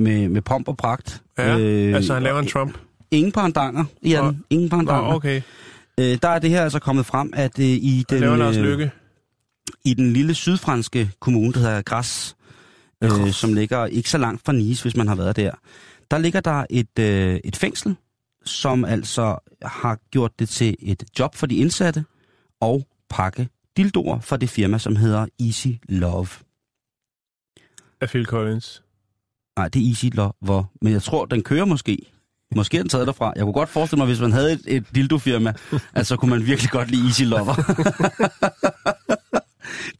med, 0.00 0.28
med 0.28 0.42
pomp 0.42 0.68
og 0.68 0.76
pragt. 0.76 1.22
Ja, 1.38 1.58
øh, 1.58 1.94
altså 1.94 2.14
han 2.14 2.22
laver 2.22 2.38
en 2.38 2.46
Trump. 2.46 2.78
Ingen 3.10 3.32
parandanger, 3.32 3.84
Jan. 4.04 4.24
Nå. 4.24 4.32
Ingen 4.50 4.68
parandanger. 4.68 5.08
Nå, 5.08 5.14
okay. 5.14 5.42
Øh, 6.00 6.18
der 6.22 6.28
er 6.28 6.38
det 6.38 6.50
her 6.50 6.62
altså 6.62 6.78
kommet 6.78 7.06
frem, 7.06 7.32
at 7.36 7.58
øh, 7.58 7.66
i 7.66 8.04
den... 8.10 8.38
Lars 8.38 8.56
øh, 8.56 8.62
Lykke. 8.62 8.90
I 9.84 9.94
den 9.94 10.12
lille 10.12 10.34
sydfranske 10.34 11.10
kommune, 11.20 11.52
der 11.52 11.58
hedder 11.58 11.82
Græs, 11.82 12.36
øh, 13.02 13.32
som 13.32 13.54
ligger 13.54 13.86
ikke 13.86 14.10
så 14.10 14.18
langt 14.18 14.44
fra 14.44 14.52
Nice, 14.52 14.82
hvis 14.82 14.96
man 14.96 15.08
har 15.08 15.14
været 15.14 15.36
der. 15.36 15.50
Der 16.10 16.18
ligger 16.18 16.40
der 16.40 16.64
et, 16.70 16.98
øh, 16.98 17.40
et 17.44 17.56
fængsel, 17.56 17.96
som 18.44 18.84
altså 18.84 19.38
har 19.62 19.98
gjort 20.10 20.38
det 20.38 20.48
til 20.48 20.76
et 20.80 21.04
job 21.18 21.34
for 21.34 21.46
de 21.46 21.56
indsatte 21.56 22.04
og 22.60 22.86
pakke 23.10 23.48
dildoer 23.76 24.20
for 24.20 24.36
det 24.36 24.50
firma, 24.50 24.78
som 24.78 24.96
hedder 24.96 25.26
Easy 25.40 25.68
Love. 25.88 26.28
Af 28.00 28.08
Phil 28.08 28.26
Collins? 28.26 28.82
Nej, 29.60 29.68
det 29.68 29.82
er 29.82 29.88
Easy 29.88 30.06
Love, 30.12 30.64
men 30.82 30.92
jeg 30.92 31.02
tror, 31.02 31.24
den 31.24 31.42
kører 31.42 31.64
måske. 31.64 31.98
Måske 32.56 32.76
er 32.76 32.82
den 32.82 32.88
taget 32.88 33.06
derfra. 33.06 33.32
Jeg 33.36 33.42
kunne 33.42 33.52
godt 33.52 33.68
forestille 33.68 33.98
mig, 33.98 34.06
hvis 34.06 34.20
man 34.20 34.32
havde 34.32 34.52
et, 34.52 34.60
et 34.66 34.84
dildo-firma, 34.94 35.52
at 35.94 36.06
så 36.06 36.16
kunne 36.16 36.30
man 36.30 36.46
virkelig 36.46 36.70
godt 36.70 36.90
lide 36.90 37.06
Easy 37.06 37.22
Lover. 37.22 37.54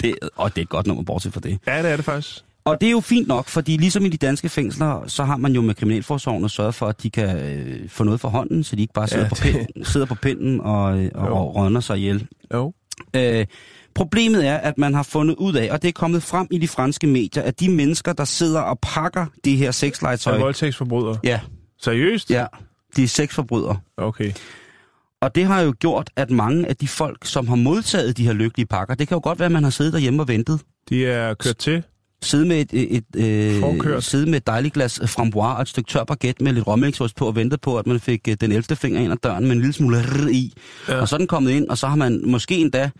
det, 0.01 0.15
og 0.37 0.55
det 0.55 0.61
er 0.61 0.63
et 0.63 0.69
godt 0.69 0.87
nummer, 0.87 1.05
bortset 1.05 1.33
fra 1.33 1.41
det. 1.41 1.59
Ja, 1.67 1.83
det 1.83 1.91
er 1.91 1.97
det 1.97 2.05
faktisk. 2.05 2.45
Og 2.65 2.81
det 2.81 2.87
er 2.87 2.91
jo 2.91 3.01
fint 3.01 3.29
nok, 3.29 3.49
fordi 3.49 3.77
ligesom 3.77 4.05
i 4.05 4.09
de 4.09 4.17
danske 4.17 4.49
fængsler, 4.49 5.05
så 5.07 5.25
har 5.25 5.37
man 5.37 5.53
jo 5.53 5.61
med 5.61 5.75
Kriminalforsorgen 5.75 6.45
at 6.45 6.51
sørge 6.51 6.73
for, 6.73 6.87
at 6.87 7.03
de 7.03 7.11
kan 7.11 7.37
øh, 7.37 7.89
få 7.89 8.05
noget 8.05 8.21
for 8.21 8.29
hånden, 8.29 8.65
så 8.65 8.77
de 8.77 8.83
ikke 8.83 8.95
bare 8.95 9.09
sidder, 9.09 9.25
ja, 9.25 9.29
på, 9.29 9.35
pinden, 9.35 9.85
sidder 9.85 10.07
på 10.07 10.15
pinden 10.15 10.61
og, 10.61 10.99
øh, 10.99 11.11
og, 11.15 11.29
og 11.29 11.57
rønner 11.57 11.81
sig 11.81 11.97
ihjel. 11.97 12.27
Jo. 12.55 12.73
Øh, 13.17 13.47
problemet 13.95 14.47
er, 14.47 14.57
at 14.57 14.79
man 14.79 14.95
har 14.95 15.03
fundet 15.03 15.35
ud 15.35 15.55
af, 15.55 15.69
og 15.73 15.83
det 15.83 15.89
er 15.89 15.93
kommet 15.93 16.23
frem 16.23 16.47
i 16.51 16.59
de 16.59 16.69
franske 16.69 17.07
medier, 17.07 17.43
at 17.43 17.61
de 17.61 17.71
mennesker, 17.71 18.13
der 18.13 18.25
sidder 18.25 18.61
og 18.61 18.79
pakker 18.83 19.27
de 19.45 19.57
her 19.57 19.71
sexlegetøj... 19.71 20.35
Er 20.35 20.39
voldtægtsforbrydere? 20.39 21.19
Ja. 21.25 21.41
Seriøst? 21.83 22.31
Ja, 22.31 22.47
de 22.97 23.03
er 23.03 23.09
sexforbrydere. 23.09 23.79
Okay. 23.97 24.33
Og 25.23 25.35
det 25.35 25.45
har 25.45 25.61
jo 25.61 25.75
gjort, 25.81 26.11
at 26.17 26.31
mange 26.31 26.69
af 26.69 26.77
de 26.77 26.89
folk, 26.89 27.27
som 27.27 27.49
har 27.49 27.57
modtaget 27.57 28.17
de 28.17 28.27
her 28.27 28.33
lykkelige 28.33 28.67
pakker, 28.67 28.95
det 28.95 29.09
kan 29.09 29.15
jo 29.15 29.21
godt 29.23 29.39
være, 29.39 29.47
at 29.47 29.53
man 29.53 29.63
har 29.63 29.71
siddet 29.71 29.93
derhjemme 29.93 30.23
og 30.23 30.29
ventet. 30.29 30.61
De 30.89 31.07
er 31.07 31.35
kørt 31.35 31.57
til? 31.57 31.83
sidde 32.23 32.47
med 32.47 32.61
et, 32.61 32.71
et, 32.73 33.05
et 33.17 33.85
øh, 33.87 34.03
sidde 34.03 34.31
med 34.31 34.37
et 34.37 34.47
dejligt 34.47 34.75
glas 34.75 35.01
framboise 35.07 35.47
og 35.47 35.63
et 35.63 35.69
stykke 35.69 35.89
tør 35.89 36.05
baguette 36.05 36.45
med 36.45 36.53
lidt 36.53 36.67
rommelingsås 36.67 37.15
på 37.15 37.27
og 37.27 37.37
vente 37.37 37.59
på, 37.59 37.79
at 37.79 37.87
man 37.87 38.01
fik 38.01 38.29
øh, 38.29 38.37
den 38.41 38.53
11. 38.53 38.77
finger 38.77 39.01
ind 39.01 39.13
ad 39.13 39.17
døren 39.17 39.45
med 39.45 39.53
en 39.53 39.59
lille 39.59 39.73
smule 39.73 39.99
i. 40.33 40.55
Ja. 40.89 41.01
Og 41.01 41.09
så 41.09 41.17
er 41.17 41.19
den 41.19 41.27
kommet 41.27 41.51
ind, 41.51 41.69
og 41.69 41.79
så 41.79 41.87
har 41.87 41.97
man 41.97 42.23
måske 42.27 42.57
endda 42.57 42.91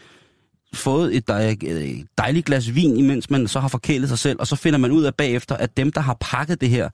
fået 0.75 1.17
et 1.17 1.29
dejligt 2.19 2.47
glas 2.47 2.75
vin, 2.75 2.97
imens 2.97 3.31
man 3.31 3.49
så 3.49 3.61
har 3.61 3.69
forkælet 3.69 4.09
sig 4.09 4.19
selv, 4.19 4.41
og 4.41 4.47
så 4.47 4.57
finder 4.57 4.79
man 4.79 4.91
ud 4.91 5.05
af 5.05 5.15
bagefter, 5.15 5.57
at 5.57 5.77
dem, 5.77 5.93
der 5.93 6.01
har 6.01 6.17
pakket 6.21 6.61
det 6.61 6.69
her, 6.69 6.89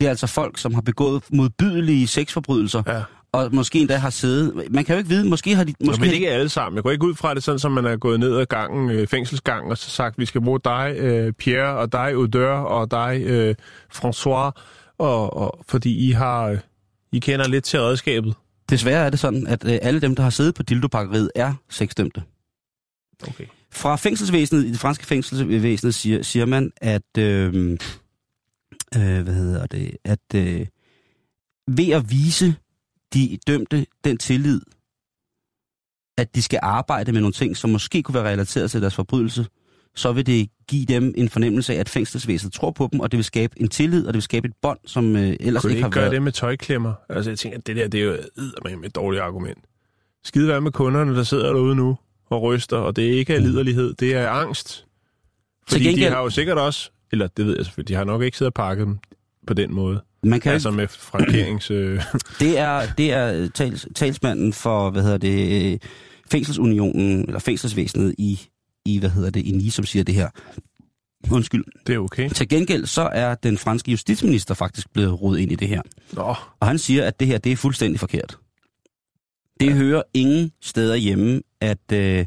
det 0.00 0.06
er 0.06 0.10
altså 0.10 0.26
folk, 0.26 0.58
som 0.58 0.74
har 0.74 0.80
begået 0.80 1.22
modbydelige 1.32 2.06
sexforbrydelser, 2.06 2.82
ja 2.86 3.02
og 3.32 3.48
måske 3.52 3.78
endda 3.78 3.96
har 3.96 4.10
siddet. 4.10 4.64
Man 4.70 4.84
kan 4.84 4.94
jo 4.94 4.98
ikke 4.98 5.10
vide, 5.10 5.28
måske 5.28 5.54
har 5.54 5.64
de... 5.64 5.74
Måske 5.84 6.00
Nå, 6.00 6.06
men 6.06 6.14
ikke 6.14 6.30
alle 6.30 6.48
sammen. 6.48 6.76
Jeg 6.76 6.82
går 6.82 6.90
ikke 6.90 7.06
ud 7.06 7.14
fra 7.14 7.34
det 7.34 7.42
sådan, 7.42 7.58
som 7.58 7.72
man 7.72 7.84
er 7.84 7.96
gået 7.96 8.20
ned 8.20 8.36
ad 8.36 8.46
gangen, 8.46 8.90
øh, 8.90 9.06
fængselsgangen, 9.06 9.70
og 9.70 9.78
så 9.78 9.90
sagt, 9.90 10.18
vi 10.18 10.26
skal 10.26 10.40
bruge 10.40 10.60
dig, 10.64 10.94
øh, 10.96 11.32
Pierre, 11.32 11.76
og 11.76 11.92
dig, 11.92 12.12
Audeur, 12.12 12.50
og 12.50 12.90
dig, 12.90 13.22
øh, 13.24 13.54
François, 13.94 14.50
og, 14.98 15.36
og, 15.36 15.64
fordi 15.68 16.08
I 16.08 16.10
har... 16.10 16.44
Øh, 16.44 16.58
I 17.12 17.18
kender 17.18 17.48
lidt 17.48 17.64
til 17.64 17.80
redskabet. 17.80 18.34
Desværre 18.70 19.06
er 19.06 19.10
det 19.10 19.18
sådan, 19.18 19.46
at 19.46 19.64
øh, 19.64 19.78
alle 19.82 20.00
dem, 20.00 20.16
der 20.16 20.22
har 20.22 20.30
siddet 20.30 20.54
på 20.54 20.62
dildopakkeriet, 20.62 21.30
er 21.34 21.54
sexdømte. 21.68 22.22
Okay. 23.28 23.46
Fra 23.72 23.96
fængselsvæsenet, 23.96 24.64
i 24.64 24.70
det 24.70 24.78
franske 24.78 25.06
fængselsvæsenet, 25.06 25.94
siger, 25.94 26.22
siger 26.22 26.46
man, 26.46 26.72
at... 26.76 27.18
Øh, 27.18 27.78
øh, 28.96 29.22
hvad 29.22 29.34
hedder 29.34 29.66
det? 29.66 29.96
At 30.04 30.34
øh, 30.34 30.66
ved 31.68 31.90
at 31.90 32.10
vise 32.10 32.54
de 33.14 33.38
dømte 33.46 33.86
den 34.04 34.18
tillid, 34.18 34.60
at 36.18 36.34
de 36.34 36.42
skal 36.42 36.58
arbejde 36.62 37.12
med 37.12 37.20
nogle 37.20 37.32
ting, 37.32 37.56
som 37.56 37.70
måske 37.70 38.02
kunne 38.02 38.14
være 38.14 38.32
relateret 38.32 38.70
til 38.70 38.80
deres 38.80 38.94
forbrydelse, 38.94 39.46
så 39.94 40.12
vil 40.12 40.26
det 40.26 40.50
give 40.68 40.86
dem 40.86 41.14
en 41.16 41.28
fornemmelse 41.28 41.74
af, 41.74 41.80
at 41.80 41.88
fængselsvæsenet 41.88 42.52
tror 42.52 42.70
på 42.70 42.88
dem, 42.92 43.00
og 43.00 43.12
det 43.12 43.18
vil 43.18 43.24
skabe 43.24 43.60
en 43.60 43.68
tillid, 43.68 44.06
og 44.06 44.06
det 44.06 44.14
vil 44.14 44.22
skabe 44.22 44.48
et 44.48 44.54
bånd, 44.62 44.78
som 44.86 45.16
øh, 45.16 45.36
ellers 45.40 45.62
kunne 45.62 45.72
ikke 45.72 45.82
har 45.82 45.90
gøre 45.90 46.02
været... 46.02 46.12
det 46.12 46.22
med 46.22 46.32
tøjklemmer? 46.32 46.94
Altså, 47.08 47.30
jeg 47.30 47.38
tænker, 47.38 47.58
at 47.58 47.66
det 47.66 47.76
der, 47.76 47.88
det 47.88 48.00
er 48.00 48.04
jo 48.04 48.16
med 48.76 48.84
et 48.84 48.94
dårligt 48.94 49.22
argument. 49.22 49.58
Skide 50.24 50.48
være 50.48 50.60
med 50.60 50.72
kunderne, 50.72 51.16
der 51.16 51.22
sidder 51.22 51.52
derude 51.52 51.76
nu 51.76 51.96
og 52.30 52.42
ryster, 52.42 52.76
og 52.76 52.96
det 52.96 53.06
er 53.06 53.12
ikke 53.18 53.34
af 53.34 53.42
liderlighed, 53.42 53.94
det 53.94 54.14
er 54.14 54.28
angst. 54.28 54.86
Fordi 55.68 55.84
gengæld... 55.84 56.06
de 56.06 56.14
har 56.14 56.22
jo 56.22 56.30
sikkert 56.30 56.58
også, 56.58 56.90
eller 57.12 57.26
det 57.26 57.46
ved 57.46 57.56
jeg 57.56 57.64
selvfølgelig, 57.64 57.88
de 57.88 57.94
har 57.94 58.04
nok 58.04 58.22
ikke 58.22 58.36
siddet 58.36 58.50
og 58.50 58.54
pakket 58.54 58.86
dem 58.86 58.98
på 59.46 59.54
den 59.54 59.74
måde. 59.74 60.00
Man 60.22 60.40
kan 60.40 60.52
altså 60.52 60.70
med 60.70 60.88
frankerings... 60.88 61.70
Øh... 61.70 62.02
det 62.40 62.58
er, 62.58 62.92
det 62.98 63.12
er 63.12 63.48
tals, 63.48 63.86
talsmanden 63.94 64.52
for, 64.52 64.90
hvad 64.90 65.02
hedder 65.02 65.18
det, 65.18 65.82
fængselsunionen, 66.30 67.24
eller 67.26 67.38
fængselsvæsenet 67.38 68.14
i, 68.18 68.40
i, 68.84 68.98
hvad 68.98 69.10
hedder 69.10 69.30
det, 69.30 69.46
i 69.46 69.50
Nice, 69.50 69.76
som 69.76 69.84
siger 69.84 70.04
det 70.04 70.14
her. 70.14 70.28
Undskyld. 71.30 71.64
Det 71.86 71.94
er 71.94 71.98
okay. 71.98 72.30
Til 72.30 72.48
gengæld 72.48 72.86
så 72.86 73.02
er 73.12 73.34
den 73.34 73.58
franske 73.58 73.90
justitsminister 73.90 74.54
faktisk 74.54 74.92
blevet 74.92 75.22
rodet 75.22 75.40
ind 75.40 75.52
i 75.52 75.54
det 75.54 75.68
her. 75.68 75.82
Nå. 76.12 76.34
Og 76.60 76.66
han 76.66 76.78
siger, 76.78 77.04
at 77.04 77.20
det 77.20 77.28
her, 77.28 77.38
det 77.38 77.52
er 77.52 77.56
fuldstændig 77.56 78.00
forkert. 78.00 78.38
Det 79.60 79.66
ja. 79.66 79.72
hører 79.72 80.02
ingen 80.14 80.52
steder 80.60 80.94
hjemme, 80.94 81.40
at, 81.60 81.92
øh, 81.92 82.26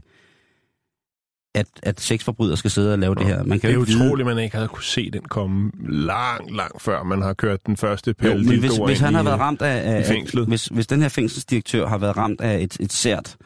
at, 1.56 1.68
at 1.84 2.02
sexforbrydere 2.02 2.58
skal 2.58 2.72
sidde 2.72 2.94
og 2.94 3.00
lave 3.00 3.16
Nå, 3.16 3.22
det 3.22 3.28
her. 3.28 3.44
Man 3.44 3.60
kan 3.60 3.70
det 3.70 3.76
er 3.76 3.80
utroligt, 3.80 4.30
at 4.30 4.36
man 4.36 4.44
ikke 4.44 4.56
havde 4.56 4.68
kunne 4.68 4.84
se 4.84 5.12
den 5.12 5.22
komme 5.22 5.72
langt, 5.90 6.56
langt 6.56 6.82
før 6.82 7.04
man 7.04 7.22
har 7.22 7.34
kørt 7.34 7.66
den 7.66 7.78
første 7.78 8.14
pæl 8.14 8.46
men 8.46 8.60
hvis, 8.60 8.78
hvis 8.86 9.00
han 9.00 9.14
har 9.14 9.24
været 9.24 9.40
ramt 9.40 9.62
af, 9.62 9.96
af 9.98 10.06
fængslet. 10.06 10.48
Hvis, 10.48 10.66
hvis 10.66 10.88
den 10.88 11.02
her 11.02 11.10
fængselsdirektør 11.10 11.88
har 11.88 11.98
været 11.98 12.18
ramt 12.18 12.42
af 12.42 12.60
et, 12.62 12.78
et 12.80 12.94
sært, 12.94 13.38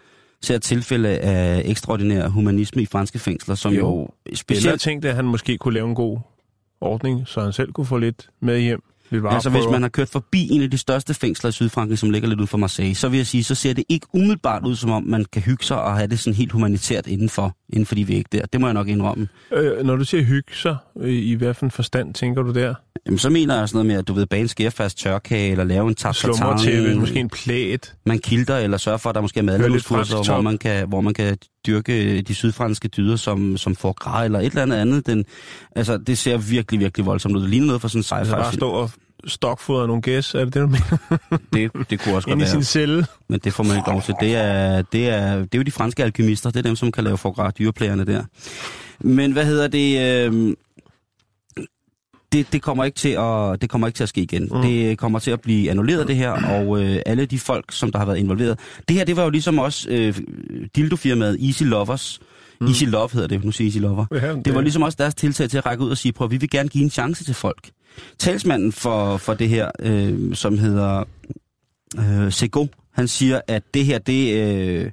sært 0.42 0.62
tilfælde 0.62 1.10
af 1.10 1.62
ekstraordinær 1.66 2.28
humanisme 2.28 2.82
i 2.82 2.86
franske 2.86 3.20
fængsler, 3.20 3.56
som 3.56 3.74
jo, 3.74 3.80
jo 3.80 4.10
specielt... 4.36 4.66
Eller 4.66 4.78
tænkte, 4.78 5.10
at 5.10 5.16
han 5.16 5.26
måske 5.26 5.58
kunne 5.58 5.74
lave 5.74 5.90
en 5.90 5.96
god 5.96 6.20
ordning, 6.82 7.28
så 7.28 7.42
han 7.42 7.54
selv 7.54 7.72
kunne 7.72 7.86
få 7.86 7.98
lidt 7.98 8.30
med 8.40 8.60
hjem. 8.60 8.84
Altså 9.12 9.50
hvis 9.50 9.66
man 9.72 9.82
har 9.82 9.90
kørt 9.90 10.10
forbi 10.10 10.50
en 10.52 10.62
af 10.62 10.72
de 10.72 10.78
største 10.78 11.14
fængsler 11.14 11.50
i 11.50 11.52
Sydfrankrig, 11.52 11.98
som 11.98 12.10
ligger 12.10 12.30
lidt 12.30 12.42
ud 12.42 12.48
for 12.48 12.58
Marseille, 12.58 12.96
så 12.96 13.10
vil 13.10 13.18
jeg 13.18 13.28
sige, 13.28 13.44
så 13.44 13.56
ser 13.56 13.74
det 13.74 13.84
ikke 13.90 14.08
umiddelbart 14.14 14.66
ud, 14.66 14.76
som 14.76 14.92
om 14.92 15.04
man 15.04 15.26
kan 15.34 15.42
hygge 15.42 15.64
sig 15.66 15.82
og 15.82 15.96
have 15.96 16.08
det 16.08 16.20
sådan 16.20 16.36
helt 16.36 16.52
humanitært 16.52 17.08
indenfor, 17.08 17.56
inden 17.70 17.86
for 17.86 17.96
de 17.96 18.08
vægge 18.08 18.26
der. 18.32 18.46
Det 18.46 18.62
må 18.62 18.68
jeg 18.68 18.74
nok 18.74 18.88
indrømme. 18.88 19.28
Øh, 19.52 19.86
når 19.86 19.96
du 19.96 20.06
siger 20.06 20.24
hygge 20.24 20.56
sig, 20.56 20.78
i, 21.02 21.32
i 21.32 21.34
hvilken 21.34 21.72
forstand 21.72 22.14
tænker 22.14 22.42
du 22.42 22.52
der? 22.54 22.74
Jamen, 23.06 23.18
så 23.20 23.30
mener 23.30 23.60
jeg 23.60 23.70
sådan 23.70 23.78
noget 23.78 23.88
med, 23.88 23.96
at 23.96 24.08
du 24.08 24.14
ved, 24.14 24.26
bage 24.26 24.42
en 24.42 24.48
skærfast 24.48 24.98
tørkage, 24.98 25.52
eller 25.52 25.64
lave 25.64 25.88
en 25.88 26.14
Slummer 26.14 26.58
til 26.58 26.98
måske 27.00 27.20
en 27.20 27.30
plæt. 27.30 27.94
Man 28.06 28.20
kilder, 28.20 28.58
eller 28.58 28.78
sørger 28.78 28.98
for, 28.98 29.10
at 29.10 29.16
der 29.16 29.22
måske 29.22 29.40
er 29.40 29.80
fransk 29.80 30.14
hvor 30.14 30.42
man, 30.42 30.58
kan, 30.58 30.88
hvor 30.88 31.02
man 31.02 31.14
kan 31.14 31.38
dyrke 31.68 32.22
de 32.22 32.36
sydfranske 32.36 32.88
dyder, 32.88 33.16
som, 33.16 33.58
som 33.58 33.76
får 33.76 33.92
græd, 33.94 34.26
eller 34.26 34.40
et 34.40 34.46
eller 34.46 34.62
andet 34.62 34.78
andet. 34.78 35.06
Den, 35.08 35.26
altså, 35.76 35.98
det 35.98 36.18
ser 36.18 36.38
virkelig, 36.38 36.80
virkelig 36.80 37.06
voldsomt 37.06 37.36
ud. 37.36 37.42
Det 37.42 37.50
ligner 37.50 37.68
noget 37.68 37.82
for 37.82 37.88
sådan 37.88 38.04
en 38.12 38.18
Altså 38.20 38.36
bare 38.36 38.52
sci-fi 38.52 38.56
stå 38.56 38.70
og 38.70 38.92
stokfodre 39.26 39.88
nogle 39.88 40.02
gæs, 40.02 40.36
er 40.36 40.46
det 40.46 40.54
det, 40.54 40.62
du 40.62 40.68
mener? 40.68 41.18
det, 41.54 41.90
det 41.90 42.00
kunne 42.00 42.16
også 42.16 42.28
godt 42.28 42.34
Ind 42.34 42.42
i 42.42 42.44
være. 42.44 42.52
sin 42.52 42.64
celle. 42.64 43.06
Men 43.30 43.40
det 43.44 43.54
får 43.54 43.64
man 43.64 43.78
ikke 43.78 43.90
lov 43.90 44.02
til. 44.02 44.14
Det 44.22 44.36
er, 44.36 44.82
det 44.82 45.10
er, 45.10 45.36
det 45.36 45.54
er 45.54 45.58
jo 45.58 45.64
de 45.64 45.72
franske 45.72 46.04
alkymister. 46.04 46.50
Det 46.50 46.60
er 46.60 46.64
dem, 46.64 46.76
som 46.76 46.92
kan 46.92 47.04
lave 47.04 47.18
forgræd 47.18 47.52
dyreplægerne 47.52 48.06
der. 48.06 48.24
Men 49.00 49.32
hvad 49.32 49.46
hedder 49.46 49.68
det? 49.68 50.02
Øh, 50.02 50.54
det, 52.32 52.54
det, 52.54 52.62
kommer 52.62 52.84
ikke 52.84 52.96
til 52.96 53.10
at, 53.10 53.62
det 53.62 53.70
kommer 53.70 53.88
ikke 53.88 53.98
til 53.98 54.04
at 54.04 54.10
ske 54.10 54.22
igen. 54.22 54.50
Mm. 54.52 54.62
Det 54.62 54.98
kommer 54.98 55.20
til 55.20 55.32
at 55.32 55.42
blive 55.42 55.70
annulleret, 55.70 56.08
det 56.08 56.16
her, 56.16 56.32
og 56.32 56.84
øh, 56.84 57.00
alle 57.06 57.26
de 57.26 57.40
folk, 57.40 57.72
som 57.72 57.92
der 57.92 58.00
har 58.00 58.06
været 58.06 58.18
involveret. 58.18 58.60
Det 58.88 58.96
her, 58.96 59.06
det 59.06 59.16
var 59.16 59.24
jo 59.24 59.30
ligesom 59.30 59.60
også 59.60 59.90
øh, 59.90 60.16
dildofirmaet 60.76 61.46
Easy 61.48 61.64
Lovers. 61.64 62.20
Mm. 62.62 62.68
Easy 62.68 62.84
Love 62.84 63.10
hedder 63.14 63.28
det, 63.28 63.44
nu 63.44 63.52
siger 63.52 63.68
Easy 63.68 63.78
Lover. 63.78 64.06
Ja, 64.12 64.36
Det 64.46 64.56
var 64.56 64.62
ligesom 64.62 64.82
også 64.82 64.96
deres 65.00 65.16
tiltag 65.16 65.50
til 65.50 65.58
at 65.58 65.66
række 65.66 65.84
ud 65.84 65.90
og 65.90 65.98
sige, 65.98 66.12
prøv, 66.12 66.32
vi 66.32 66.38
vil 66.38 66.50
gerne 66.50 66.70
give 66.70 66.84
en 66.84 66.90
chance 66.90 67.24
til 67.24 67.34
folk. 67.34 67.70
Talsmanden 68.18 68.72
for, 68.72 69.18
for 69.18 69.34
det 69.34 69.50
her, 69.50 69.72
øh, 69.80 70.36
som 70.36 70.58
hedder 70.58 71.04
øh, 71.98 72.32
Sego, 72.32 72.66
han 72.94 73.08
siger, 73.08 73.42
at 73.48 73.64
det 73.74 73.86
her, 73.86 73.98
det, 73.98 74.34
øh, 74.34 74.92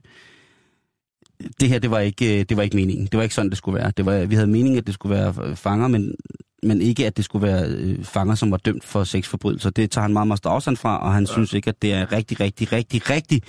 det 1.60 1.68
her, 1.68 1.78
det 1.78 1.90
var, 1.90 1.98
ikke, 1.98 2.40
øh, 2.40 2.44
det 2.48 2.56
var 2.56 2.62
ikke 2.62 2.76
meningen. 2.76 3.06
Det 3.06 3.16
var 3.16 3.22
ikke 3.22 3.34
sådan, 3.34 3.50
det 3.50 3.58
skulle 3.58 3.78
være. 3.78 3.92
Det 3.96 4.06
var, 4.06 4.24
vi 4.24 4.34
havde 4.34 4.46
meningen, 4.46 4.78
at 4.78 4.86
det 4.86 4.94
skulle 4.94 5.16
være 5.16 5.56
fanger, 5.56 5.88
men, 5.88 6.14
men 6.64 6.82
ikke, 6.82 7.06
at 7.06 7.16
det 7.16 7.24
skulle 7.24 7.46
være 7.46 7.66
øh, 7.68 8.04
fanger, 8.04 8.34
som 8.34 8.50
var 8.50 8.56
dømt 8.56 8.84
for 8.84 9.04
sexforbrydelser. 9.04 9.70
Det 9.70 9.90
tager 9.90 10.02
han 10.02 10.12
meget, 10.12 10.28
meget 10.28 10.46
afstand 10.46 10.76
fra, 10.76 10.98
og 10.98 11.12
han 11.12 11.24
ja. 11.24 11.32
synes 11.32 11.52
ikke, 11.52 11.68
at 11.68 11.82
det 11.82 11.92
er 11.92 12.12
rigtig, 12.12 12.40
rigtig, 12.40 12.72
rigtig, 12.72 13.10
rigtig. 13.10 13.42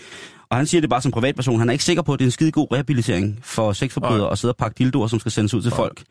Og 0.49 0.58
han 0.58 0.67
siger 0.67 0.82
det 0.82 0.89
bare 0.89 1.01
som 1.01 1.12
privatperson. 1.12 1.60
Han 1.60 1.69
er 1.69 1.73
ikke 1.73 1.84
sikker 1.84 2.04
på, 2.04 2.13
at 2.13 2.19
det 2.19 2.25
er 2.25 2.28
en 2.28 2.32
skide 2.32 2.51
god 2.51 2.67
rehabilitering 2.71 3.39
for 3.43 3.73
sexforbrydere 3.73 4.19
Nej. 4.19 4.32
at 4.32 4.38
sidde 4.38 4.51
og 4.51 4.58
pakke 4.58 4.78
dildoer, 4.78 5.08
som 5.08 5.19
skal 5.19 5.32
sendes 5.32 5.54
ud 5.54 5.62
til 5.62 5.69
Nej. 5.69 5.78
folk. 5.78 6.04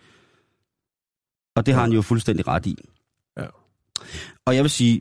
Og 1.57 1.67
det 1.67 1.75
har 1.75 1.81
han 1.81 1.93
jo 1.93 2.03
fuldstændig 2.03 2.49
ret 2.49 2.67
i. 2.67 2.77
Ja. 3.39 3.47
Og 4.47 4.55
jeg 4.57 4.63
vil 4.63 4.71
sige, 4.71 5.01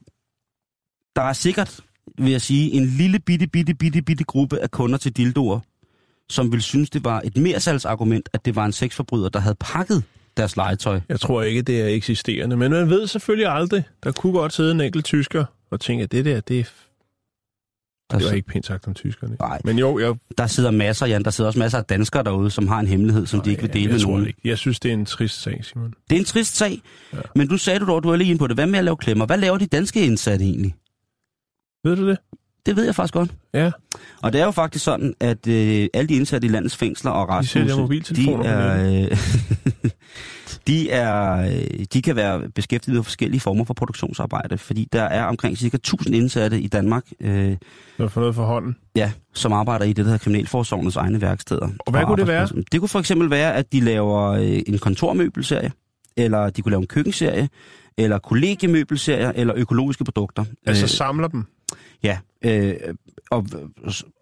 der 1.15 1.21
er 1.21 1.33
sikkert, 1.33 1.79
vil 2.17 2.31
jeg 2.31 2.41
sige, 2.41 2.71
en 2.71 2.85
lille 2.85 3.19
bitte, 3.19 3.47
bitte, 3.47 3.73
bitte, 3.73 4.01
bitte 4.01 4.23
gruppe 4.23 4.59
af 4.59 4.71
kunder 4.71 4.97
til 4.97 5.17
dildoer, 5.17 5.59
som 6.29 6.51
vil 6.51 6.61
synes, 6.61 6.89
det 6.89 7.03
var 7.03 7.21
et 7.23 7.37
mersalgsargument, 7.37 8.29
at 8.33 8.45
det 8.45 8.55
var 8.55 8.65
en 8.65 8.71
sexforbryder, 8.71 9.29
der 9.29 9.39
havde 9.39 9.55
pakket 9.59 10.03
deres 10.37 10.55
legetøj. 10.57 10.99
Jeg 11.09 11.19
tror 11.19 11.43
ikke, 11.43 11.61
det 11.61 11.81
er 11.81 11.87
eksisterende, 11.87 12.57
men 12.57 12.71
man 12.71 12.89
ved 12.89 13.07
selvfølgelig 13.07 13.47
aldrig. 13.47 13.83
Der 14.03 14.11
kunne 14.11 14.33
godt 14.33 14.53
sidde 14.53 14.71
en 14.71 14.81
enkelt 14.81 15.05
tysker 15.05 15.45
og 15.71 15.79
tænke, 15.79 16.03
at 16.03 16.11
det 16.11 16.25
der, 16.25 16.39
det 16.39 16.59
er... 16.59 16.63
Der, 18.11 18.17
Det 18.17 18.27
var 18.27 18.33
ikke 18.33 18.47
pænt 18.47 18.65
sagt 18.65 18.87
om 18.87 18.93
tyskerne. 18.93 19.35
Nej. 19.39 19.61
Men 19.63 19.79
jo, 19.79 19.99
jeg, 19.99 20.15
der 20.37 20.47
sidder 20.47 20.71
masser, 20.71 21.05
Jan, 21.05 21.23
der 21.23 21.31
sidder 21.31 21.47
også 21.47 21.59
masser 21.59 21.77
af 21.77 21.85
danskere 21.85 22.23
derude, 22.23 22.51
som 22.51 22.67
har 22.67 22.79
en 22.79 22.87
hemmelighed, 22.87 23.25
som 23.25 23.41
de 23.41 23.49
ikke 23.49 23.61
vil 23.61 23.73
dele 23.73 23.85
jeg, 23.85 23.91
med 23.93 24.05
nogen. 24.05 24.27
ikke. 24.27 24.39
Jeg 24.43 24.57
synes, 24.57 24.79
det 24.79 24.89
er 24.89 24.93
en 24.93 25.05
trist 25.05 25.41
sag, 25.41 25.65
Simon. 25.65 25.93
Det 26.09 26.15
er 26.15 26.19
en 26.19 26.25
trist 26.25 26.55
sag, 26.55 26.81
ja. 27.13 27.19
men 27.35 27.47
du 27.47 27.57
sagde 27.57 27.79
du 27.79 27.85
dog, 27.85 28.03
du 28.03 28.09
er 28.09 28.15
lige 28.15 28.29
inde 28.29 28.39
på 28.39 28.47
det. 28.47 28.55
Hvad 28.55 28.67
med 28.67 28.79
at 28.79 28.85
lave 28.85 28.97
klemmer? 28.97 29.25
Hvad 29.25 29.37
laver 29.37 29.57
de 29.57 29.65
danske 29.65 30.05
indsatte 30.05 30.45
egentlig? 30.45 30.75
Ved 31.83 31.95
du 31.95 32.09
det? 32.09 32.17
Det 32.65 32.75
ved 32.75 32.85
jeg 32.85 32.95
faktisk 32.95 33.13
godt. 33.13 33.31
Ja. 33.53 33.71
Og 34.21 34.33
det 34.33 34.41
er 34.41 34.45
jo 34.45 34.51
faktisk 34.51 34.85
sådan, 34.85 35.13
at 35.19 35.47
øh, 35.47 35.87
alle 35.93 36.07
de 36.09 36.13
indsatte 36.13 36.47
i 36.47 36.49
landets 36.49 36.77
fængsler 36.77 37.11
og 37.11 37.29
retshuse, 37.29 37.73
de 37.73 37.77
mobiltelefoner 37.81 38.43
på 38.43 38.49
er, 38.49 39.05
øh, 39.11 39.17
de, 40.67 40.89
er, 40.89 41.33
øh, 41.45 41.85
de 41.93 42.01
kan 42.01 42.15
være 42.15 42.49
beskæftiget 42.49 42.95
med 42.95 43.03
forskellige 43.03 43.41
former 43.41 43.63
for 43.65 43.73
produktionsarbejde, 43.73 44.57
fordi 44.57 44.87
der 44.93 45.03
er 45.03 45.23
omkring 45.25 45.57
ca. 45.57 45.75
1000 45.77 46.15
indsatte 46.15 46.59
i 46.61 46.67
Danmark, 46.67 47.03
øh, 47.19 47.55
Noget 47.97 48.11
for 48.11 48.19
noget 48.21 48.35
for 48.35 48.45
hånden. 48.45 48.75
ja, 48.95 49.11
som 49.33 49.53
arbejder 49.53 49.85
i 49.85 49.87
det, 49.87 49.97
der 49.97 50.03
hedder 50.03 50.17
Kriminalforsorgens 50.17 50.95
egne 50.95 51.21
værksteder. 51.21 51.69
Og 51.79 51.91
hvad 51.91 52.05
kunne 52.05 52.17
det 52.17 52.27
være? 52.27 52.47
Det 52.71 52.79
kunne 52.79 52.89
for 52.89 52.99
eksempel 52.99 53.29
være, 53.29 53.55
at 53.55 53.71
de 53.73 53.79
laver 53.79 54.21
øh, 54.31 54.61
en 54.67 54.79
kontormøbelserie, 54.79 55.71
eller 56.17 56.49
de 56.49 56.61
kunne 56.61 56.71
lave 56.71 56.81
en 56.81 56.87
køkkenserie, 56.87 57.49
eller 57.97 58.17
kollegiemøbelserier, 58.19 59.31
eller 59.35 59.53
økologiske 59.57 60.03
produkter. 60.03 60.45
Altså 60.65 60.85
Øh, 60.85 60.89
samler 60.89 61.27
dem. 61.27 61.45
ja, 62.03 62.17
øh, 62.45 62.73
og, 63.31 63.45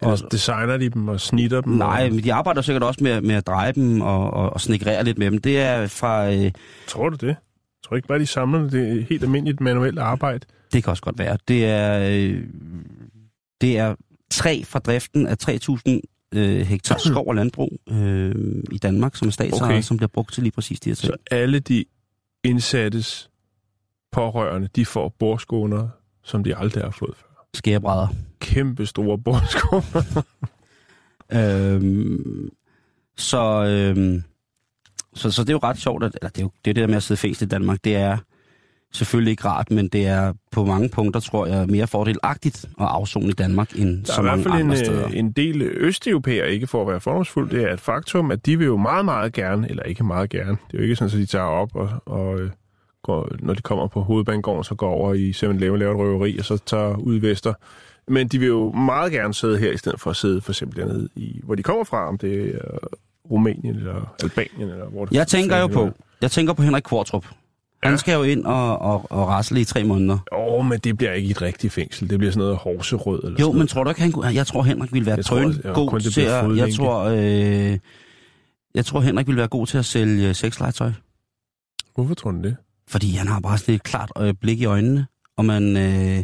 og, 0.01 0.12
Eller 0.12 0.27
designer 0.31 0.77
de 0.77 0.89
dem 0.89 1.07
og 1.07 1.21
snitter 1.21 1.62
dem. 1.62 1.73
Nej, 1.73 2.10
og... 2.12 2.23
de 2.23 2.34
arbejder 2.34 2.62
sikkert 2.62 2.84
også 2.84 3.03
med, 3.03 3.21
med 3.21 3.36
at 3.36 3.47
dreje 3.47 3.71
dem 3.71 4.01
og, 4.01 4.34
og, 4.34 4.53
og 4.53 4.62
snikrere 4.62 5.03
lidt 5.03 5.17
med 5.17 5.31
dem. 5.31 5.38
Det 5.38 5.60
er 5.60 5.88
fra... 5.88 6.31
Øh, 6.34 6.51
Tror 6.88 7.10
du 7.10 7.15
det? 7.15 7.27
Jeg 7.27 7.36
tror 7.84 7.95
ikke 7.95 8.07
bare, 8.07 8.19
de 8.19 8.25
samler 8.25 8.60
det. 8.60 8.71
Det 8.71 8.99
er 8.99 9.05
helt 9.10 9.23
almindeligt 9.23 9.60
manuelt 9.62 9.99
arbejde. 9.99 10.45
det 10.73 10.84
kan 10.84 10.91
også 10.91 11.03
godt 11.03 11.19
være. 11.19 11.38
Det 11.47 11.65
er, 11.65 12.10
øh, 12.10 12.43
det 13.62 13.77
er 13.77 13.95
træ 14.31 14.62
fra 14.65 14.79
driften 14.79 15.27
af 15.27 15.36
3.000 15.43 15.99
øh, 16.36 16.62
hektar 16.62 16.97
skov 17.12 17.27
og 17.27 17.36
landbrug 17.36 17.81
øh, 17.89 18.36
i 18.71 18.77
Danmark, 18.77 19.15
som 19.15 19.27
er 19.27 19.31
statsejet, 19.31 19.71
okay. 19.71 19.81
som 19.81 19.97
bliver 19.97 20.07
brugt 20.07 20.34
til 20.34 20.43
lige 20.43 20.51
præcis 20.51 20.79
de 20.79 20.89
her 20.89 20.95
ting. 20.95 21.13
Så 21.13 21.17
alle 21.31 21.60
de 21.60 21.86
indsattes 22.43 23.29
pårørende, 24.12 24.69
de 24.75 24.86
får 24.86 25.10
bordskåner, 25.19 25.89
som 26.23 26.43
de 26.43 26.55
aldrig 26.55 26.84
har 26.84 26.91
fået 26.91 27.15
før. 27.17 27.30
Skærebrædder. 27.53 28.07
Kæmpe 28.39 28.85
store 28.85 29.17
bordskåner. 29.17 30.23
Øhm, 31.33 32.49
så, 33.17 33.65
øhm, 33.65 34.23
så, 35.13 35.31
så 35.31 35.41
det 35.43 35.49
er 35.49 35.53
jo 35.53 35.59
ret 35.63 35.77
sjovt, 35.77 36.03
at, 36.03 36.15
eller 36.21 36.29
det 36.29 36.37
er 36.37 36.43
jo 36.43 36.51
det, 36.65 36.71
er 36.71 36.73
det 36.73 36.81
der 36.81 36.87
med 36.87 36.95
at 36.95 37.03
sidde 37.03 37.19
fængsel 37.19 37.45
i 37.45 37.47
Danmark, 37.49 37.77
det 37.83 37.95
er 37.95 38.17
selvfølgelig 38.93 39.31
ikke 39.31 39.45
rart, 39.45 39.71
men 39.71 39.87
det 39.87 40.07
er 40.07 40.33
på 40.51 40.65
mange 40.65 40.89
punkter, 40.89 41.19
tror 41.19 41.45
jeg, 41.45 41.67
mere 41.67 41.87
fordelagtigt 41.87 42.65
at 42.65 42.71
afzone 42.85 43.27
i 43.27 43.31
Danmark, 43.31 43.75
end 43.75 44.05
Der 44.05 44.13
så 44.13 44.21
er 44.21 44.25
i 44.25 44.27
hvert 44.27 44.37
mange 44.37 44.43
fald 44.43 44.53
en, 44.53 44.61
andre 44.71 44.77
steder. 44.85 45.05
øh, 45.07 45.17
en 45.17 45.31
del 45.31 45.61
østeuropæere, 45.61 46.51
ikke 46.51 46.67
for 46.67 46.81
at 46.81 46.87
være 46.87 46.99
fordomsfuld, 46.99 47.49
det 47.49 47.63
er 47.63 47.73
et 47.73 47.81
faktum, 47.81 48.31
at 48.31 48.45
de 48.45 48.57
vil 48.57 48.65
jo 48.65 48.77
meget, 48.77 49.05
meget 49.05 49.33
gerne, 49.33 49.69
eller 49.69 49.83
ikke 49.83 50.03
meget 50.03 50.29
gerne, 50.29 50.51
det 50.51 50.73
er 50.73 50.77
jo 50.77 50.83
ikke 50.83 50.95
sådan, 50.95 51.13
at 51.13 51.19
de 51.19 51.25
tager 51.25 51.45
op 51.45 51.75
og, 51.75 51.89
og 52.05 52.39
øh, 52.39 52.49
går, 53.03 53.29
når 53.39 53.53
de 53.53 53.61
kommer 53.61 53.87
på 53.87 54.01
hovedbanegården, 54.01 54.63
så 54.63 54.75
går 54.75 54.89
over 54.91 55.13
i 55.13 55.31
7-Eleven, 55.31 55.79
laver 55.79 55.91
et 55.93 55.99
røveri, 55.99 56.37
og 56.37 56.45
så 56.45 56.57
tager 56.57 56.95
ud 56.95 57.15
i 57.15 57.21
Vester. 57.21 57.53
Men 58.07 58.27
de 58.27 58.39
vil 58.39 58.47
jo 58.47 58.71
meget 58.71 59.11
gerne 59.11 59.33
sidde 59.33 59.57
her, 59.57 59.71
i 59.71 59.77
stedet 59.77 59.99
for 59.99 60.09
at 60.09 60.15
sidde 60.15 60.41
for 60.41 60.51
eksempel 60.51 60.81
dernede, 60.81 61.09
i, 61.15 61.39
hvor 61.43 61.55
de 61.55 61.63
kommer 61.63 61.83
fra, 61.83 62.07
om 62.07 62.17
det 62.17 62.55
er 62.55 62.77
Rumænien 63.31 63.75
eller 63.75 64.13
Albanien, 64.23 64.69
eller 64.69 64.85
hvor 64.85 65.05
det 65.05 65.13
Jeg 65.15 65.27
tænker 65.27 65.57
jo 65.57 65.67
på, 65.67 65.89
jeg 66.21 66.31
tænker 66.31 66.53
på 66.53 66.61
Henrik 66.61 66.83
Kvartrup. 66.83 67.25
Han 67.83 67.91
Ja. 67.91 67.97
skal 67.97 67.99
skal 67.99 68.13
jo 68.13 68.23
ind 68.23 68.45
og, 68.45 68.79
og, 68.79 69.05
og 69.11 69.27
rasle 69.27 69.61
i 69.61 69.63
tre 69.63 69.83
måneder. 69.83 70.17
Åh, 70.31 70.59
oh, 70.59 70.65
men 70.65 70.79
det 70.79 70.97
bliver 70.97 71.13
ikke 71.13 71.29
et 71.29 71.41
rigtigt 71.41 71.73
fængsel. 71.73 72.09
Det 72.09 72.17
bliver 72.19 72.31
sådan 72.31 72.39
noget 72.41 72.57
horserød 72.57 73.23
eller 73.23 73.37
Jo, 73.39 73.45
sådan 73.45 73.57
men 73.59 73.67
tror 73.67 73.83
du 73.83 73.89
ikke, 73.89 74.01
han 74.01 74.11
kunne... 74.11 74.27
Jeg 74.27 74.47
tror, 74.47 74.63
Henrik 74.63 74.93
ville 74.93 75.05
være 75.05 75.15
Jeg 75.15 75.25
tror 75.25 75.37
drøn 75.37 75.47
også- 75.47 75.61
ja, 75.65 75.73
god 75.73 75.99
til 75.99 76.21
at... 76.21 76.57
Jeg 76.57 76.73
tror, 76.73 76.99
øh, 77.03 77.77
jeg 78.75 78.85
tror, 78.85 78.99
Henrik 78.99 79.27
ville 79.27 79.37
være 79.39 79.47
god 79.47 79.67
til 79.67 79.77
at 79.77 79.85
sælge 79.85 80.33
sexlegetøj. 80.33 80.91
Hvorfor 81.95 82.13
tror 82.13 82.31
du 82.31 82.41
det? 82.41 82.55
Fordi 82.91 83.12
han 83.12 83.27
har 83.27 83.39
bare 83.39 83.58
sådan 83.58 83.75
et 83.75 83.84
klart 83.84 84.12
øh, 84.19 84.34
blik 84.41 84.62
i 84.62 84.65
øjnene. 84.65 85.08
Og 85.38 85.45
man... 85.45 85.77
Øh, 85.77 86.23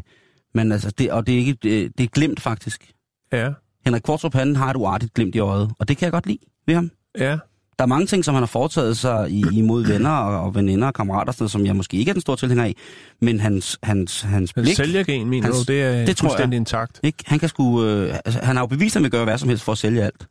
men 0.53 0.71
altså, 0.71 0.91
det, 0.97 1.11
og 1.11 1.27
det 1.27 1.33
er, 1.35 1.39
ikke, 1.39 1.53
det, 1.63 1.97
det 1.97 2.03
er 2.03 2.07
glemt 2.07 2.39
faktisk. 2.39 2.91
Ja, 3.33 3.49
Henrik 3.85 4.01
Kvartrup, 4.01 4.33
han 4.33 4.55
har 4.55 4.69
et 4.69 4.75
uartigt 4.75 5.13
glimt 5.13 5.35
i 5.35 5.39
øjet. 5.39 5.71
Og 5.79 5.87
det 5.87 5.97
kan 5.97 6.05
jeg 6.05 6.11
godt 6.11 6.27
lide 6.27 6.39
ved 6.67 6.75
ham. 6.75 6.91
ja. 7.19 7.37
Der 7.79 7.83
er 7.83 7.87
mange 7.87 8.07
ting, 8.07 8.25
som 8.25 8.33
han 8.35 8.41
har 8.41 8.47
foretaget 8.47 8.97
sig 8.97 9.31
i, 9.31 9.43
imod 9.53 9.85
venner 9.87 10.09
og, 10.09 10.41
og 10.43 10.55
veninder 10.55 10.87
og 10.87 10.93
kammerater, 10.93 11.31
sådan 11.31 11.49
som 11.49 11.65
jeg 11.65 11.75
måske 11.75 11.97
ikke 11.97 12.09
er 12.09 12.13
den 12.13 12.21
store 12.21 12.37
tilhænger 12.37 12.63
af. 12.63 12.75
Men 13.21 13.39
hans, 13.39 13.79
hans, 13.83 14.21
hans 14.21 14.53
blik... 14.53 14.75
sælgergen, 14.75 15.29
mener 15.29 15.47
Hans- 15.47 15.65
du, 15.65 15.73
det 15.73 15.81
er 15.81 16.05
det 16.05 16.17
tror 16.17 16.27
jeg. 16.27 16.31
fuldstændig 16.31 16.57
intakt. 16.57 16.99
Ikke? 17.03 17.17
Han, 17.25 17.39
kan 17.39 17.49
sgu, 17.49 17.85
øh, 17.85 18.15
altså, 18.25 18.39
han 18.43 18.55
har 18.55 18.63
jo 18.63 18.67
bevist, 18.67 18.95
at 18.95 18.99
han 18.99 19.03
vil 19.03 19.11
gøre 19.11 19.23
hvad 19.23 19.37
som 19.37 19.49
helst 19.49 19.63
for 19.63 19.71
at 19.71 19.77
sælge 19.77 20.03
alt. 20.03 20.27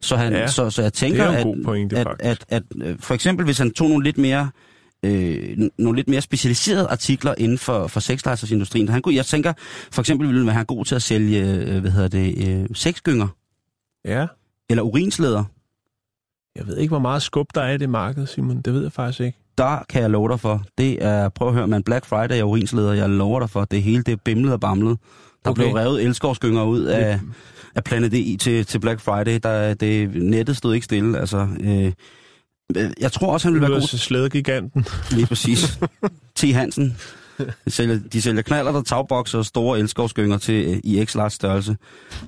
Så, 0.00 0.16
han, 0.16 0.32
Ja, 0.32 0.46
så, 0.46 0.70
så 0.70 0.82
jeg 0.82 0.92
tænker, 0.92 1.24
er 1.24 1.38
at, 1.38 1.46
pointe, 1.64 1.96
at, 1.98 2.06
faktisk. 2.06 2.30
at, 2.30 2.44
at, 2.48 2.62
øh, 2.88 2.96
for 3.00 3.14
eksempel 3.14 3.44
hvis 3.44 3.58
han 3.58 3.70
tog 3.70 3.88
nogle 3.88 4.04
lidt 4.04 4.18
mere 4.18 4.50
øh, 5.04 5.68
nogle 5.78 5.96
lidt 5.98 6.08
mere 6.08 6.20
specialiserede 6.20 6.86
artikler 6.88 7.34
inden 7.38 7.58
for, 7.58 7.86
for 7.86 8.00
sexlegetøjsindustrien. 8.00 8.88
Han 8.88 9.02
kunne, 9.02 9.14
jeg 9.14 9.26
tænker, 9.26 9.52
for 9.92 10.02
eksempel 10.02 10.28
ville 10.28 10.40
han 10.40 10.56
være 10.56 10.64
god 10.64 10.84
til 10.84 10.94
at 10.94 11.02
sælge, 11.02 11.52
øh, 11.52 11.80
hvad 11.80 11.90
hedder 11.90 12.08
det, 12.08 12.48
øh, 12.48 12.66
sexgynger 12.74 13.28
Ja. 14.04 14.26
eller 14.70 14.82
urinslæder. 14.82 15.44
Jeg 16.56 16.66
ved 16.66 16.76
ikke, 16.76 16.90
hvor 16.90 16.98
meget 16.98 17.22
skub 17.22 17.46
der 17.54 17.62
er 17.62 17.72
i 17.72 17.78
det 17.78 17.90
marked, 17.90 18.26
Simon. 18.26 18.60
Det 18.60 18.74
ved 18.74 18.82
jeg 18.82 18.92
faktisk 18.92 19.20
ikke. 19.20 19.38
Der 19.58 19.84
kan 19.88 20.02
jeg 20.02 20.10
love 20.10 20.28
dig 20.28 20.40
for. 20.40 20.62
Det 20.78 21.04
er, 21.04 21.28
prøv 21.28 21.48
at 21.48 21.54
høre, 21.54 21.68
man 21.68 21.82
Black 21.82 22.06
Friday 22.06 22.42
og 22.42 22.48
urinsleder, 22.48 22.92
jeg 22.92 23.08
lover 23.10 23.40
dig 23.40 23.50
for, 23.50 23.64
det 23.64 23.82
hele 23.82 24.02
det 24.02 24.12
er 24.12 24.16
bimlet 24.24 24.52
og 24.52 24.60
bamlet. 24.60 24.98
Der 25.44 25.50
okay. 25.50 25.62
blev 25.62 25.74
revet 25.74 26.04
elskovsgynger 26.04 26.64
ud 26.64 26.82
af, 26.82 27.20
af 27.74 27.84
Planet 27.84 28.14
E 28.14 28.36
til, 28.36 28.66
til 28.66 28.78
Black 28.78 29.00
Friday. 29.00 29.38
Der, 29.42 29.74
det, 29.74 30.14
nettet 30.14 30.56
stod 30.56 30.74
ikke 30.74 30.84
stille. 30.84 31.18
Altså, 31.18 31.48
øh, 31.60 31.92
jeg 33.00 33.12
tror 33.12 33.32
også, 33.32 33.48
han 33.48 33.54
vil 33.54 33.62
være 33.62 33.70
god 33.70 33.88
til 33.88 33.98
slædegiganten. 33.98 34.86
Lige 35.10 35.26
præcis. 35.26 35.78
T. 36.36 36.44
Hansen. 36.44 36.96
De 37.64 37.70
sælger, 37.70 37.98
de 38.12 38.22
sælger 38.22 38.42
knaller, 38.42 38.72
der 38.72 38.82
tagbokser 38.82 39.38
og 39.38 39.46
store 39.46 39.78
elskovsgynger 39.78 40.38
til 40.38 40.68
øh, 40.68 40.80
i 40.84 41.04
x 41.04 41.16
størrelse. 41.28 41.76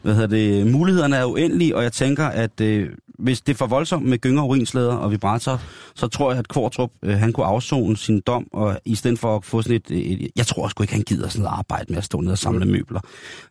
Hvad 0.02 0.14
hedder 0.14 0.28
det? 0.28 0.66
Mulighederne 0.66 1.16
er 1.16 1.24
uendelige, 1.24 1.76
og 1.76 1.82
jeg 1.82 1.92
tænker, 1.92 2.26
at 2.26 2.60
øh, 2.60 2.90
hvis 3.18 3.40
det 3.40 3.52
er 3.52 3.56
for 3.56 3.66
voldsomt 3.66 4.06
med 4.06 4.18
gynger, 4.18 4.42
urinslæder 4.42 4.94
og 4.94 5.10
vibrator, 5.10 5.60
så 5.94 6.08
tror 6.08 6.30
jeg, 6.30 6.38
at 6.38 6.48
Kvartrup, 6.48 6.90
øh, 7.02 7.18
han 7.18 7.32
kunne 7.32 7.46
afzone 7.46 7.96
sin 7.96 8.20
dom, 8.20 8.46
og 8.52 8.80
i 8.84 8.94
stedet 8.94 9.18
for 9.18 9.36
at 9.36 9.44
få 9.44 9.62
sådan 9.62 9.76
et, 9.76 9.90
et 9.90 10.30
jeg 10.36 10.46
tror 10.46 10.68
sgu 10.68 10.82
ikke, 10.82 10.94
han 10.94 11.02
gider 11.02 11.28
sådan 11.28 11.42
noget 11.42 11.58
arbejde 11.58 11.86
med 11.88 11.98
at 11.98 12.04
stå 12.04 12.20
ned 12.20 12.32
og 12.32 12.38
samle 12.38 12.66
møbler. 12.66 13.00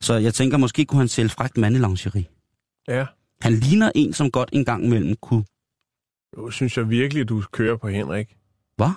Så 0.01 0.13
jeg 0.13 0.33
tænker, 0.33 0.57
måske 0.57 0.85
kunne 0.85 0.99
han 0.99 1.07
sælge 1.07 1.29
frækt 1.29 1.57
mandelingeri. 1.57 2.27
Ja. 2.87 3.05
Han 3.41 3.53
ligner 3.53 3.91
en, 3.95 4.13
som 4.13 4.31
godt 4.31 4.49
en 4.53 4.65
gang 4.65 4.85
imellem 4.85 5.15
kunne... 5.21 5.43
Nu 6.37 6.51
synes 6.51 6.77
jeg 6.77 6.89
virkelig, 6.89 7.29
du 7.29 7.43
kører 7.51 7.77
på 7.77 7.87
Henrik. 7.87 8.35
Hvad? 8.77 8.91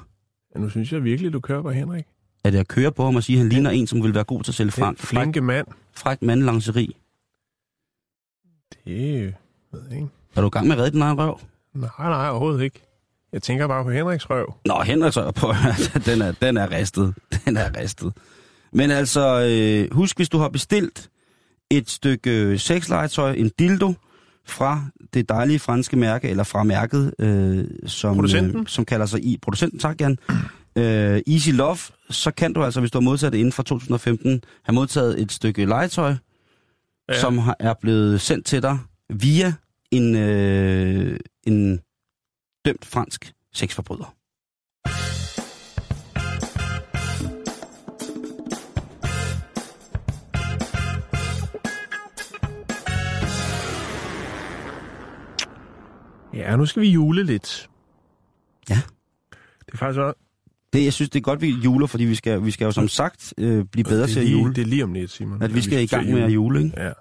Ja, 0.55 0.61
nu 0.61 0.69
synes 0.69 0.93
jeg 0.93 1.05
virkelig, 1.05 1.33
du 1.33 1.41
kører 1.41 1.63
på 1.63 1.71
Henrik. 1.71 2.05
Er 2.45 2.51
det 2.51 2.59
at 2.59 2.69
køre 2.69 2.93
på 2.93 3.05
ham 3.05 3.17
og 3.17 3.23
sige, 3.23 3.37
at 3.37 3.41
han 3.43 3.49
ligner 3.49 3.71
en, 3.71 3.87
som 3.87 4.03
vil 4.03 4.15
være 4.15 4.25
god 4.25 4.43
til 4.43 4.51
at 4.51 4.55
sælge 4.55 4.71
Den 4.71 4.83
frækt, 4.83 5.01
flinke 5.01 5.41
mand. 5.41 5.67
frækt 5.97 6.23
mandelingeri? 6.23 6.97
Det 8.85 9.35
ved 9.73 9.81
jeg 9.91 9.97
ikke. 9.97 10.09
Er 10.37 10.41
du 10.41 10.47
i 10.47 10.51
gang 10.51 10.67
med 10.67 10.77
at 10.77 10.79
redde 10.83 10.91
din 10.91 11.03
egen 11.03 11.19
røv? 11.19 11.41
Nej, 11.75 11.89
nej, 11.99 12.29
overhovedet 12.29 12.63
ikke. 12.63 12.81
Jeg 13.33 13.43
tænker 13.43 13.67
bare 13.67 13.85
på 13.85 13.91
Henriks 13.91 14.31
røv. 14.31 14.55
Nå, 14.65 14.83
Henrik 14.83 15.13
så 15.13 15.31
på, 15.31 15.47
den 16.11 16.23
er, 16.23 16.33
den 16.33 16.57
er 16.57 16.71
ristet. 16.71 17.15
Den 17.45 17.57
er 17.57 17.77
ristet. 17.81 18.13
Men 18.73 18.91
altså, 18.91 19.41
øh, 19.51 19.95
husk, 19.95 20.17
hvis 20.19 20.29
du 20.29 20.39
har 20.39 20.49
bestilt 20.49 21.11
et 21.71 21.91
stykke 21.91 22.59
sexlegetøj, 22.59 23.33
en 23.33 23.51
dildo, 23.59 23.93
fra 24.47 24.85
det 25.15 25.29
dejlige 25.29 25.59
franske 25.59 25.97
mærke, 25.97 26.29
eller 26.29 26.45
fra 26.45 26.63
mærket, 26.63 27.15
øh, 27.19 27.65
som, 27.87 28.17
øh, 28.25 28.67
som 28.67 28.85
kalder 28.85 29.07
sig 29.07 29.25
i 29.25 29.39
producenten, 29.43 29.79
tak 29.79 30.01
Jan, 30.01 30.19
øh, 30.77 31.21
Easy 31.27 31.51
Love, 31.51 31.79
så 32.11 32.31
kan 32.31 32.53
du 32.53 32.65
altså, 32.65 32.81
hvis 32.81 32.91
du 32.91 32.99
har 32.99 33.03
modtaget 33.03 33.33
det 33.33 33.39
inden 33.39 33.53
for 33.53 33.63
2015, 33.63 34.43
have 34.65 34.75
modtaget 34.75 35.21
et 35.23 35.33
stykke 35.33 35.65
legetøj, 35.65 36.15
Ja. 37.09 37.15
ja. 37.15 37.21
som 37.21 37.39
har, 37.39 37.57
er 37.61 37.75
blevet 37.81 38.21
sendt 38.21 38.47
til 38.47 38.63
dig 38.63 38.79
via 39.11 39.55
en, 39.91 40.17
øh, 40.17 41.21
en 41.47 41.81
dømt 42.65 42.85
fransk 42.85 43.33
sexforbryder. 43.55 44.15
Ja, 56.35 56.57
nu 56.57 56.67
skal 56.67 56.83
vi 56.83 56.91
jule 56.91 57.25
lidt. 57.25 57.71
Ja. 58.71 58.79
Det 59.67 59.73
er 59.73 59.77
faktisk 59.77 60.01
også... 60.01 60.19
Det, 60.73 60.85
jeg 60.85 60.93
synes, 60.93 61.11
det 61.11 61.19
er 61.19 61.23
godt, 61.23 61.41
vi 61.41 61.49
juler, 61.51 61.87
fordi 61.87 62.05
vi 62.05 62.15
skal, 62.15 62.45
vi 62.45 62.51
skal 62.51 62.65
jo 62.65 62.71
som 62.71 62.89
sagt 62.89 63.35
øh, 63.39 63.65
blive 63.65 63.85
bedre 63.85 64.07
til 64.07 64.21
at 64.21 64.27
jule. 64.27 64.55
Det 64.55 64.63
er 64.63 64.67
lige 64.67 64.85
om 64.85 64.93
lidt, 64.93 65.11
Simon. 65.11 65.43
At 65.43 65.55
vi 65.55 65.61
skal 65.61 65.83
i 65.83 65.87
gang 65.87 66.11
med 66.11 66.23
at 66.23 66.31
jule, 66.31 66.65
ikke? 66.65 66.81
Ja. 66.81 66.93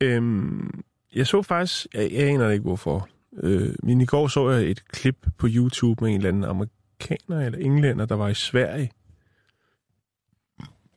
Øhm, 0.00 0.82
jeg 1.14 1.26
så 1.26 1.42
faktisk, 1.42 1.86
jeg, 1.94 2.12
jeg 2.12 2.28
aner 2.28 2.48
ikke 2.50 2.62
hvorfor, 2.62 3.08
øh, 3.42 3.74
men 3.82 4.00
i 4.00 4.06
går 4.06 4.28
så 4.28 4.50
jeg 4.50 4.70
et 4.70 4.88
klip 4.88 5.26
på 5.38 5.46
YouTube 5.50 6.04
med 6.04 6.10
en 6.10 6.16
eller 6.16 6.28
anden 6.28 6.44
amerikaner 6.44 7.46
eller 7.46 7.58
englænder, 7.58 8.06
der 8.06 8.14
var 8.14 8.28
i 8.28 8.34
Sverige. 8.34 8.90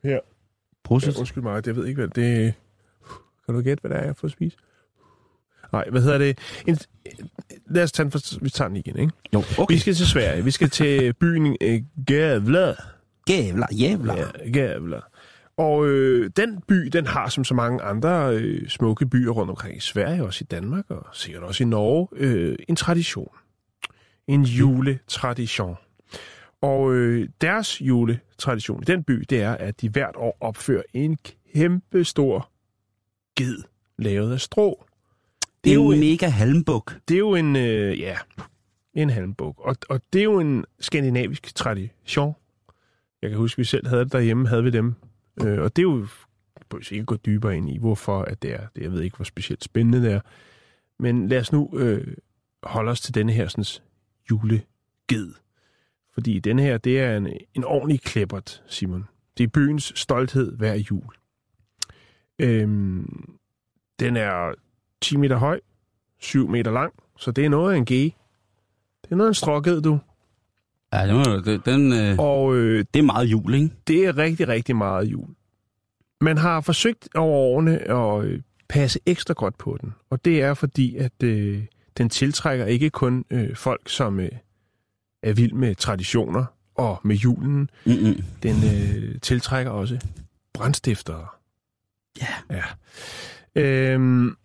Her. 0.03 0.19
Prosit. 0.83 1.15
Ja, 1.15 1.19
undskyld 1.19 1.43
mig, 1.43 1.67
jeg 1.67 1.75
ved 1.75 1.85
ikke, 1.85 2.01
hvad 2.01 2.07
det 2.07 2.47
er. 2.47 2.51
Kan 3.45 3.55
du 3.55 3.61
gætte, 3.61 3.81
hvad 3.81 3.91
det 3.91 3.99
er, 3.99 4.05
jeg 4.05 4.15
fået 4.15 4.29
at 4.29 4.33
spise? 4.33 4.57
Nej, 5.73 5.85
hvad 5.91 6.01
hedder 6.01 6.17
det? 6.17 6.37
En, 6.67 6.77
lad 7.67 7.83
os 7.83 7.91
tage 7.91 8.03
den, 8.03 8.11
for, 8.11 8.39
vi 8.41 8.49
tager 8.49 8.67
den 8.67 8.77
igen, 8.77 8.99
ikke? 8.99 9.13
Jo, 9.33 9.43
Okay. 9.57 9.73
Vi 9.73 9.79
skal 9.79 9.93
til 9.93 10.07
Sverige. 10.07 10.43
Vi 10.43 10.51
skal 10.51 10.69
til 10.69 11.13
byen 11.13 11.57
øh, 11.61 11.81
Gävle. 12.11 12.93
Gævler, 13.25 13.67
jævler. 13.71 14.15
Ja, 14.15 14.75
Gävle. 14.75 15.01
Og 15.57 15.87
øh, 15.87 16.29
den 16.37 16.61
by, 16.67 16.75
den 16.75 17.07
har 17.07 17.29
som 17.29 17.43
så 17.43 17.53
mange 17.53 17.83
andre 17.83 18.35
øh, 18.35 18.69
smukke 18.69 19.05
byer 19.05 19.31
rundt 19.31 19.49
omkring 19.49 19.77
i 19.77 19.79
Sverige, 19.79 20.23
også 20.23 20.43
i 20.43 20.45
Danmark 20.51 20.85
og 20.89 21.05
sikkert 21.13 21.43
også 21.43 21.63
i 21.63 21.67
Norge, 21.67 22.07
øh, 22.15 22.55
en 22.69 22.75
tradition. 22.75 23.29
En 24.27 24.43
juletradition. 24.43 25.75
Og 26.61 26.93
øh, 26.93 27.29
deres 27.41 27.81
juletradition 27.81 28.81
i 28.81 28.85
den 28.85 29.03
by, 29.03 29.25
det 29.29 29.41
er, 29.41 29.51
at 29.51 29.81
de 29.81 29.89
hvert 29.89 30.15
år 30.15 30.37
opfører 30.41 30.83
en 30.93 31.17
kæmpe 31.53 32.03
stor 32.03 32.49
ged 33.37 33.57
lavet 33.97 34.33
af 34.33 34.41
strå. 34.41 34.85
Det 35.63 35.69
er 35.69 35.73
jo 35.75 35.87
en- 35.91 35.93
en 35.93 35.99
mega 35.99 36.27
halmbuk. 36.27 36.95
det 37.07 37.13
er 37.15 37.19
jo 37.19 37.35
en, 37.35 37.55
øh, 37.55 37.99
ja, 37.99 38.17
en 38.93 39.09
halmbuk. 39.09 39.59
Og, 39.59 39.75
og 39.89 40.01
det 40.13 40.19
er 40.19 40.23
jo 40.23 40.39
en 40.39 40.65
skandinavisk 40.79 41.55
tradition. 41.55 42.33
Jeg 43.21 43.29
kan 43.29 43.39
huske, 43.39 43.57
vi 43.57 43.63
selv 43.63 43.87
havde 43.87 44.03
det 44.03 44.11
derhjemme, 44.11 44.47
havde 44.47 44.63
vi 44.63 44.69
dem. 44.69 44.93
Øh, 45.45 45.59
og 45.59 45.75
det 45.75 45.81
er 45.81 45.83
jo, 45.83 46.07
jeg 46.73 46.91
ikke 46.91 47.05
gå 47.05 47.15
dybere 47.15 47.57
ind 47.57 47.69
i, 47.69 47.77
hvorfor 47.77 48.21
at 48.21 48.41
det 48.41 48.53
er. 48.53 48.67
Det, 48.75 48.81
jeg 48.83 48.91
ved 48.91 49.01
ikke, 49.01 49.15
hvor 49.15 49.23
specielt 49.25 49.63
spændende 49.63 50.01
det 50.07 50.11
er. 50.13 50.19
Men 50.99 51.27
lad 51.27 51.39
os 51.39 51.51
nu 51.51 51.69
øh, 51.77 52.07
holde 52.63 52.91
os 52.91 53.01
til 53.01 53.15
denne 53.15 53.31
her 53.31 53.47
sådan, 53.47 53.65
juleged. 54.31 55.33
Fordi 56.13 56.39
denne 56.39 56.61
her, 56.61 56.77
det 56.77 56.99
er 56.99 57.17
en, 57.17 57.27
en 57.53 57.63
ordentlig 57.63 58.01
klippert, 58.01 58.63
Simon. 58.67 59.05
Det 59.37 59.43
er 59.43 59.47
byens 59.47 59.93
stolthed 59.95 60.57
hver 60.57 60.73
jul. 60.75 61.13
Øhm, 62.39 63.29
den 63.99 64.17
er 64.17 64.53
10 65.03 65.17
meter 65.17 65.37
høj, 65.37 65.59
7 66.19 66.49
meter 66.49 66.71
lang, 66.71 66.93
så 67.17 67.31
det 67.31 67.45
er 67.45 67.49
noget 67.49 67.73
af 67.73 67.77
en 67.77 67.85
G. 67.85 67.89
Det 67.89 69.11
er 69.11 69.15
noget 69.15 69.27
af 69.27 69.31
en 69.31 69.35
stråked, 69.35 69.81
du. 69.81 69.99
Ja, 70.93 71.07
det 71.07 71.15
må, 71.15 71.23
det, 71.23 71.65
den, 71.65 71.93
øh, 71.93 72.15
Og 72.19 72.55
øh, 72.55 72.85
det 72.93 72.99
er 72.99 73.03
meget 73.03 73.25
jul, 73.25 73.53
ikke? 73.53 73.69
det 73.87 74.05
er 74.05 74.17
rigtig, 74.17 74.47
rigtig 74.47 74.75
meget 74.75 75.05
jul. 75.05 75.27
Man 76.21 76.37
har 76.37 76.61
forsøgt 76.61 77.09
over 77.15 77.37
årene 77.37 77.79
at 77.91 78.25
øh, 78.25 78.41
passe 78.69 78.99
ekstra 79.05 79.33
godt 79.33 79.57
på 79.57 79.77
den. 79.81 79.93
Og 80.09 80.25
det 80.25 80.41
er 80.41 80.53
fordi, 80.53 80.95
at 80.95 81.23
øh, 81.23 81.63
den 81.97 82.09
tiltrækker 82.09 82.65
ikke 82.65 82.89
kun 82.89 83.25
øh, 83.29 83.55
folk, 83.55 83.89
som 83.89 84.19
øh, 84.19 84.29
er 85.23 85.33
vild 85.33 85.53
med 85.53 85.75
traditioner 85.75 86.45
og 86.75 86.99
med 87.03 87.15
julen. 87.15 87.69
Mm-mm. 87.85 88.15
Den 88.43 88.55
øh, 88.55 89.19
tiltrækker 89.21 89.71
også 89.71 89.99
brandstiftere. 90.53 91.25
Ja. 92.21 92.27
Ja. 92.49 92.63
Øhm, 93.61 94.35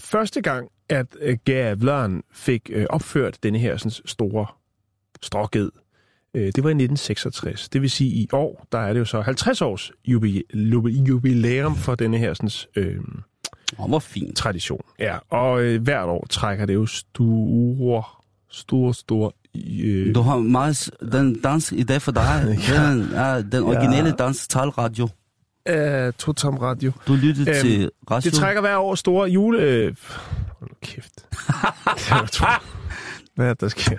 første 0.00 0.40
gang, 0.40 0.68
at 0.88 1.06
øh, 1.20 1.36
Gavleren 1.44 2.22
fik 2.32 2.70
øh, 2.72 2.86
opført 2.90 3.38
denne 3.42 3.58
her 3.58 3.76
sådan, 3.76 3.90
store 4.04 4.46
stråged, 5.22 5.70
øh, 6.34 6.42
det 6.42 6.64
var 6.64 6.70
i 6.70 6.76
1966. 6.78 7.68
Det 7.68 7.82
vil 7.82 7.90
sige, 7.90 8.10
i 8.10 8.28
år, 8.32 8.66
der 8.72 8.78
er 8.78 8.92
det 8.92 9.00
jo 9.00 9.04
så 9.04 9.20
50 9.20 9.62
års 9.62 9.92
jubi- 10.08 10.42
jubi- 10.54 11.02
jubilæum 11.08 11.76
for 11.76 11.94
denne 11.94 12.18
her 12.18 12.34
sådan, 12.34 12.50
øh, 12.76 12.98
Åh, 13.78 13.88
hvor 13.88 13.98
fint. 13.98 14.36
tradition. 14.36 14.80
Ja, 14.98 15.18
og 15.30 15.62
øh, 15.62 15.82
hvert 15.82 16.08
år 16.08 16.26
trækker 16.30 16.66
det 16.66 16.74
jo 16.74 16.86
store, 16.86 18.02
store, 18.50 18.94
store... 18.94 19.30
Øh, 19.80 20.14
Du 20.14 20.20
har 20.20 20.38
meget 20.38 20.90
den 21.12 21.40
dans 21.40 21.72
i 21.72 21.82
dag 21.82 22.02
for 22.02 22.12
dig. 22.12 22.42
Den, 22.68 23.00
er 23.14 23.42
den 23.42 23.62
originale 23.62 24.12
dans 24.18 24.48
talradio. 24.48 25.08
Øh, 25.68 26.12
Totam 26.12 26.56
Radio. 26.58 26.92
Du 27.06 27.14
lyttede 27.14 27.50
Øhm, 27.50 27.60
til 27.60 27.90
radio. 28.10 28.30
Det 28.30 28.38
trækker 28.38 28.60
hver 28.60 28.76
år 28.76 28.94
store 28.94 29.28
jule... 29.30 29.58
Øh, 29.62 29.94
hold 30.58 30.70
nu 30.70 30.76
kæft. 30.82 31.12
Hvad 33.34 33.46
er 33.46 33.50
det, 33.54 33.60
der 33.60 33.68
sker? 33.68 33.82
Sæt, 33.82 33.98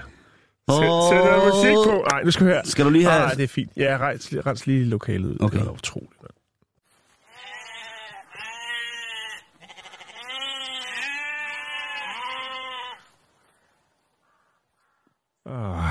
sæt 0.69 1.25
noget 1.25 1.53
musik 1.55 1.73
på. 1.91 2.05
Nej, 2.11 2.23
nu 2.23 2.31
skal 2.31 2.47
vi 2.47 2.51
høre. 2.51 2.65
Skal 2.65 2.85
du 2.85 2.89
lige 2.89 3.05
have... 3.09 3.23
Ah, 3.23 3.35
det 3.37 3.43
er 3.43 3.47
fint. 3.47 3.71
Ja, 3.77 3.97
rens, 4.01 4.33
rens 4.45 4.67
lige 4.67 4.85
lokalet 4.85 5.25
ud. 5.29 5.37
Okay. 5.39 5.59
Det 5.59 5.67
er 5.67 5.71
utroligt. 5.71 6.11
Ah, 15.45 15.83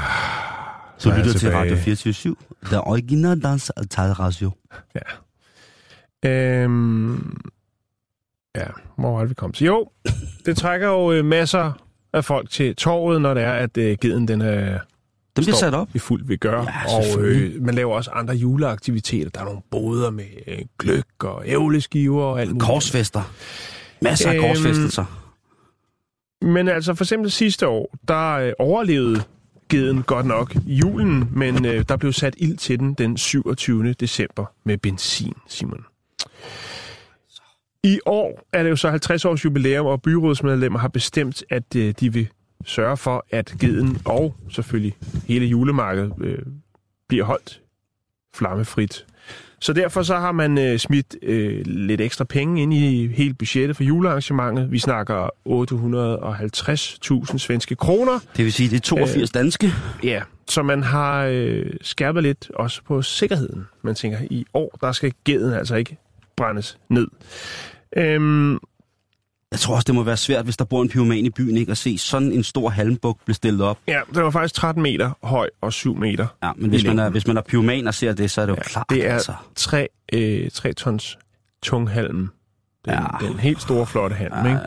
Du 0.97 1.01
så 1.01 1.09
jeg 1.11 1.19
lytter 1.19 1.39
til. 1.39 1.51
Radio 1.51 1.77
24 1.77 2.37
Den 2.71 2.79
originale 2.79 3.41
dans 3.41 3.73
talradio. 3.91 4.51
Øhm, 6.25 7.37
ja, 8.57 8.65
hvor 8.99 9.13
var 9.13 9.21
det, 9.21 9.29
vi 9.29 9.35
kom 9.35 9.53
til? 9.53 9.65
Jo, 9.67 9.89
det 10.47 10.57
trækker 10.57 10.89
jo 10.89 11.13
øh, 11.13 11.25
masser 11.25 11.73
af 12.13 12.25
folk 12.25 12.51
til 12.51 12.77
torvet, 12.77 13.21
når 13.23 13.35
det 13.35 13.43
er, 13.43 13.53
at 13.53 13.77
øh, 13.77 13.97
geden 14.01 14.29
den 14.29 14.41
er 14.41 14.79
Den 15.37 15.45
bliver 15.45 15.57
sat 15.57 15.75
op. 15.75 15.89
i 15.95 15.99
fuld 15.99 16.25
ved 16.27 16.39
gør. 16.39 16.63
Ja, 16.63 16.97
og 17.17 17.25
øh, 17.25 17.63
man 17.63 17.75
laver 17.75 17.95
også 17.95 18.11
andre 18.11 18.35
juleaktiviteter. 18.35 19.31
Der 19.31 19.41
er 19.41 19.45
nogle 19.45 19.61
boder 19.71 20.11
med 20.11 20.25
øh, 20.47 20.59
gløk 20.79 21.25
og 21.25 21.43
ævleskiver 21.47 22.23
og 22.23 22.41
alt 22.41 22.51
muligt. 22.51 22.65
Korsfester. 22.67 23.33
Masser 24.03 24.31
af 24.31 24.35
Øhm, 24.35 24.43
korsfestelser. 24.43 25.23
Men 26.43 26.69
altså 26.69 26.95
for 26.95 27.05
eksempel 27.05 27.31
sidste 27.31 27.69
år, 27.69 27.95
der 28.09 28.33
øh, 28.33 28.53
overlevede 28.59 29.23
geden 29.69 30.03
godt 30.03 30.27
nok 30.27 30.55
julen, 30.67 31.29
men 31.33 31.65
øh, 31.67 31.85
der 31.89 31.97
blev 31.97 32.13
sat 32.13 32.35
ild 32.39 32.57
til 32.57 32.79
den 32.79 32.95
den 32.95 33.17
27. 33.17 33.93
december 33.93 34.45
med 34.65 34.79
benzin, 34.79 35.35
Simon. 35.49 35.85
I 37.85 38.01
år 38.07 38.47
er 38.53 38.63
det 38.63 38.71
jo 38.71 38.77
så 38.77 38.91
50 38.91 39.25
års 39.25 39.45
jubilæum, 39.45 39.87
og 39.87 40.03
byrådsmedlemmer 40.03 40.79
har 40.79 40.89
bestemt, 40.89 41.45
at 41.51 41.77
øh, 41.77 41.95
de 42.01 42.13
vil 42.13 42.29
sørge 42.65 42.97
for, 42.97 43.27
at 43.31 43.55
geden 43.61 43.99
og 44.05 44.35
selvfølgelig 44.51 44.97
hele 45.29 45.47
julemarkedet 45.47 46.13
øh, 46.21 46.39
bliver 47.09 47.25
holdt 47.25 47.61
flammefrit. 48.35 49.07
Så 49.61 49.73
derfor 49.73 50.03
så 50.03 50.17
har 50.17 50.33
man 50.33 50.59
øh, 50.59 50.79
smidt 50.79 51.17
øh, 51.23 51.63
lidt 51.67 52.01
ekstra 52.01 52.25
penge 52.25 52.63
ind 52.63 52.75
i 52.75 53.07
hele 53.07 53.35
budgettet 53.35 53.77
for 53.77 53.85
julearrangementet. 53.85 54.73
Vi 54.73 54.79
snakker 54.79 55.29
850.000 57.33 57.39
svenske 57.39 57.75
kroner. 57.75 58.19
Det 58.37 58.45
vil 58.45 58.53
sige, 58.53 58.71
det 58.71 58.77
er 58.77 58.81
82 58.81 59.31
øh, 59.31 59.41
danske. 59.41 59.73
Ja, 60.05 60.23
så 60.49 60.63
man 60.63 60.83
har 60.83 61.25
øh, 61.25 61.67
skærpet 61.83 62.23
lidt 62.23 62.51
også 62.55 62.83
på 62.85 63.03
sikkerheden. 63.03 63.67
Man 63.83 63.95
tænker, 63.95 64.19
i 64.31 64.45
år, 64.55 64.79
der 64.81 64.93
skal 64.93 65.13
geden 65.25 65.53
altså 65.53 65.77
ikke 65.77 65.97
brændes 66.37 66.79
ned. 66.91 67.07
Øhm, 67.97 68.53
Jeg 69.53 69.59
tror 69.61 69.75
også, 69.75 69.85
det 69.87 69.95
må 69.95 70.03
være 70.03 70.17
svært, 70.17 70.45
hvis 70.45 70.57
der 70.57 70.65
bor 70.65 70.83
en 70.83 70.89
pyroman 70.89 71.25
i 71.27 71.31
byen, 71.31 71.57
ikke? 71.57 71.71
At 71.71 71.79
se 71.79 71.99
sådan 71.99 72.33
en 72.33 72.43
stor 72.45 72.69
halmbuk 72.71 73.19
blive 73.25 73.35
stillet 73.35 73.61
op. 73.63 73.79
ja, 73.89 74.01
det 74.15 74.23
var 74.23 74.31
faktisk 74.31 74.55
13 74.55 74.83
meter 74.83 75.11
høj 75.23 75.49
og 75.61 75.73
7 75.73 75.97
meter. 75.97 76.27
Ja, 76.43 76.53
men 76.57 76.71
hvis 76.71 76.85
man, 76.87 76.99
er, 76.99 77.11
hvis 77.11 77.27
man 77.27 77.37
er 77.37 77.43
pyroman 77.43 77.87
og 77.87 77.95
ser 77.95 78.13
det, 78.13 78.31
så 78.31 78.41
er 78.41 78.47
det 78.47 78.53
jo 78.53 78.57
Ja, 78.57 78.63
klart, 78.63 78.87
det 78.91 79.07
er 79.09 79.15
altså. 79.15 79.33
3, 79.55 79.89
øh, 80.13 80.51
3 80.51 80.73
tons 80.73 81.19
tung 81.63 81.91
halm. 81.91 82.17
Den, 82.19 82.29
Ja. 82.87 83.01
ja. 83.23 83.27
den 83.29 83.39
helt 83.39 83.63
store, 83.63 83.87
flotte 83.87 84.17
halm, 84.17 84.47
ikke? 84.47 84.61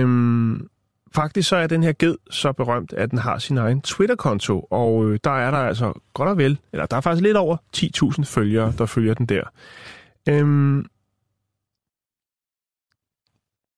Øhm, 0.00 0.68
faktisk 1.14 1.48
så 1.48 1.56
er 1.56 1.66
den 1.66 1.82
her 1.82 1.92
ged 1.98 2.14
så 2.30 2.52
berømt, 2.52 2.92
at 2.92 3.10
den 3.10 3.18
har 3.18 3.38
sin 3.38 3.58
egen 3.58 3.80
Twitter-konto, 3.80 4.60
og 4.70 5.04
øh, 5.10 5.18
der 5.24 5.30
er 5.30 5.50
der 5.50 5.58
altså 5.58 5.92
godt 6.14 6.28
og 6.28 6.38
vel, 6.38 6.58
eller 6.72 6.86
der 6.86 6.96
er 6.96 7.00
faktisk 7.00 7.22
lidt 7.22 7.36
over 7.36 7.56
10.000 7.76 8.24
følgere, 8.24 8.72
der 8.78 8.86
følger 8.86 9.14
den 9.14 9.26
der. 9.26 9.42
Øhm, 10.28 10.84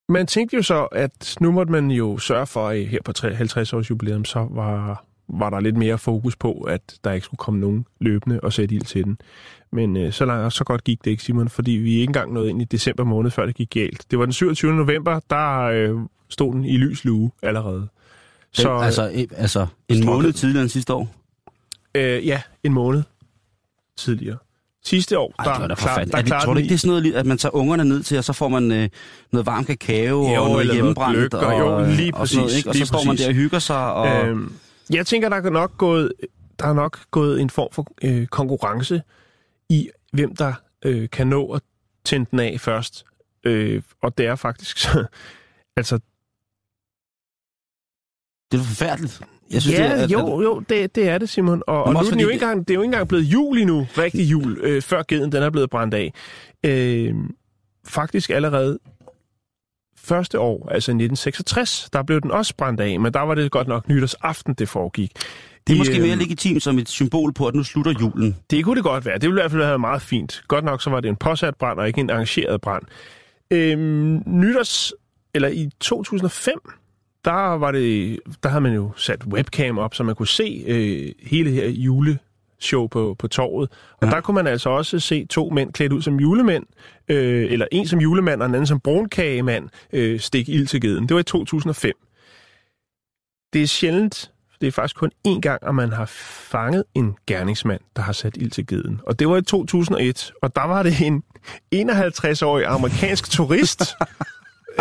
man 0.09 0.27
tænkte 0.27 0.57
jo 0.57 0.63
så, 0.63 0.85
at 0.85 1.37
nu 1.41 1.53
måtte 1.53 1.73
man 1.73 1.91
jo 1.91 2.19
sørge 2.19 2.47
for, 2.47 2.69
at 2.69 2.87
her 2.87 2.99
på 3.05 3.13
50 3.23 3.73
års 3.73 3.91
jubilæum, 3.91 4.25
så 4.25 4.49
var, 4.51 5.05
var 5.29 5.51
der 5.51 5.61
lidt 5.61 5.77
mere 5.77 5.99
fokus 5.99 6.37
på, 6.37 6.53
at 6.61 6.99
der 7.05 7.13
ikke 7.13 7.25
skulle 7.25 7.39
komme 7.39 7.61
nogen 7.61 7.87
løbende 8.01 8.41
og 8.41 8.53
sætte 8.53 8.75
ild 8.75 8.85
til 8.85 9.05
den. 9.05 9.19
Men 9.73 9.97
øh, 9.97 10.13
så 10.13 10.25
langt 10.25 10.55
så 10.55 10.65
godt 10.65 10.85
gik 10.85 11.05
det 11.05 11.11
ikke, 11.11 11.23
Simon, 11.23 11.49
fordi 11.49 11.71
vi 11.71 11.91
ikke 11.93 12.03
engang 12.03 12.33
nåede 12.33 12.51
ind 12.51 12.63
i 12.63 12.65
december 12.65 13.05
måned, 13.05 13.31
før 13.31 13.47
det 13.47 13.55
gik 13.55 13.71
galt. 13.71 14.07
Det 14.11 14.19
var 14.19 14.25
den 14.25 14.33
27. 14.33 14.75
november, 14.75 15.21
der 15.31 15.61
øh, 15.61 15.99
stod 16.29 16.53
den 16.53 16.65
i 16.65 16.77
lys 16.77 17.05
lue 17.05 17.31
allerede. 17.43 17.89
Så, 18.53 18.63
Så 18.63 18.71
altså, 18.77 19.11
øh, 19.15 19.25
altså 19.37 19.67
en 19.89 20.07
måned 20.07 20.33
tidligere 20.33 20.63
end 20.63 20.69
sidste 20.71 20.95
år. 20.95 21.15
øh, 21.95 22.27
ja, 22.27 22.43
en 22.65 22.73
måned 22.73 23.03
tidligere. 23.97 24.37
Sidste 24.87 25.19
år, 25.19 25.35
Ej, 25.39 25.45
der, 25.45 25.53
det 25.61 25.69
var 25.69 25.75
klar- 25.75 25.95
der 25.95 26.01
Er 26.01 26.05
det, 26.17 26.27
klarede 26.27 26.45
tror 26.45 26.53
du 26.53 26.59
ikke, 26.59 26.69
det 26.69 26.75
er 26.75 26.79
sådan 26.79 27.03
noget, 27.03 27.15
at 27.15 27.27
man 27.27 27.39
tager 27.39 27.55
ungerne 27.55 27.85
ned 27.85 28.03
til, 28.03 28.19
og 28.19 28.25
så 28.25 28.33
får 28.33 28.49
man 28.49 28.73
øh, 28.73 28.89
noget 29.33 29.47
varm 29.47 29.65
kakao 29.65 29.99
Jo, 30.07 30.17
og 30.25 30.27
noget 30.27 30.41
eller 30.41 30.53
noget 30.55 30.73
hjemmebrændt 30.75 31.17
gløgg, 31.19 31.35
og 31.35 31.59
jo, 31.59 31.77
og, 31.77 31.87
lige 31.89 32.15
og 32.15 32.29
sådan 32.29 32.39
noget, 32.39 32.49
præcis, 32.51 32.57
ikke? 32.59 32.69
Og 32.69 32.75
så 32.75 32.87
står 32.87 33.05
man 33.05 33.13
præcis. 33.13 33.25
der 33.27 33.31
og 33.33 33.35
hygger 33.35 33.59
sig. 33.59 33.93
Og, 33.93 34.27
Øhm, 34.29 34.53
jeg 34.91 35.07
tænker, 35.07 35.29
der 35.29 35.37
er 35.37 35.51
nok 35.51 35.79
gået, 35.79 36.13
der 36.59 36.67
er 36.67 36.73
nok 36.75 36.99
gået 37.11 37.41
en 37.41 37.51
form 37.51 37.69
for 37.73 37.87
øh, 38.05 38.27
konkurrence 38.27 39.03
i, 39.71 39.91
hvem 40.13 40.37
der 40.37 40.53
øh, 40.85 41.09
kan 41.11 41.27
nå 41.27 41.53
at 41.53 41.63
tænde 42.05 42.27
den 42.31 42.39
af 42.41 42.61
først. 42.61 43.05
Øh, 43.45 43.83
og 44.03 44.19
det 44.19 44.27
er 44.27 44.35
faktisk 44.35 44.79
så, 44.79 45.05
altså, 45.77 45.99
det 48.53 48.61
er 48.61 48.65
forfærdeligt. 48.65 49.21
Jeg 49.53 49.63
synes, 49.63 49.79
ja, 49.79 49.85
det 49.85 49.93
er, 49.93 50.05
at, 50.05 50.11
jo, 50.11 50.43
jo, 50.43 50.63
det, 50.69 50.95
det 50.95 51.09
er 51.09 51.19
det, 51.19 51.29
Simon. 51.29 51.63
Og, 51.67 51.85
og 51.85 51.93
nu 51.93 51.99
er 51.99 52.03
den 52.03 52.21
jo 52.21 52.29
ikke 52.29 52.45
engang, 52.45 52.69
det 52.69 52.75
er 52.75 52.75
jo 52.75 52.81
ikke 52.81 52.89
engang 52.89 53.09
blevet 53.09 53.25
jul 53.25 53.59
endnu, 53.59 53.87
rigtig 53.99 54.31
jul, 54.31 54.59
øh, 54.63 54.83
før 54.83 55.03
geden 55.09 55.33
den 55.33 55.43
er 55.43 55.51
blevet 55.51 55.71
brændt 55.71 55.95
af. 55.95 56.13
Øh, 56.65 57.15
faktisk 57.85 58.31
allerede 58.31 58.79
første 59.99 60.39
år, 60.39 60.69
altså 60.71 60.91
1966, 60.91 61.89
der 61.93 62.03
blev 62.03 62.21
den 62.21 62.31
også 62.31 62.55
brændt 62.57 62.81
af, 62.81 63.01
men 63.01 63.15
der 63.15 63.21
var 63.21 63.35
det 63.35 63.51
godt 63.51 63.69
nok 63.69 63.89
nytårsaften, 63.89 64.55
det 64.55 64.69
foregik. 64.69 65.13
det 65.67 65.73
er 65.73 65.79
måske 65.79 65.97
øh, 65.97 66.03
mere 66.03 66.17
legitimt 66.17 66.63
som 66.63 66.79
et 66.79 66.89
symbol 66.89 67.33
på, 67.33 67.47
at 67.47 67.55
nu 67.55 67.63
slutter 67.63 67.93
julen. 68.01 68.37
Det 68.51 68.65
kunne 68.65 68.77
det 68.77 68.85
godt 68.85 69.07
være. 69.07 69.15
Det 69.15 69.23
ville 69.23 69.41
i 69.41 69.43
hvert 69.43 69.51
fald 69.51 69.63
have 69.63 69.69
været 69.69 69.81
meget 69.81 70.03
fint. 70.03 70.43
Godt 70.49 70.65
nok 70.65 70.83
så 70.83 70.91
var 70.91 71.01
det 71.01 71.09
en 71.09 71.17
påsat 71.17 71.55
brand, 71.57 71.79
og 71.79 71.89
ikke 71.89 72.01
en 72.01 72.11
arrangeret 72.11 72.61
brand. 72.61 72.83
Øhm, 73.51 74.23
nytårs, 74.27 74.93
eller 75.35 75.49
i 75.49 75.69
2005, 75.81 76.55
der, 77.27 77.57
var 77.59 77.73
det, 77.73 78.21
der 78.43 78.49
havde 78.49 78.61
man 78.61 78.75
jo 78.75 78.93
sat 78.97 79.27
webcam 79.27 79.79
op, 79.79 79.95
så 79.95 80.03
man 80.03 80.15
kunne 80.15 80.29
se 80.29 80.65
øh, 80.67 81.13
hele 81.23 81.51
her 81.51 81.69
juleshow 81.69 82.87
på, 82.87 83.17
på 83.19 83.29
torvet. 83.29 83.71
Og 84.01 84.07
ja. 84.07 84.11
der 84.11 84.21
kunne 84.21 84.35
man 84.35 84.47
altså 84.47 84.71
også 84.71 85.01
se 85.01 85.27
to 85.27 85.51
mænd 85.51 85.73
klædt 85.73 85.93
ud 85.93 86.03
som 86.03 86.21
julemænd, 86.21 86.65
øh, 87.09 87.53
eller 87.53 87.67
en 87.73 87.87
som 87.87 88.01
julemand 88.01 88.43
og 88.43 88.47
en 88.47 88.55
anden 88.55 88.67
som 88.67 88.81
brunkagemand, 88.81 89.69
øh, 89.93 90.21
stikke 90.21 90.53
ild 90.53 90.67
til 90.67 90.81
geden. 90.81 91.09
Det 91.09 91.15
var 91.15 91.21
i 91.21 91.25
2005. 91.25 91.93
Det 93.53 93.63
er 93.63 93.67
sjældent, 93.67 94.31
det 94.61 94.67
er 94.67 94.73
faktisk 94.73 94.97
kun 94.97 95.11
én 95.29 95.41
gang, 95.41 95.63
at 95.69 95.75
man 95.75 95.93
har 95.93 96.05
fanget 96.51 96.85
en 96.95 97.17
gerningsmand, 97.27 97.81
der 97.97 98.03
har 98.03 98.13
sat 98.13 98.37
ild 98.37 98.51
til 98.51 98.67
geden. 98.67 99.01
Og 99.07 99.19
det 99.19 99.29
var 99.29 99.37
i 99.37 99.43
2001, 99.43 100.33
og 100.43 100.57
der 100.57 100.67
var 100.67 100.83
det 100.83 101.01
en 101.01 101.23
51-årig 101.75 102.67
amerikansk 102.67 103.31
turist, 103.31 103.83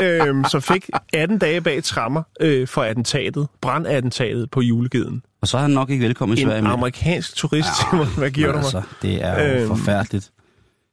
øhm, 0.01 0.43
som 0.51 0.61
fik 0.61 0.89
18 1.13 1.37
dage 1.37 1.61
bag 1.61 1.83
trammer 1.83 2.23
øh, 2.39 2.67
for 2.67 2.83
attentatet, 2.83 3.47
brandattentatet 3.61 4.51
på 4.51 4.61
julegeden. 4.61 5.23
Og 5.41 5.47
så 5.47 5.57
er 5.57 5.61
han 5.61 5.71
nok 5.71 5.89
ikke 5.89 6.05
velkommen 6.05 6.37
i 6.37 6.41
En 6.41 6.47
Sverige 6.47 6.61
mere. 6.61 6.73
amerikansk 6.73 7.35
turist, 7.35 7.67
Simon. 7.79 8.07
Hvad 8.17 8.31
giver 8.31 8.47
du 8.47 8.53
mig? 8.53 8.63
altså, 8.63 8.81
det 9.01 9.23
er 9.23 9.43
jo 9.53 9.59
Øhm. 9.59 9.67
forfærdeligt. 9.67 10.31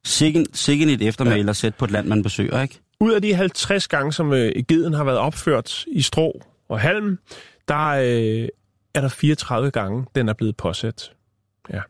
Sikken, 0.04 0.46
sikken 0.54 0.88
et 0.88 1.02
eftermæle 1.02 1.50
at 1.50 1.56
sætte 1.56 1.78
på 1.78 1.84
et 1.84 1.90
land, 1.90 2.06
man 2.06 2.22
besøger, 2.22 2.62
ikke? 2.62 2.80
Ud 3.00 3.12
af 3.12 3.22
de 3.22 3.34
50 3.34 3.88
gange, 3.88 4.12
som 4.12 4.32
øh, 4.32 4.52
geden 4.68 4.92
har 4.94 5.04
været 5.04 5.18
opført 5.18 5.84
i 5.86 6.02
strå 6.02 6.42
og 6.68 6.80
halm, 6.80 7.18
der 7.68 7.86
øh, 7.88 8.48
er 8.94 9.00
der 9.00 9.08
34 9.08 9.70
gange, 9.70 10.04
den 10.14 10.28
er 10.28 10.32
blevet 10.32 10.56
påsat. 10.56 11.12
Ja. 11.72 11.80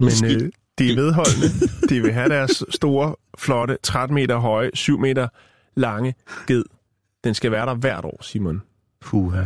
Men 0.00 0.10
øh, 0.24 0.50
de 0.78 0.90
er 0.90 0.94
vedholdende. 0.94 1.48
De 1.88 2.02
vil 2.02 2.12
have 2.12 2.28
deres 2.28 2.64
store, 2.68 3.16
flotte, 3.38 3.78
13 3.82 4.14
meter 4.14 4.36
høje, 4.36 4.70
7 4.74 4.98
meter 4.98 5.28
lange 5.74 6.14
ged. 6.46 6.64
Den 7.24 7.34
skal 7.34 7.50
være 7.50 7.66
der 7.66 7.74
hvert 7.74 8.04
år, 8.04 8.18
Simon. 8.22 8.62
Puha. 9.00 9.44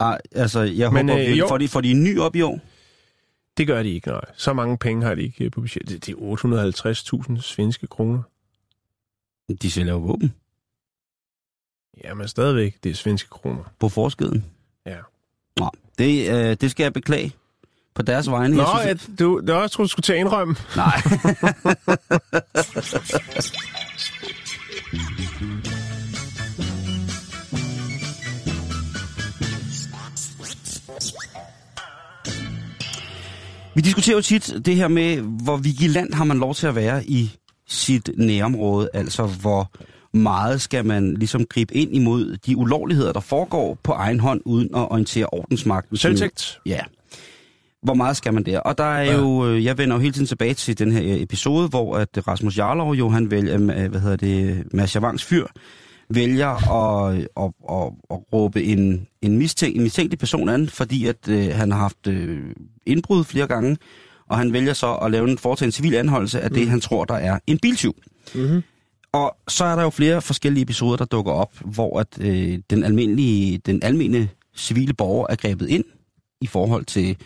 Ej, 0.00 0.18
altså, 0.32 0.60
jeg 0.60 0.92
Men, 0.92 1.08
håber, 1.08 1.24
øh, 1.28 1.38
jo. 1.38 1.48
får, 1.48 1.58
de, 1.58 1.68
får 1.68 1.80
de 1.80 1.90
en 1.90 2.04
ny 2.04 2.18
op 2.18 2.36
i 2.36 2.42
år? 2.42 2.60
Det 3.56 3.66
gør 3.66 3.82
de 3.82 3.90
ikke, 3.90 4.08
nej. 4.08 4.20
Så 4.36 4.52
mange 4.52 4.78
penge 4.78 5.06
har 5.06 5.14
de 5.14 5.22
ikke 5.22 5.44
øh, 5.44 5.50
på 5.50 5.60
budget. 5.60 5.88
Det, 5.88 6.06
det 6.06 6.14
er 6.14 7.26
850.000 7.36 7.40
svenske 7.40 7.86
kroner. 7.86 8.22
De 9.62 9.70
sælger 9.70 9.92
jo 9.92 9.98
våben 9.98 10.34
Jamen 12.04 12.28
stadigvæk, 12.28 12.76
det 12.84 12.90
er 12.90 12.94
svenske 12.94 13.28
kroner. 13.28 13.64
på 13.78 13.88
forskeden. 13.88 14.44
Ja. 14.86 14.98
Nå, 15.56 15.70
det, 15.98 16.30
øh, 16.30 16.56
det 16.60 16.70
skal 16.70 16.84
jeg 16.84 16.92
beklage 16.92 17.32
på 17.98 18.02
deres 18.02 18.30
vegne. 18.30 18.56
Nå, 18.56 18.62
jeg 18.62 18.68
synes, 18.80 19.10
at 19.10 19.18
du, 19.18 19.40
det 19.46 19.54
var, 19.54 19.60
jeg 19.60 19.70
troede, 19.70 19.86
du 19.86 19.90
skulle 19.90 20.04
tage 20.04 20.18
indrømme. 20.18 20.56
Nej. 20.76 21.02
Vi 33.74 33.82
diskuterer 33.82 34.16
jo 34.16 34.22
tit 34.22 34.54
det 34.64 34.76
her 34.76 34.88
med, 34.88 35.16
hvor 35.20 35.56
vigilant 35.56 36.14
har 36.14 36.24
man 36.24 36.38
lov 36.38 36.54
til 36.54 36.66
at 36.66 36.74
være 36.74 37.04
i 37.04 37.36
sit 37.68 38.10
nærområde, 38.16 38.90
altså 38.94 39.26
hvor 39.26 39.70
meget 40.12 40.60
skal 40.60 40.84
man 40.84 41.14
ligesom 41.14 41.46
gribe 41.46 41.74
ind 41.74 41.94
imod 41.94 42.36
de 42.46 42.56
ulovligheder, 42.56 43.12
der 43.12 43.20
foregår 43.20 43.78
på 43.82 43.92
egen 43.92 44.20
hånd, 44.20 44.40
uden 44.44 44.68
at 44.74 44.90
orientere 44.90 45.26
ordensmagten. 45.26 45.96
Selvtægt. 45.96 46.58
Ja. 46.66 46.80
Hvor 47.82 47.94
meget 47.94 48.16
skal 48.16 48.34
man 48.34 48.42
der? 48.42 48.60
Og 48.60 48.78
der 48.78 48.84
er 48.84 49.12
jo, 49.12 49.46
øh, 49.46 49.64
jeg 49.64 49.78
vender 49.78 49.96
jo 49.96 50.00
hele 50.00 50.12
tiden 50.12 50.26
tilbage 50.26 50.54
til 50.54 50.78
den 50.78 50.92
her 50.92 51.02
øh, 51.02 51.22
episode, 51.22 51.68
hvor 51.68 51.96
at 51.96 52.28
Rasmus 52.28 52.58
Jarlov 52.58 52.94
jo, 52.94 53.08
han 53.08 53.30
vælger, 53.30 53.54
øh, 53.54 53.90
hvad 53.90 54.00
hedder 54.00 54.16
det, 54.16 54.64
Mads 54.74 54.94
Javangs 54.94 55.24
fyr, 55.24 55.46
vælger 56.10 56.48
at, 56.48 57.14
at, 57.16 57.50
at, 57.70 57.92
at 58.10 58.32
råbe 58.32 58.64
en, 58.64 59.06
en, 59.22 59.38
mistænkt, 59.38 59.76
en 59.76 59.82
mistænkelig 59.82 60.18
person 60.18 60.48
an, 60.48 60.68
fordi 60.68 61.06
at 61.06 61.28
øh, 61.28 61.54
han 61.54 61.72
har 61.72 61.78
haft 61.78 62.06
øh, 62.06 62.54
indbrud 62.86 63.24
flere 63.24 63.46
gange, 63.46 63.76
og 64.28 64.38
han 64.38 64.52
vælger 64.52 64.72
så 64.72 64.94
at 64.94 65.10
lave 65.10 65.30
en 65.30 65.38
foretage 65.38 65.66
en 65.66 65.72
civil 65.72 65.94
anholdelse 65.94 66.40
af 66.40 66.50
det, 66.50 66.68
han 66.68 66.80
tror, 66.80 67.04
der 67.04 67.14
er 67.14 67.38
en 67.46 67.58
biltyv. 67.58 67.96
Mm-hmm. 68.34 68.62
Og 69.12 69.36
så 69.48 69.64
er 69.64 69.76
der 69.76 69.82
jo 69.82 69.90
flere 69.90 70.22
forskellige 70.22 70.62
episoder, 70.62 70.96
der 70.96 71.04
dukker 71.04 71.32
op, 71.32 71.52
hvor 71.64 72.00
at, 72.00 72.18
øh, 72.20 72.58
den 72.70 72.84
almindelige, 72.84 73.58
den 73.58 73.82
almindelige 73.82 74.30
civile 74.56 74.94
borger 74.94 75.26
er 75.30 75.36
grebet 75.36 75.68
ind 75.68 75.84
i 76.40 76.46
forhold 76.46 76.84
til, 76.84 77.16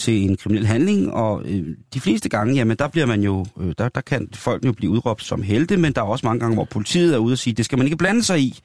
til 0.00 0.30
en 0.30 0.36
kriminel 0.36 0.66
handling, 0.66 1.12
og 1.12 1.42
øh, 1.44 1.76
de 1.94 2.00
fleste 2.00 2.28
gange, 2.28 2.54
jamen 2.54 2.76
der 2.76 2.88
bliver 2.88 3.06
man 3.06 3.22
jo, 3.22 3.46
øh, 3.60 3.74
der, 3.78 3.88
der 3.88 4.00
kan 4.00 4.28
folk 4.34 4.64
jo 4.64 4.72
blive 4.72 4.90
udråbt 4.90 5.22
som 5.24 5.42
helte, 5.42 5.76
men 5.76 5.92
der 5.92 6.00
er 6.00 6.06
også 6.06 6.26
mange 6.26 6.40
gange, 6.40 6.54
hvor 6.54 6.64
politiet 6.64 7.14
er 7.14 7.18
ude 7.18 7.32
og 7.34 7.38
sige, 7.38 7.54
det 7.54 7.64
skal 7.64 7.78
man 7.78 7.86
ikke 7.86 7.96
blande 7.96 8.22
sig 8.22 8.40
i. 8.40 8.60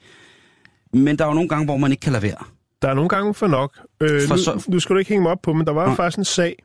Men 0.92 1.18
der 1.18 1.24
er 1.24 1.28
jo 1.28 1.34
nogle 1.34 1.48
gange, 1.48 1.64
hvor 1.64 1.76
man 1.76 1.90
ikke 1.90 2.00
kan 2.00 2.12
lade 2.12 2.22
være. 2.22 2.44
Der 2.82 2.88
er 2.88 2.94
nogle 2.94 3.08
gange 3.08 3.34
for 3.34 3.46
nok. 3.46 3.78
Øh, 4.00 4.08
For 4.28 4.34
nu, 4.34 4.42
så- 4.42 4.64
nu 4.68 4.80
skal 4.80 4.94
du 4.94 4.98
ikke 4.98 5.08
hænge 5.08 5.22
mig 5.22 5.32
op 5.32 5.42
på, 5.42 5.52
men 5.52 5.66
der 5.66 5.72
var. 5.72 5.86
Nej. 5.86 5.94
faktisk 5.96 6.18
en 6.18 6.24
sag. 6.24 6.56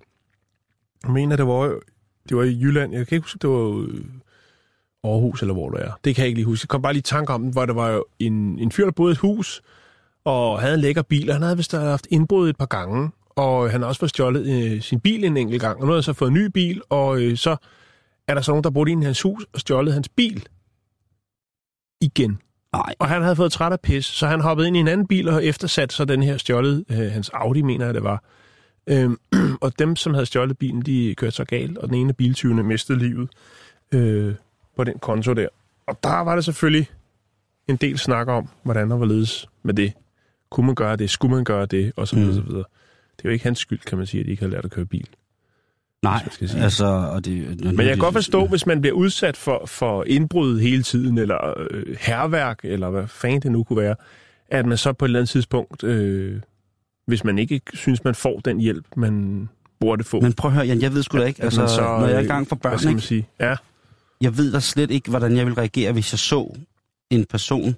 Jeg 1.04 1.12
mener, 1.12 1.36
det 1.36 1.48
var, 1.48 1.80
det 2.30 2.38
var 2.38 2.43
i 2.43 2.60
Jylland. 2.62 2.93
Jeg 2.93 3.08
kan 3.08 3.16
ikke 3.16 3.26
huske, 3.26 3.39
det 3.41 3.50
var 3.50 3.86
øh, 3.88 4.00
Aarhus, 5.04 5.41
eller 5.41 5.54
hvor 5.54 5.70
det 5.70 5.82
er. 5.86 5.91
Det 6.04 6.16
kan 6.16 6.22
jeg 6.22 6.28
ikke 6.28 6.38
lige 6.38 6.45
huske. 6.45 6.64
Jeg 6.66 6.70
kom 6.70 6.82
bare 6.82 6.93
lige 6.93 7.00
i 7.00 7.04
tanke 7.04 7.34
om 7.34 7.41
den, 7.43 7.52
hvor 7.52 7.66
der 7.66 7.74
var 7.74 7.89
jo 7.89 8.06
en, 8.20 8.60
en 8.60 8.72
fyr, 8.72 8.84
der 8.86 8.91
boede 8.91 9.12
i 9.12 9.14
et 9.14 9.18
hus, 9.18 9.62
og 10.26 10.62
havde 10.62 10.74
en 10.74 10.80
lækker 10.80 11.02
bil, 11.02 11.30
og 11.30 11.36
han 11.36 11.41
havde 11.41 11.58
vist 11.58 11.72
haft 11.72 12.08
indbrud 12.10 12.50
et 12.50 12.58
par 12.58 12.66
gange. 12.66 13.10
Og 13.36 13.72
han 13.72 13.82
har 13.82 13.88
også 13.88 14.00
fået 14.00 14.10
stjålet 14.10 14.74
øh, 14.74 14.82
sin 14.82 15.00
bil 15.00 15.24
en 15.24 15.38
enkelt 15.38 15.62
gang. 15.62 15.76
Og 15.80 15.82
nu 15.82 15.88
har 15.88 15.94
han 15.94 16.04
så 16.04 16.14
fået 16.14 16.28
en 16.30 16.34
ny 16.34 16.46
bil, 16.46 16.82
og 16.90 17.22
øh, 17.22 17.38
så 17.38 17.56
er 18.28 18.34
der 18.34 18.42
så 18.42 18.52
nogen, 18.52 18.64
der 18.64 18.70
boede 18.70 18.92
inde 18.92 19.04
i 19.04 19.06
hans 19.06 19.22
hus 19.22 19.46
og 19.54 19.60
stjålet 19.60 19.94
hans 19.94 20.10
bil 20.10 20.48
igen. 22.02 22.40
Nej, 22.74 22.94
Og 23.00 23.08
han 23.08 23.22
havde 23.22 23.36
fået 23.36 23.52
træt 23.52 23.72
af 23.72 23.80
pis, 23.80 24.06
så 24.06 24.28
han 24.28 24.42
hoppede 24.42 24.68
ind 24.68 24.78
i 24.78 24.80
en 24.80 24.88
anden 24.88 25.08
bil 25.08 25.28
og 25.30 25.46
eftersat 25.46 25.94
så 25.94 26.06
den 26.06 26.24
her 26.24 26.38
stjålet, 26.38 26.86
øh, 26.90 26.98
hans 27.12 27.30
Audi, 27.30 27.62
mener 27.62 27.86
jeg 27.86 27.94
det 27.94 28.04
var. 28.04 28.24
Øhm, 28.88 29.18
og 29.62 29.80
dem, 29.80 29.96
som 29.96 30.14
havde 30.14 30.26
stjålet 30.26 30.58
bilen, 30.58 30.82
de 30.82 31.16
kørte 31.18 31.36
så 31.36 31.46
galt, 31.46 31.78
og 31.78 31.88
den 31.88 31.96
ene 31.98 32.10
af 32.10 32.16
biltyvene 32.16 32.64
mistede 32.64 33.00
livet 33.00 33.30
øh, 33.92 34.36
på 34.78 34.84
den 34.84 35.00
konto 35.00 35.34
der. 35.34 35.48
Og 35.88 36.00
der 36.04 36.20
var 36.20 36.36
det 36.36 36.46
selvfølgelig 36.46 36.90
en 37.68 37.76
del 37.76 38.00
snak 38.00 38.28
om, 38.28 38.50
hvordan 38.64 38.90
der 38.92 38.98
var 38.98 39.06
ledes 39.06 39.48
med 39.64 39.74
det. 39.74 39.94
Kunne 40.50 40.66
man 40.66 40.76
gøre 40.76 40.96
det? 40.96 41.10
Skulle 41.10 41.36
man 41.36 41.44
gøre 41.44 41.66
det? 41.66 41.92
Og 41.96 42.08
så 42.08 42.16
videre, 42.16 42.30
Mm. 42.32 42.36
så 42.36 42.42
videre. 42.42 42.64
Det 43.22 43.28
er 43.28 43.30
jo 43.30 43.34
ikke 43.34 43.45
hans 43.45 43.59
skyld, 43.59 43.80
kan 43.80 43.97
man 43.97 44.07
sige, 44.07 44.22
at 44.22 44.26
de 44.26 44.32
ikke 44.32 44.43
har 44.43 44.49
lært 44.49 44.65
at 44.65 44.72
køre 44.72 44.86
bil. 44.86 45.07
nej, 46.03 46.24
skal 46.32 46.49
sige. 46.49 46.63
altså... 46.63 46.86
Og 46.86 47.26
det, 47.26 47.59
Men 47.65 47.80
jeg 47.80 47.88
kan 47.88 47.97
godt 47.97 48.13
forstå, 48.13 48.47
hvis 48.47 48.65
man 48.65 48.82
bliver 48.82 48.95
udsat 48.95 49.38
for, 49.38 49.63
for 49.65 50.03
indbrud 50.03 50.59
hele 50.59 50.84
tiden, 50.84 51.17
eller 51.17 51.53
øh, 51.72 51.95
herværk, 51.99 52.59
eller 52.63 52.89
hvad 52.89 53.07
fanden 53.07 53.41
det 53.41 53.51
nu 53.51 53.63
kunne 53.63 53.82
være, 53.82 53.95
at 54.47 54.65
man 54.65 54.78
så 54.78 54.93
på 54.93 55.05
et 55.05 55.09
eller 55.09 55.19
andet 55.19 55.30
tidspunkt, 55.30 55.84
øh, 55.84 56.41
hvis 57.07 57.24
man 57.24 57.38
ikke 57.39 57.61
synes, 57.74 58.03
man 58.03 58.15
får 58.15 58.39
den 58.39 58.59
hjælp, 58.59 58.86
man 58.95 59.49
burde 59.80 60.03
få, 60.03 60.22
Men 60.22 60.34
prøv 60.34 60.51
at 60.51 60.55
høre, 60.55 60.65
Jan, 60.65 60.82
jeg 60.82 60.93
ved 60.93 61.03
sgu 61.03 61.17
da 61.17 61.24
ikke, 61.24 61.43
altså, 61.43 61.67
så, 61.67 61.82
når 61.82 62.07
jeg 62.07 62.15
er 62.15 62.19
i 62.19 62.26
gang 62.26 62.47
for 62.47 62.55
hvad 62.55 62.72
børn, 62.72 62.80
skal 62.80 62.91
man 62.91 62.99
sige? 62.99 63.28
Ja, 63.39 63.55
jeg 64.22 64.38
ved 64.38 64.51
da 64.51 64.59
slet 64.59 64.91
ikke, 64.91 65.09
hvordan 65.09 65.38
jeg 65.38 65.45
vil 65.45 65.53
reagere, 65.53 65.91
hvis 65.91 66.13
jeg 66.13 66.19
så 66.19 66.55
en 67.09 67.26
person 67.26 67.76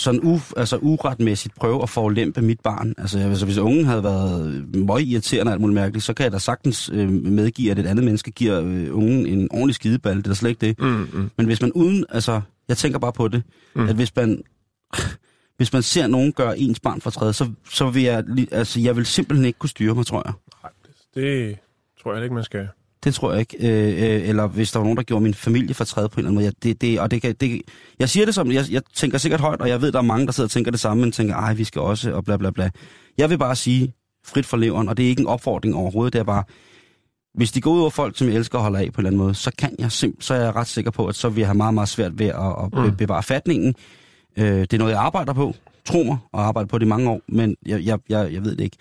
sådan 0.00 0.20
u, 0.22 0.40
altså 0.56 0.76
uretmæssigt 0.76 1.54
prøve 1.54 1.82
at 1.82 1.88
forulempe 1.88 2.42
mit 2.42 2.60
barn. 2.60 2.94
Altså, 2.98 3.18
altså 3.18 3.44
hvis 3.44 3.58
ungen 3.58 3.84
havde 3.84 4.04
været 4.04 4.64
møg 4.76 5.00
irriterende 5.02 5.50
og 5.50 5.52
alt 5.52 5.60
muligt 5.60 5.74
mærkeligt, 5.74 6.04
så 6.04 6.14
kan 6.14 6.24
jeg 6.24 6.32
da 6.32 6.38
sagtens 6.38 6.90
øh, 6.94 7.08
medgive, 7.10 7.70
at 7.70 7.78
et 7.78 7.86
andet 7.86 8.04
menneske 8.04 8.30
giver 8.30 8.60
øh, 8.60 8.96
ungen 8.96 9.26
en 9.26 9.48
ordentlig 9.50 9.74
skideball. 9.74 10.16
Det 10.18 10.26
er 10.26 10.34
slet 10.34 10.50
ikke 10.50 10.66
det. 10.66 10.78
mm, 10.80 11.08
mm. 11.12 11.30
Men 11.36 11.46
hvis 11.46 11.60
man 11.60 11.72
uden, 11.72 12.04
altså, 12.08 12.40
jeg 12.68 12.76
tænker 12.76 12.98
bare 12.98 13.12
på 13.12 13.28
det, 13.28 13.42
Mm. 13.74 13.88
at 13.88 13.94
hvis 13.94 14.16
man, 14.16 14.42
hvis 15.56 15.72
man 15.72 15.82
ser 15.82 16.06
nogen 16.06 16.32
gøre 16.32 16.58
ens 16.58 16.80
barn 16.80 17.00
for 17.00 17.10
træde, 17.10 17.32
så, 17.32 17.50
så 17.70 17.90
vil 17.90 18.02
jeg, 18.02 18.24
altså, 18.52 18.80
jeg 18.80 18.96
vil 18.96 19.06
simpelthen 19.06 19.46
ikke 19.46 19.58
kunne 19.58 19.70
styre 19.70 19.94
mig, 19.94 20.06
tror 20.06 20.22
jeg. 20.26 20.34
det 21.14 21.56
tror 22.02 22.14
jeg 22.14 22.22
ikke, 22.22 22.34
man 22.34 22.44
skal. 22.44 22.68
Det 23.04 23.14
tror 23.14 23.30
jeg 23.32 23.40
ikke. 23.40 23.56
Øh, 23.60 23.88
øh, 24.22 24.28
eller 24.28 24.46
hvis 24.46 24.72
der 24.72 24.78
var 24.78 24.84
nogen, 24.84 24.96
der 24.96 25.02
gjorde 25.02 25.22
min 25.22 25.34
familie 25.34 25.74
for 25.74 25.84
træde 25.84 26.08
på 26.08 26.14
en 26.14 26.18
eller 26.18 26.28
anden 26.28 26.34
måde. 26.34 26.44
Ja, 26.62 26.68
det, 26.68 26.80
det, 26.80 27.00
og 27.00 27.10
det 27.10 27.22
kan, 27.22 27.34
det, 27.40 27.62
jeg 27.98 28.08
siger 28.08 28.26
det 28.26 28.34
som, 28.34 28.52
jeg, 28.52 28.64
jeg 28.70 28.82
tænker 28.94 29.18
sikkert 29.18 29.40
højt, 29.40 29.60
og 29.60 29.68
jeg 29.68 29.82
ved, 29.82 29.92
der 29.92 29.98
er 29.98 30.02
mange, 30.02 30.26
der 30.26 30.32
sidder 30.32 30.46
og 30.46 30.50
tænker 30.50 30.70
det 30.70 30.80
samme, 30.80 31.00
men 31.00 31.12
tænker, 31.12 31.34
ej, 31.34 31.54
vi 31.54 31.64
skal 31.64 31.80
også, 31.82 32.12
og 32.12 32.24
bla 32.24 32.36
bla 32.36 32.50
bla. 32.50 32.70
Jeg 33.18 33.30
vil 33.30 33.38
bare 33.38 33.56
sige, 33.56 33.92
frit 34.26 34.46
for 34.46 34.56
leveren, 34.56 34.88
og 34.88 34.96
det 34.96 35.04
er 35.04 35.08
ikke 35.08 35.20
en 35.20 35.26
opfordring 35.26 35.74
overhovedet, 35.74 36.12
det 36.12 36.18
er 36.18 36.24
bare, 36.24 36.44
hvis 37.34 37.52
de 37.52 37.60
går 37.60 37.70
ud 37.72 37.80
over 37.80 37.90
folk, 37.90 38.18
som 38.18 38.28
jeg 38.28 38.36
elsker 38.36 38.58
at 38.58 38.62
holde 38.62 38.78
af 38.78 38.92
på 38.92 39.00
en 39.00 39.06
eller 39.06 39.08
anden 39.10 39.18
måde, 39.22 39.34
så 39.34 39.50
kan 39.58 39.74
jeg 39.78 39.86
simp- 39.86 40.16
så 40.20 40.34
er 40.34 40.40
jeg 40.40 40.54
ret 40.56 40.66
sikker 40.66 40.90
på, 40.90 41.06
at 41.06 41.14
så 41.14 41.28
vil 41.28 41.38
jeg 41.40 41.48
have 41.48 41.56
meget, 41.56 41.74
meget 41.74 41.88
svært 41.88 42.18
ved 42.18 42.26
at, 42.26 42.34
at 42.84 42.90
Mm. 42.90 42.96
bevare 42.96 43.22
fatningen. 43.22 43.74
Øh, 44.36 44.44
det 44.60 44.72
er 44.72 44.78
noget, 44.78 44.92
jeg 44.92 45.00
arbejder 45.00 45.32
på, 45.32 45.54
tro 45.84 46.02
mig, 46.02 46.18
og 46.32 46.40
har 46.40 46.46
arbejdet 46.48 46.70
på 46.70 46.78
det 46.78 46.86
i 46.86 46.88
mange 46.88 47.10
år, 47.10 47.20
men 47.28 47.56
jeg, 47.66 47.80
jeg, 47.84 47.98
jeg, 48.08 48.32
jeg 48.32 48.44
ved 48.44 48.56
det 48.56 48.64
ikke. 48.64 48.76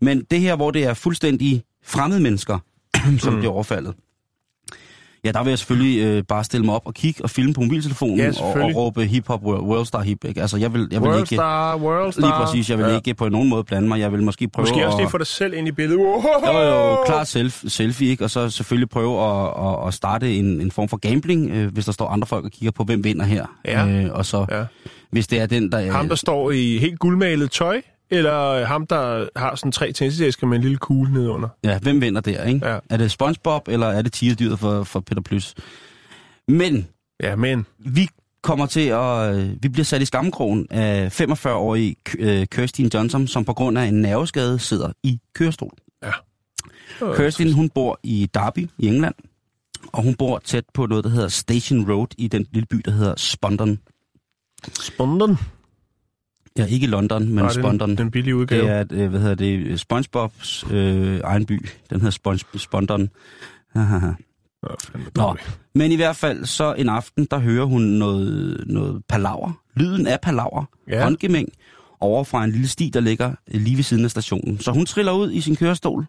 Men 0.00 0.24
det 0.30 0.40
her, 0.40 0.56
hvor 0.56 0.70
det 0.70 0.84
er 0.84 0.94
fuldstændig 0.94 1.62
fremmede 1.84 2.20
mennesker, 2.20 2.58
som 3.18 3.32
Mm. 3.32 3.38
bliver 3.38 3.52
overfaldet, 3.52 3.94
Ja, 5.24 5.32
der 5.32 5.42
vil 5.42 5.50
jeg 5.50 5.58
selvfølgelig 5.58 6.00
øh, 6.04 6.22
bare 6.28 6.44
stille 6.44 6.66
mig 6.66 6.74
op 6.74 6.82
og 6.84 6.94
kigge 6.94 7.24
og 7.24 7.30
filme 7.30 7.54
på 7.54 7.60
mobiltelefonen 7.60 8.16
Ja, 8.18 8.32
og, 8.40 8.52
og 8.54 8.74
råbe 8.76 9.04
hip-hop, 9.06 9.42
world, 9.42 9.62
worldstar 9.62 10.00
hip. 10.02 10.24
Ikke? 10.24 10.40
Altså, 10.40 10.56
jeg 10.56 10.72
vil, 10.74 10.88
jeg 10.90 11.00
vil 11.00 11.08
World 11.08 11.20
ikke... 11.20 11.34
star, 11.34 11.76
world 11.76 12.12
star. 12.12 12.20
Lige 12.22 12.32
præcis, 12.32 12.70
jeg 12.70 12.78
vil 12.78 12.86
ja. 12.86 12.94
ikke 12.96 13.14
på 13.14 13.28
nogen 13.28 13.48
måde 13.48 13.64
blande 13.64 13.88
mig. 13.88 14.00
Jeg 14.00 14.12
vil 14.12 14.22
måske 14.22 14.48
prøve 14.48 14.62
Måske 14.62 14.86
også 14.86 14.96
at... 14.98 15.02
lige 15.02 15.10
få 15.10 15.18
dig 15.18 15.26
selv 15.26 15.54
ind 15.54 15.68
i 15.68 15.72
billedet. 15.72 15.98
Wow. 16.00 16.22
Jo, 16.46 16.58
jo, 16.60 16.96
klar 17.06 17.24
self, 17.24 17.62
selfie, 17.68 18.08
ikke? 18.10 18.24
Og 18.24 18.30
så 18.30 18.50
selvfølgelig 18.50 18.88
prøve 18.90 19.20
at, 19.22 19.46
at, 19.68 19.88
at 19.88 19.94
starte 19.94 20.34
en, 20.36 20.60
en 20.60 20.70
form 20.70 20.88
for 20.88 20.96
gambling, 20.96 21.50
øh, 21.50 21.72
hvis 21.72 21.84
der 21.84 21.92
står 21.92 22.08
andre 22.08 22.26
folk 22.26 22.44
og 22.44 22.50
kigger 22.50 22.70
på, 22.70 22.84
hvem 22.84 23.04
vinder 23.04 23.24
her. 23.24 23.46
Ja. 23.64 23.86
Øh, 23.88 24.10
og 24.12 24.26
så, 24.26 24.46
Ja. 24.50 24.64
hvis 25.10 25.26
det 25.26 25.40
er 25.40 25.46
den, 25.46 25.72
der... 25.72 25.92
Ham, 25.92 26.08
der 26.08 26.16
står 26.16 26.50
i 26.50 26.78
helt 26.78 26.98
guldmalet 26.98 27.50
tøj, 27.50 27.82
eller 28.10 28.64
ham, 28.64 28.86
der 28.86 29.28
har 29.36 29.54
sådan 29.54 29.72
tre 29.72 29.92
tændselsæsker 29.92 30.46
med 30.46 30.56
en 30.56 30.62
lille 30.62 30.76
kugle 30.78 31.12
nedenunder. 31.12 31.48
Ja, 31.64 31.78
hvem 31.78 32.00
vinder 32.00 32.20
der, 32.20 32.44
ikke? 32.44 32.68
Ja. 32.68 32.78
Er 32.90 32.96
det 32.96 33.10
SpongeBob, 33.10 33.68
eller 33.68 33.86
er 33.86 34.02
det 34.02 34.12
tigerdyret 34.12 34.58
for, 34.58 34.82
for 34.84 35.00
Peter 35.00 35.22
Plys? 35.22 35.54
Men 36.48 36.88
Ja, 37.22 37.36
men... 37.36 37.66
vi 37.78 38.08
kommer 38.42 38.66
til 38.66 38.86
at... 38.88 39.34
øh, 39.36 39.50
Vi 39.62 39.68
bliver 39.68 39.84
sat 39.84 40.02
i 40.02 40.04
skammekrogen 40.04 40.66
af 40.70 41.20
45-årige 41.20 41.96
øh, 42.18 42.46
Kirstin 42.46 42.90
Johnson, 42.94 43.26
som 43.26 43.44
på 43.44 43.52
grund 43.52 43.78
af 43.78 43.84
en 43.84 43.94
nerveskade 44.02 44.58
sidder 44.58 44.92
i 45.02 45.18
kørestol. 45.34 45.70
Kirstin, 47.16 47.52
hun 47.52 47.68
bor 47.70 48.00
i 48.02 48.30
Derby 48.34 48.68
i 48.78 48.86
England, 48.86 49.14
og 49.92 50.02
hun 50.02 50.14
bor 50.14 50.38
tæt 50.38 50.64
på 50.74 50.86
noget, 50.86 51.04
der 51.04 51.10
hedder 51.10 51.28
Station 51.28 51.92
Road 51.92 52.06
i 52.18 52.28
den 52.28 52.46
lille 52.52 52.66
by, 52.66 52.76
der 52.84 52.90
hedder 52.90 53.14
Spondon. 53.16 53.78
Spondon. 54.80 55.36
Ja, 56.58 56.66
ikke 56.66 56.86
London, 56.86 57.24
men 57.24 57.34
Nej, 57.34 57.52
Spondon. 57.52 57.88
den, 57.88 57.98
den 57.98 58.10
billige 58.10 58.36
udgave. 58.36 58.62
Det 58.62 58.70
er, 58.70 58.84
øh, 58.90 59.10
hvad 59.10 59.20
hedder 59.20 59.34
det, 59.34 59.80
SpongeBobs 59.80 60.64
øh, 60.70 61.20
egen 61.24 61.46
by. 61.46 61.68
Den 61.90 62.00
hedder 62.00 62.10
Sponge, 62.10 62.44
Spondon. 62.56 63.10
Nå, 65.16 65.36
men 65.74 65.92
i 65.92 65.96
hvert 65.96 66.16
fald 66.16 66.44
så 66.44 66.74
en 66.74 66.88
aften, 66.88 67.26
der 67.30 67.38
hører 67.38 67.64
hun 67.64 67.82
noget, 67.82 68.64
noget 68.66 69.02
palaver. 69.08 69.52
Lyden 69.76 70.06
af 70.06 70.20
palaver. 70.20 70.64
Ja. 70.88 71.02
Håndgemæng 71.02 71.48
over 72.00 72.24
fra 72.24 72.44
en 72.44 72.50
lille 72.50 72.68
sti, 72.68 72.90
der 72.94 73.00
ligger 73.00 73.34
lige 73.48 73.76
ved 73.76 73.84
siden 73.84 74.04
af 74.04 74.10
stationen. 74.10 74.58
Så 74.58 74.72
hun 74.72 74.86
triller 74.86 75.12
ud 75.12 75.32
i 75.32 75.40
sin 75.40 75.56
kørestol 75.56 76.06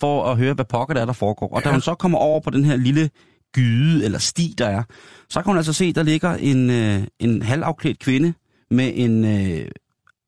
for 0.00 0.24
at 0.24 0.36
høre, 0.36 0.54
hvad 0.54 0.64
pokker 0.64 0.94
der 0.94 1.00
er, 1.00 1.06
der 1.06 1.12
foregår. 1.12 1.48
Og 1.48 1.60
ja. 1.60 1.68
da 1.68 1.72
hun 1.72 1.80
så 1.80 1.94
kommer 1.94 2.18
over 2.18 2.40
på 2.40 2.50
den 2.50 2.64
her 2.64 2.76
lille 2.76 3.10
gyde 3.52 4.04
eller 4.04 4.18
sti, 4.18 4.54
der 4.58 4.66
er, 4.66 4.82
så 5.28 5.42
kan 5.42 5.50
hun 5.50 5.56
altså 5.56 5.72
se, 5.72 5.92
der 5.92 6.02
ligger 6.02 6.34
en, 6.34 6.70
øh, 6.70 7.02
en 7.18 7.42
halvafklædt 7.42 7.98
kvinde 7.98 8.34
med 8.72 8.92
en 8.94 9.24
øh, 9.24 9.70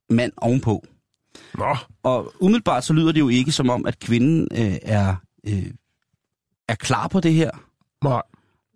mand 0.09 0.31
ovenpå. 0.37 0.85
Nå, 1.57 1.75
Og 2.03 2.33
umiddelbart 2.39 2.83
så 2.85 2.93
lyder 2.93 3.11
det 3.11 3.19
jo 3.19 3.29
ikke 3.29 3.51
som 3.51 3.69
om, 3.69 3.85
at 3.85 3.99
kvinden 3.99 4.47
øh, 4.51 4.75
er, 4.81 5.15
øh, 5.47 5.65
er 6.67 6.75
klar 6.75 7.07
på 7.07 7.19
det 7.19 7.33
her. 7.33 7.51
nej. 8.03 8.21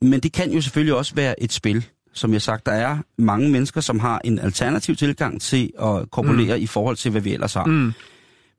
Men 0.01 0.20
det 0.20 0.34
kan 0.34 0.51
jo 0.51 0.61
selvfølgelig 0.61 0.95
også 0.95 1.15
være 1.15 1.43
et 1.43 1.53
spil. 1.53 1.86
Som 2.13 2.34
jeg 2.34 2.41
sagt, 2.41 2.65
der 2.65 2.72
er 2.72 2.97
mange 3.17 3.49
mennesker, 3.49 3.82
som 3.82 3.99
har 3.99 4.22
en 4.24 4.39
alternativ 4.39 4.95
tilgang 4.95 5.41
til 5.41 5.72
at 5.82 6.11
korpulere 6.11 6.57
mm. 6.57 6.63
i 6.63 6.67
forhold 6.67 6.95
til, 6.95 7.11
hvad 7.11 7.22
vi 7.22 7.34
ellers 7.34 7.53
har. 7.53 7.65
Mm. 7.65 7.93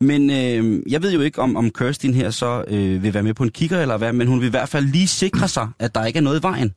Men 0.01 0.31
øh, 0.31 0.83
jeg 0.93 1.03
ved 1.03 1.13
jo 1.13 1.21
ikke, 1.21 1.43
om, 1.43 1.57
om 1.57 1.71
Kirstin 1.71 2.15
her 2.15 2.31
så 2.31 2.65
øh, 2.69 3.03
vil 3.03 3.15
være 3.15 3.23
med 3.23 3.35
på 3.35 3.43
en 3.43 3.51
kigger 3.51 3.81
eller 3.83 3.97
hvad, 3.97 4.13
men 4.13 4.27
hun 4.27 4.41
vil 4.41 4.47
i 4.47 4.51
hvert 4.51 4.69
fald 4.69 4.85
lige 4.87 5.09
sikre 5.09 5.49
sig, 5.49 5.69
at 5.79 5.95
der 5.95 6.05
ikke 6.05 6.17
er 6.17 6.23
noget 6.23 6.41
i 6.41 6.43
vejen. 6.43 6.75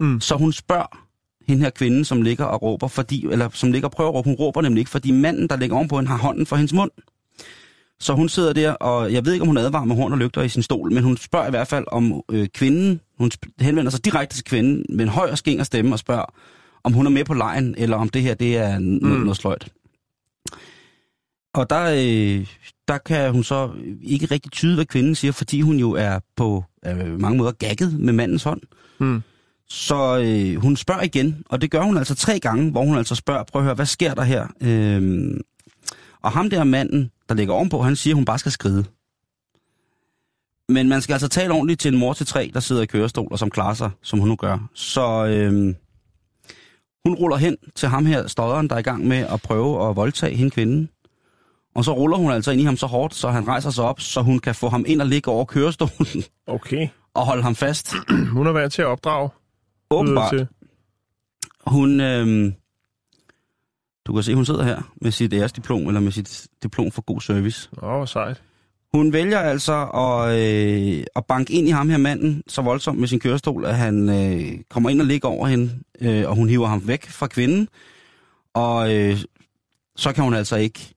Mm. 0.00 0.20
Så 0.20 0.34
hun 0.34 0.52
spørger 0.52 1.07
hende 1.48 1.62
her 1.62 1.70
kvinde, 1.70 2.04
som 2.04 2.22
ligger 2.22 2.44
og 2.44 2.62
råber, 2.62 2.88
fordi, 2.88 3.26
eller 3.32 3.48
som 3.52 3.72
ligger 3.72 3.88
og 3.88 3.92
prøver 3.92 4.10
at 4.10 4.14
råbe, 4.14 4.28
hun 4.28 4.36
råber 4.36 4.62
nemlig 4.62 4.80
ikke, 4.80 4.90
fordi 4.90 5.10
manden, 5.10 5.48
der 5.48 5.56
ligger 5.56 5.76
ovenpå 5.76 5.96
hende, 5.96 6.08
har 6.10 6.18
hånden 6.18 6.46
for 6.46 6.56
hendes 6.56 6.72
mund. 6.72 6.90
Så 8.00 8.12
hun 8.12 8.28
sidder 8.28 8.52
der, 8.52 8.72
og 8.72 9.12
jeg 9.12 9.24
ved 9.24 9.32
ikke, 9.32 9.42
om 9.42 9.48
hun 9.48 9.56
advarer 9.58 9.84
med 9.84 9.96
horn 9.96 10.12
og 10.12 10.18
lygter 10.18 10.42
i 10.42 10.48
sin 10.48 10.62
stol, 10.62 10.92
men 10.92 11.02
hun 11.04 11.16
spørger 11.16 11.46
i 11.46 11.50
hvert 11.50 11.68
fald 11.68 11.84
om 11.92 12.22
øh, 12.32 12.48
kvinden, 12.54 13.00
hun 13.18 13.30
henvender 13.60 13.90
sig 13.90 14.04
direkte 14.04 14.36
til 14.36 14.44
kvinden 14.44 14.84
med 14.96 15.04
en 15.04 15.08
høj 15.10 15.30
og 15.30 15.38
skænger 15.38 15.64
stemme 15.64 15.94
og 15.94 15.98
spørger, 15.98 16.34
om 16.84 16.92
hun 16.92 17.06
er 17.06 17.10
med 17.10 17.24
på 17.24 17.34
lejen, 17.34 17.74
eller 17.78 17.96
om 17.96 18.08
det 18.08 18.22
her 18.22 18.34
det 18.34 18.56
er 18.56 18.78
Mm. 18.78 18.84
noget, 18.84 19.20
noget 19.20 19.36
sløjt. 19.36 19.68
Og 21.54 21.70
der, 21.70 21.84
øh, 21.84 22.46
der 22.88 22.98
kan 22.98 23.32
hun 23.32 23.44
så 23.44 23.70
ikke 24.02 24.26
rigtig 24.26 24.52
tyde, 24.52 24.74
hvad 24.74 24.84
kvinden 24.84 25.14
siger, 25.14 25.32
fordi 25.32 25.60
hun 25.60 25.76
jo 25.76 25.92
er 25.92 26.18
på 26.36 26.64
øh, 26.86 27.20
mange 27.20 27.38
måder 27.38 27.52
gagget 27.52 28.00
med 28.00 28.12
mandens 28.12 28.42
hånd. 28.42 28.60
Mm. 28.98 29.22
Så 29.70 30.18
øh, 30.18 30.60
hun 30.62 30.76
spørger 30.76 31.02
igen, 31.02 31.42
og 31.48 31.60
det 31.60 31.70
gør 31.70 31.82
hun 31.82 31.96
altså 31.96 32.14
tre 32.14 32.40
gange, 32.40 32.70
hvor 32.70 32.84
hun 32.84 32.98
altså 32.98 33.14
spørger, 33.14 33.42
prøv 33.44 33.60
at 33.62 33.64
høre, 33.64 33.74
hvad 33.74 33.86
sker 33.86 34.14
der 34.14 34.22
her? 34.22 34.46
Øhm, 34.60 35.40
og 36.22 36.30
ham 36.30 36.50
der 36.50 36.64
manden, 36.64 37.10
der 37.28 37.34
ligger 37.34 37.54
ovenpå, 37.54 37.82
han 37.82 37.96
siger, 37.96 38.14
at 38.14 38.16
hun 38.16 38.24
bare 38.24 38.38
skal 38.38 38.52
skride. 38.52 38.84
Men 40.68 40.88
man 40.88 41.02
skal 41.02 41.12
altså 41.12 41.28
tale 41.28 41.52
ordentligt 41.52 41.80
til 41.80 41.92
en 41.92 41.98
mor 41.98 42.12
til 42.12 42.26
tre, 42.26 42.50
der 42.54 42.60
sidder 42.60 42.82
i 42.82 42.86
kørestol, 42.86 43.28
og 43.30 43.38
som 43.38 43.50
klarer 43.50 43.74
sig, 43.74 43.90
som 44.02 44.18
hun 44.18 44.28
nu 44.28 44.36
gør. 44.36 44.68
Så 44.74 45.26
øhm, 45.26 45.76
hun 47.04 47.14
ruller 47.14 47.36
hen 47.36 47.56
til 47.74 47.88
ham 47.88 48.06
her, 48.06 48.26
stodderen, 48.26 48.68
der 48.68 48.74
er 48.74 48.78
i 48.78 48.82
gang 48.82 49.06
med 49.06 49.16
at 49.18 49.42
prøve 49.42 49.88
at 49.90 49.96
voldtage 49.96 50.36
hende 50.36 50.50
kvinden. 50.50 50.88
Og 51.74 51.84
så 51.84 51.92
ruller 51.92 52.16
hun 52.16 52.30
altså 52.32 52.50
ind 52.50 52.60
i 52.60 52.64
ham 52.64 52.76
så 52.76 52.86
hårdt, 52.86 53.14
så 53.14 53.30
han 53.30 53.48
rejser 53.48 53.70
sig 53.70 53.84
op, 53.84 54.00
så 54.00 54.22
hun 54.22 54.38
kan 54.38 54.54
få 54.54 54.68
ham 54.68 54.84
ind 54.86 55.00
og 55.00 55.06
ligge 55.06 55.30
over 55.30 55.44
kørestolen 55.44 56.24
Okay. 56.46 56.88
og 57.14 57.26
holde 57.26 57.42
ham 57.42 57.54
fast. 57.54 57.94
Hun 58.36 58.46
er 58.46 58.52
vant 58.52 58.72
til 58.72 58.82
at 58.82 58.88
opdrage. 58.88 59.28
Åbenbart. 59.90 60.46
Hun, 61.66 62.00
øhm, 62.00 62.54
du 64.06 64.12
kan 64.12 64.22
se, 64.22 64.34
hun 64.34 64.44
sidder 64.44 64.64
her 64.64 64.92
med 65.00 65.10
sit 65.10 65.32
æresdiplom, 65.32 65.86
eller 65.86 66.00
med 66.00 66.12
sit 66.12 66.46
diplom 66.62 66.90
for 66.90 67.02
god 67.02 67.20
service. 67.20 67.68
Åh, 67.82 67.88
hvor 67.88 68.04
sejt. 68.04 68.42
Hun 68.92 69.12
vælger 69.12 69.38
altså 69.38 69.84
at, 69.84 70.38
øh, 70.38 71.04
at 71.16 71.24
banke 71.26 71.52
ind 71.52 71.68
i 71.68 71.70
ham 71.70 71.88
her 71.88 71.96
manden 71.96 72.42
så 72.48 72.62
voldsomt 72.62 72.98
med 72.98 73.08
sin 73.08 73.20
kørestol, 73.20 73.64
at 73.64 73.76
han 73.76 74.08
øh, 74.08 74.60
kommer 74.70 74.90
ind 74.90 75.00
og 75.00 75.06
ligger 75.06 75.28
over 75.28 75.46
hende, 75.46 75.70
øh, 76.00 76.28
og 76.28 76.36
hun 76.36 76.48
hiver 76.48 76.66
ham 76.66 76.88
væk 76.88 77.08
fra 77.08 77.26
kvinden. 77.26 77.68
Og 78.54 78.94
øh, 78.94 79.18
så 79.96 80.12
kan 80.12 80.24
hun 80.24 80.34
altså 80.34 80.56
ikke 80.56 80.94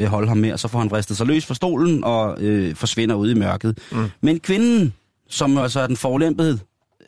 øh, 0.00 0.06
holde 0.06 0.28
ham 0.28 0.36
mere. 0.36 0.58
Så 0.58 0.68
får 0.68 0.78
han 0.78 0.92
ristet 0.92 1.16
sig 1.16 1.26
løs 1.26 1.46
fra 1.46 1.54
stolen 1.54 2.04
og 2.04 2.42
øh, 2.42 2.74
forsvinder 2.74 3.14
ud 3.14 3.30
i 3.30 3.34
mørket. 3.34 3.78
Mm. 3.92 4.10
Men 4.20 4.40
kvinden, 4.40 4.94
som 5.28 5.58
altså 5.58 5.80
er 5.80 5.86
den 5.86 5.96
forlæmpede 5.96 6.58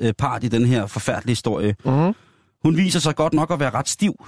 øh, 0.01 0.13
part 0.13 0.45
i 0.45 0.49
den 0.49 0.65
her 0.65 0.87
forfærdelige 0.87 1.31
historie, 1.33 1.77
Mm. 1.85 2.15
hun 2.63 2.77
viser 2.77 3.01
sig 3.01 3.17
godt 3.17 3.33
nok 3.33 3.51
at 3.53 3.61
være 3.61 3.71
ret 3.71 3.89
stiv, 3.89 4.27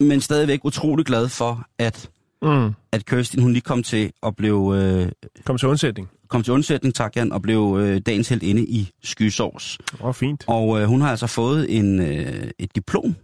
men 0.00 0.20
stadigvæk 0.20 0.64
utrolig 0.64 1.06
glad 1.06 1.28
for, 1.28 1.66
at, 1.78 2.10
Mm. 2.42 2.72
at 2.92 3.06
Kirstin 3.06 3.42
hun 3.42 3.52
lige 3.52 3.60
kom 3.62 3.82
til 3.82 4.12
at 4.22 4.36
blive, 4.36 4.76
øh, 4.82 5.12
Kom 5.44 5.58
til 5.58 5.68
undsætning. 5.68 6.08
kom 6.28 6.42
til 6.42 6.52
undsætning, 6.52 6.94
tak 6.94 7.16
Jan, 7.16 7.32
og 7.32 7.42
blev 7.42 7.76
øh, 7.80 8.00
dagens 8.06 8.28
helt 8.28 8.42
inde 8.42 8.64
i 8.66 8.90
skysovs. 9.02 9.78
Åh, 10.00 10.06
oh, 10.06 10.14
fint. 10.14 10.44
Og 10.46 10.80
øh, 10.80 10.86
hun 10.86 11.00
har 11.00 11.10
altså 11.10 11.26
fået 11.26 11.76
en, 11.78 12.00
øh, 12.00 12.50
et 12.58 12.74
diplom 12.74 13.14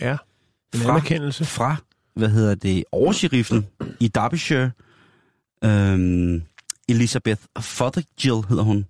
Ja. 0.00 0.16
En 0.74 0.80
fra, 0.80 0.90
anerkendelse. 0.90 1.44
fra, 1.44 1.76
hvad 2.16 2.28
hedder 2.28 2.54
det, 2.54 2.84
oversheriffen 2.92 3.66
i 4.00 4.08
Derbyshire. 4.08 4.70
Øhm, 5.64 6.42
Elizabeth 6.88 7.40
Fothergill 7.60 8.48
hedder 8.48 8.62
hun. 8.62 8.86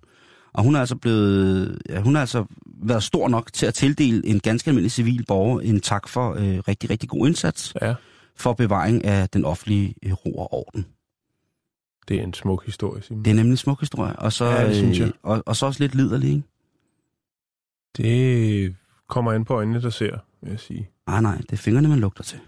Og 0.55 0.63
hun 0.63 0.75
er 0.75 0.79
altså 0.79 0.95
blevet, 0.95 1.81
ja, 1.89 2.01
hun 2.01 2.15
har 2.15 2.21
altså 2.21 2.45
været 2.65 3.03
stor 3.03 3.27
nok 3.27 3.53
til 3.53 3.65
at 3.65 3.73
tildele 3.73 4.25
en 4.27 4.39
ganske 4.39 4.67
almindelig 4.69 4.91
civil 4.91 5.25
borger 5.25 5.59
en 5.61 5.79
tak 5.81 6.07
for 6.07 6.33
øh, 6.33 6.57
rigtig, 6.67 6.89
rigtig 6.89 7.09
god 7.09 7.27
indsats 7.27 7.73
Ja, 7.81 7.95
for 8.35 8.53
bevaring 8.53 9.05
af 9.05 9.29
den 9.29 9.45
offentlige 9.45 9.95
øh, 10.03 10.11
ro 10.13 10.35
og 10.37 10.53
orden. 10.53 10.85
det 12.07 12.19
er 12.19 12.23
en 12.23 12.33
smuk 12.33 12.65
historie, 12.65 13.03
Simon. 13.03 13.25
Det 13.25 13.31
er 13.31 13.35
nemlig 13.35 13.51
en 13.51 13.57
smuk 13.57 13.79
historie, 13.79 14.15
og 14.15 14.33
så, 14.33 14.45
Ja, 14.45 14.67
det 14.67 14.75
synes 14.75 14.99
jeg. 14.99 15.07
øh, 15.07 15.13
og, 15.23 15.43
og 15.45 15.55
så 15.55 15.65
også 15.65 15.83
lidt 15.83 15.95
liderlig, 15.95 16.29
ikke? 16.29 16.43
Det 17.97 18.75
kommer 19.07 19.31
an 19.31 19.45
på 19.45 19.53
øjnene, 19.53 19.81
der 19.81 19.89
ser, 19.89 20.17
vil 20.41 20.49
jeg 20.49 20.59
sige. 20.59 20.89
Ah, 21.07 21.23
nej, 21.23 21.37
det 21.37 21.51
er 21.53 21.57
fingrene, 21.57 21.87
man 21.87 21.99
lugter 21.99 22.23
til. 22.23 22.39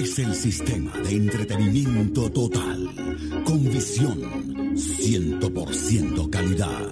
Es 0.00 0.18
el 0.18 0.34
sistema 0.34 0.92
de 1.04 1.10
entretenimiento 1.16 2.30
total, 2.30 2.88
con 3.44 3.64
visión, 3.64 4.18
100% 4.74 6.30
calidad, 6.30 6.86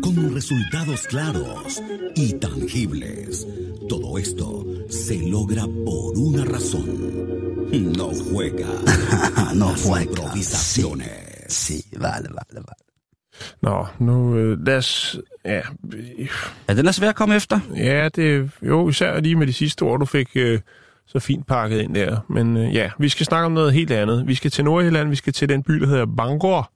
con 0.00 0.34
resultados 0.34 1.06
claros 1.06 1.80
y 2.16 2.32
tangibles. 2.34 3.46
Todo 3.88 4.18
esto 4.18 4.64
se 4.88 5.18
logra 5.28 5.64
por 5.86 6.18
una 6.18 6.44
razón. 6.44 6.88
No 7.96 8.08
juega. 8.30 8.66
No 9.54 9.70
Las 9.70 9.82
juega, 9.82 10.04
improvisaciones. 10.04 11.44
Se, 11.48 11.84
vale, 11.98 12.28
vale, 12.28 12.60
vale. 12.68 12.82
Nå, 13.60 13.86
nu 13.98 14.36
øh, 14.36 14.66
lad 14.66 14.76
os... 14.76 15.18
Ja, 15.44 15.60
Ja, 16.68 16.74
den 16.74 16.86
er 16.86 16.92
svær 16.92 17.08
at 17.08 17.16
komme 17.16 17.34
efter. 17.36 17.60
ja, 17.76 18.08
det 18.08 18.50
jo 18.62 18.88
især 18.88 19.20
lige 19.20 19.36
med 19.36 19.46
de 19.46 19.52
sidste 19.52 19.82
ord, 19.82 20.00
du 20.00 20.04
fik 20.06 20.28
øh, 20.34 20.60
så 21.06 21.18
fint 21.18 21.46
pakket 21.46 21.80
ind 21.80 21.94
der. 21.94 22.20
Men 22.28 22.56
øh, 22.56 22.74
ja, 22.74 22.90
vi 22.98 23.08
skal 23.08 23.26
snakke 23.26 23.46
om 23.46 23.52
noget 23.52 23.72
helt 23.72 23.90
andet. 23.90 24.26
Vi 24.26 24.34
skal 24.34 24.50
til 24.50 24.64
Nordjylland, 24.64 25.08
vi 25.08 25.16
skal 25.16 25.32
til 25.32 25.48
den 25.48 25.62
by, 25.62 25.72
der 25.72 25.86
hedder 25.86 26.06
Bangor. 26.16 26.72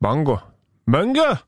Bangor. 0.00 0.44
Bangor! 0.92 1.42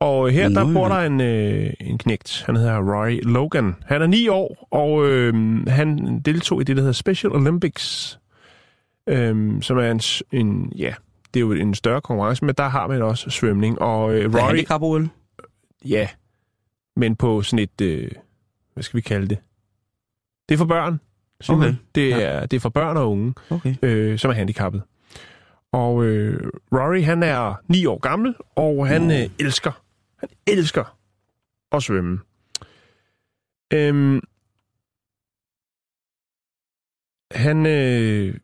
Og 0.00 0.30
her, 0.30 0.48
der 0.48 0.72
bor 0.72 0.88
der 0.88 0.96
en, 0.96 1.20
øh, 1.20 1.72
en 1.80 1.98
knægt. 1.98 2.42
Han 2.46 2.56
hedder 2.56 2.78
Roy 2.78 3.20
Logan. 3.22 3.74
Han 3.84 4.02
er 4.02 4.06
ni 4.06 4.28
år, 4.28 4.68
og 4.70 5.06
øh, 5.08 5.34
han 5.66 6.20
deltog 6.20 6.60
i 6.60 6.64
det, 6.64 6.76
der 6.76 6.82
hedder 6.82 6.92
Special 6.92 7.32
Olympics. 7.32 8.18
Øh, 9.06 9.62
som 9.62 9.78
er 9.78 9.90
en, 9.90 10.00
en, 10.32 10.72
ja, 10.76 10.94
det 11.34 11.40
er 11.40 11.44
jo 11.44 11.52
en 11.52 11.74
større 11.74 12.00
konkurrence, 12.00 12.44
men 12.44 12.54
der 12.54 12.68
har 12.68 12.86
man 12.86 13.02
også 13.02 13.30
svømning. 13.30 13.82
Og 13.82 14.14
øh, 14.14 14.34
Roy... 14.34 14.38
Roy, 14.38 14.46
handicap-OL. 14.46 15.08
ja, 15.84 16.08
men 16.96 17.16
på 17.16 17.42
sådan 17.42 17.58
et, 17.58 17.80
øh, 17.80 18.10
hvad 18.74 18.82
skal 18.82 18.96
vi 18.96 19.00
kalde 19.00 19.28
det? 19.28 19.38
Det 20.48 20.54
er 20.54 20.58
for 20.58 20.64
børn. 20.64 21.00
Okay. 21.48 21.74
Det, 21.94 22.08
Ja. 22.08 22.20
er, 22.20 22.46
det 22.46 22.56
er 22.56 22.60
for 22.60 22.68
børn 22.68 22.96
og 22.96 23.10
unge, 23.10 23.34
Okay. 23.50 23.74
øh, 23.82 24.18
som 24.18 24.30
er 24.30 24.34
handicappet. 24.34 24.82
Og 25.72 26.04
øh, 26.04 26.50
Rory, 26.72 27.02
han 27.02 27.22
er 27.22 27.54
ni 27.68 27.86
år 27.86 27.98
gammel, 27.98 28.34
og 28.56 28.86
han 28.88 29.10
øh, 29.10 29.30
elsker, 29.40 29.82
han 30.18 30.28
elsker 30.46 30.98
at 31.72 31.82
svømme. 31.82 32.18
Øhm, 33.72 34.20
han, 37.32 37.66
øh, 37.66 38.34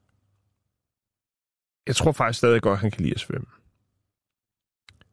jeg 1.87 1.97
tror 1.97 2.13
faktisk 2.13 2.39
stadig 2.39 2.63
godt, 2.63 2.81
han 2.81 2.91
kan 2.91 3.03
lide 3.03 3.15
at 3.15 3.21
svømme. 3.21 3.47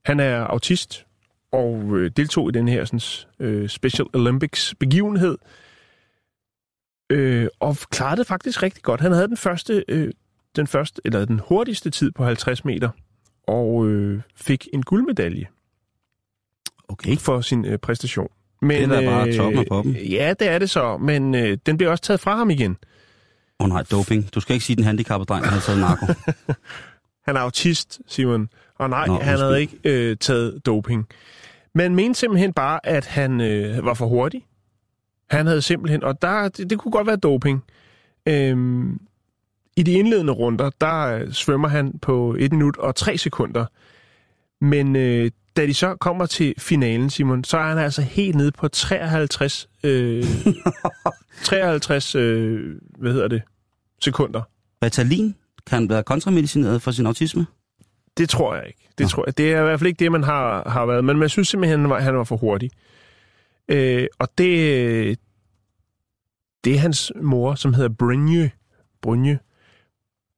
Han 0.05 0.19
er 0.19 0.39
autist, 0.43 1.05
og 1.51 1.97
øh, 1.97 2.11
deltog 2.17 2.49
i 2.49 2.51
den 2.51 2.67
her 2.67 2.85
sådan, 2.85 2.99
øh, 3.47 3.69
Special 3.69 4.07
Olympics 4.13 4.75
begivenhed, 4.79 5.37
øh, 7.09 7.47
og 7.59 7.77
klarede 7.77 8.17
det 8.17 8.27
faktisk 8.27 8.63
rigtig 8.63 8.83
godt. 8.83 9.01
Han 9.01 9.11
havde 9.11 9.27
den 9.27 9.37
første, 9.37 9.83
øh, 9.87 10.11
den 10.55 10.67
første 10.67 11.01
eller 11.05 11.25
den 11.25 11.41
hurtigste 11.47 11.89
tid 11.89 12.11
på 12.11 12.25
50 12.25 12.65
meter, 12.65 12.89
og 13.47 13.87
øh, 13.87 14.21
fik 14.35 14.67
en 14.73 14.83
guldmedalje 14.83 15.45
Okay. 16.87 17.17
for 17.17 17.41
sin 17.41 17.65
øh, 17.65 17.77
præstation. 17.77 18.27
Men, 18.61 18.89
Det 18.89 19.03
er 19.05 19.09
bare 19.09 19.33
toppen 19.33 19.59
af 19.59 19.65
poppen. 19.69 19.95
Ja, 19.95 20.33
det 20.39 20.49
er 20.49 20.59
det 20.59 20.69
så, 20.69 20.97
men 20.97 21.35
øh, 21.35 21.57
den 21.65 21.77
bliver 21.77 21.91
også 21.91 22.03
taget 22.03 22.19
fra 22.19 22.35
ham 22.35 22.49
igen. 22.49 22.77
Åh 23.59 23.65
oh, 23.65 23.69
nej, 23.69 23.83
doping. 23.83 24.33
Du 24.35 24.39
skal 24.39 24.53
ikke 24.53 24.65
sige, 24.65 24.75
den 24.75 24.83
handicappede 24.83 25.25
dreng 25.27 25.45
har 25.45 25.59
taget 25.59 25.79
narko. 25.79 26.05
Han 27.27 27.35
er 27.35 27.39
autist, 27.39 27.99
Simon. 28.07 28.49
Og 28.79 28.89
nej, 28.89 29.07
Nå, 29.07 29.19
han 29.19 29.37
havde 29.37 29.61
ikke 29.61 29.77
øh, 29.83 30.17
taget 30.17 30.65
doping. 30.65 31.07
Men 31.75 31.95
mente 31.95 32.19
simpelthen 32.19 32.53
bare, 32.53 32.85
at 32.85 33.05
han 33.05 33.41
øh, 33.41 33.85
var 33.85 33.93
for 33.93 34.05
hurtig. 34.05 34.45
Han 35.29 35.47
havde 35.47 35.61
simpelthen, 35.61 36.03
og 36.03 36.21
der, 36.21 36.49
det, 36.49 36.69
det 36.69 36.79
kunne 36.79 36.91
godt 36.91 37.07
være 37.07 37.15
doping. 37.15 37.63
Øhm, 38.25 38.99
I 39.77 39.83
de 39.83 39.91
indledende 39.91 40.33
runder, 40.33 40.69
der 40.81 41.01
øh, 41.01 41.31
svømmer 41.31 41.67
han 41.67 41.99
på 42.01 42.35
1 42.39 42.51
minut 42.51 42.77
og 42.77 42.95
3 42.95 43.17
sekunder. 43.17 43.65
Men 44.61 44.95
øh, 44.95 45.31
da 45.57 45.65
de 45.65 45.73
så 45.73 45.95
kommer 45.95 46.25
til 46.25 46.53
finalen, 46.57 47.09
Simon, 47.09 47.43
så 47.43 47.57
er 47.57 47.63
han 47.63 47.77
altså 47.77 48.01
helt 48.01 48.35
nede 48.35 48.51
på 48.51 48.67
53, 48.67 49.69
øh, 49.83 50.23
53 51.43 52.15
øh, 52.15 52.75
hvad 52.97 53.13
hedder 53.13 53.27
det, 53.27 53.41
sekunder. 54.01 54.41
Ritalin 54.83 55.35
kan 55.67 55.89
være 55.89 56.03
kontramedicineret 56.03 56.81
for 56.81 56.91
sin 56.91 57.05
autisme. 57.05 57.45
Det 58.17 58.29
tror 58.29 58.55
jeg 58.55 58.67
ikke. 58.67 58.89
Det, 58.97 59.09
tror 59.09 59.23
jeg. 59.27 59.37
det 59.37 59.53
er 59.53 59.59
i 59.59 59.63
hvert 59.63 59.79
fald 59.79 59.87
ikke 59.87 59.99
det, 59.99 60.11
man 60.11 60.23
har, 60.23 60.69
har 60.69 60.85
været. 60.85 61.05
Men 61.05 61.17
man 61.17 61.29
synes 61.29 61.47
simpelthen, 61.47 61.79
han 61.79 61.89
var, 61.89 61.99
han 61.99 62.17
var 62.17 62.23
for 62.23 62.37
hurtig. 62.37 62.71
Øh, 63.69 64.07
og 64.19 64.29
det, 64.37 65.19
det 66.63 66.73
er 66.75 66.79
hans 66.79 67.11
mor, 67.21 67.55
som 67.55 67.73
hedder 67.73 67.89
Brynje. 67.89 68.51
Brynje. 69.01 69.39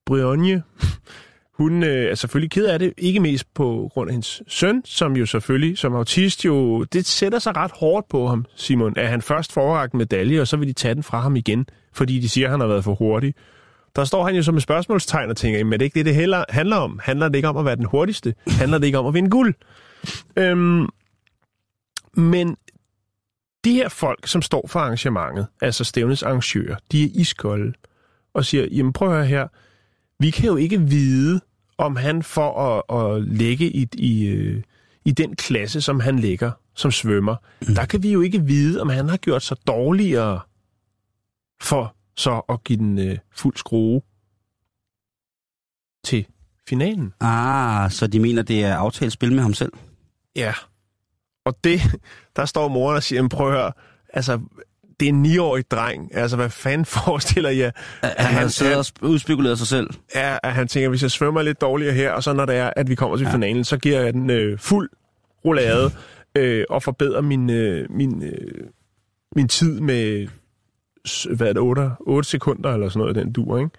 Brynje. 0.05 0.63
Hun 1.57 1.83
øh, 1.83 2.11
er 2.11 2.15
selvfølgelig 2.15 2.51
ked 2.51 2.65
af 2.65 2.79
det. 2.79 2.93
Ikke 2.97 3.19
mest 3.19 3.53
på 3.53 3.89
grund 3.93 4.09
af 4.09 4.13
hendes 4.13 4.41
søn, 4.47 4.81
som 4.85 5.15
jo 5.15 5.25
selvfølgelig 5.25 5.77
som 5.77 5.95
autist 5.95 6.45
jo... 6.45 6.83
Det 6.83 7.05
sætter 7.05 7.39
sig 7.39 7.55
ret 7.55 7.71
hårdt 7.71 8.07
på 8.09 8.27
ham, 8.27 8.45
Simon, 8.55 8.93
at 8.97 9.07
han 9.07 9.21
først 9.21 9.53
får 9.53 9.83
en 9.83 9.89
medalje, 9.93 10.41
og 10.41 10.47
så 10.47 10.57
vil 10.57 10.67
de 10.67 10.73
tage 10.73 10.95
den 10.95 11.03
fra 11.03 11.19
ham 11.19 11.35
igen, 11.35 11.65
fordi 11.93 12.19
de 12.19 12.29
siger, 12.29 12.47
at 12.47 12.51
han 12.51 12.59
har 12.59 12.67
været 12.67 12.83
for 12.83 12.95
hurtig. 12.95 13.33
Der 13.95 14.03
står 14.03 14.25
han 14.25 14.35
jo 14.35 14.43
som 14.43 14.55
et 14.55 14.63
spørgsmålstegn 14.63 15.29
og 15.29 15.37
tænker, 15.37 15.63
men 15.63 15.73
er 15.73 15.77
det 15.77 15.85
ikke 15.85 15.95
det, 15.95 16.05
det 16.05 16.15
heller 16.15 16.43
handler 16.49 16.75
om? 16.75 16.99
Handler 17.03 17.27
det 17.29 17.35
ikke 17.35 17.47
om 17.47 17.57
at 17.57 17.65
være 17.65 17.75
den 17.75 17.85
hurtigste? 17.85 18.35
Handler 18.47 18.77
det 18.77 18.85
ikke 18.85 18.97
om 18.97 19.05
at 19.05 19.13
vinde 19.13 19.29
guld? 19.29 19.53
Øhm, 20.37 20.87
men 22.13 22.57
de 23.65 23.73
her 23.73 23.89
folk, 23.89 24.27
som 24.27 24.41
står 24.41 24.67
for 24.67 24.79
arrangementet, 24.79 25.47
altså 25.61 25.83
stævnets 25.83 26.23
arrangører, 26.23 26.75
de 26.91 27.03
er 27.03 27.09
iskolde 27.13 27.73
og 28.33 28.45
siger, 28.45 28.67
jamen 28.71 28.93
prøv 28.93 29.09
at 29.09 29.15
høre 29.15 29.25
her, 29.25 29.47
vi 30.19 30.29
kan 30.29 30.45
jo 30.45 30.55
ikke 30.55 30.81
vide, 30.81 31.41
om 31.77 31.95
han 31.95 32.23
får 32.23 32.77
at, 32.89 33.01
at 33.01 33.23
lægge 33.23 33.65
i, 33.65 33.87
i, 33.93 34.27
øh, 34.27 34.63
i 35.05 35.11
den 35.11 35.35
klasse, 35.35 35.81
som 35.81 35.99
han 35.99 36.19
ligger 36.19 36.51
som 36.77 36.91
svømmer. 36.91 37.35
Der 37.75 37.85
kan 37.85 38.03
vi 38.03 38.11
jo 38.11 38.21
ikke 38.21 38.43
vide, 38.43 38.81
om 38.81 38.89
han 38.89 39.09
har 39.09 39.17
gjort 39.17 39.43
sig 39.43 39.57
dårligere 39.67 40.39
for 41.61 41.95
så 42.15 42.41
at 42.49 42.63
give 42.63 42.79
den 42.79 42.99
øh, 42.99 43.17
fuld 43.31 43.57
skrue 43.57 44.01
til 46.03 46.25
finalen. 46.69 47.13
Ah, 47.19 47.91
så 47.91 48.07
de 48.07 48.19
mener, 48.19 48.41
det 48.41 48.63
er 48.63 48.75
aftalt 48.75 49.13
spil 49.13 49.33
med 49.33 49.41
ham 49.41 49.53
selv? 49.53 49.71
Ja. 50.35 50.53
Og 51.47 51.55
det, 51.63 51.81
der 52.35 52.45
står 52.45 52.67
moren 52.67 52.95
og 52.95 53.03
siger, 53.03 53.17
"Jamen, 53.17 53.29
prøv 53.29 53.47
at 53.47 53.53
høre, 53.53 53.71
altså, 54.13 54.39
det 54.99 55.05
er 55.05 55.09
en 55.09 55.21
niårig 55.21 55.71
dreng. 55.71 56.15
Altså, 56.15 56.35
hvad 56.37 56.49
fanden 56.49 56.85
forestiller 57.05 57.49
jeg? 57.49 57.71
At 58.01 58.25
han, 58.25 58.33
han 58.39 58.49
sidder 58.49 58.77
og 58.77 58.85
sp- 58.87 59.05
udspekulerer 59.05 59.55
sig 59.55 59.67
selv? 59.67 59.89
er, 60.13 60.39
at 60.43 60.53
han 60.53 60.67
tænker, 60.67 60.89
hvis 60.89 61.01
jeg 61.03 61.11
svømmer 61.11 61.41
lidt 61.41 61.61
dårligere 61.61 61.93
her, 61.93 62.11
og 62.11 62.23
så 62.23 62.33
når 62.33 62.45
det 62.45 62.55
er, 62.55 62.71
at 62.75 62.89
vi 62.89 62.95
kommer 62.95 63.17
til 63.17 63.23
Ja. 63.23 63.29
ja. 63.29 63.35
finalen, 63.35 63.63
så 63.63 63.77
giver 63.77 64.01
jeg 64.01 64.13
den 64.13 64.29
øh, 64.29 64.59
fuld 64.59 64.89
roulade 65.45 65.91
øh, 66.37 66.65
og 66.69 66.83
forbedrer 66.83 67.21
min, 67.21 67.49
øh, 67.49 67.91
min, 67.91 68.23
øh, 68.23 68.67
min 69.35 69.47
tid 69.47 69.79
med, 69.79 70.27
hvad 71.35 71.47
er 71.47 71.53
det, 71.53 71.61
8, 71.61 71.91
8 71.99 72.29
sekunder 72.29 72.73
eller 72.73 72.89
sådan 72.89 72.99
noget, 72.99 73.15
den 73.15 73.31
dur, 73.31 73.57
ikke? 73.57 73.69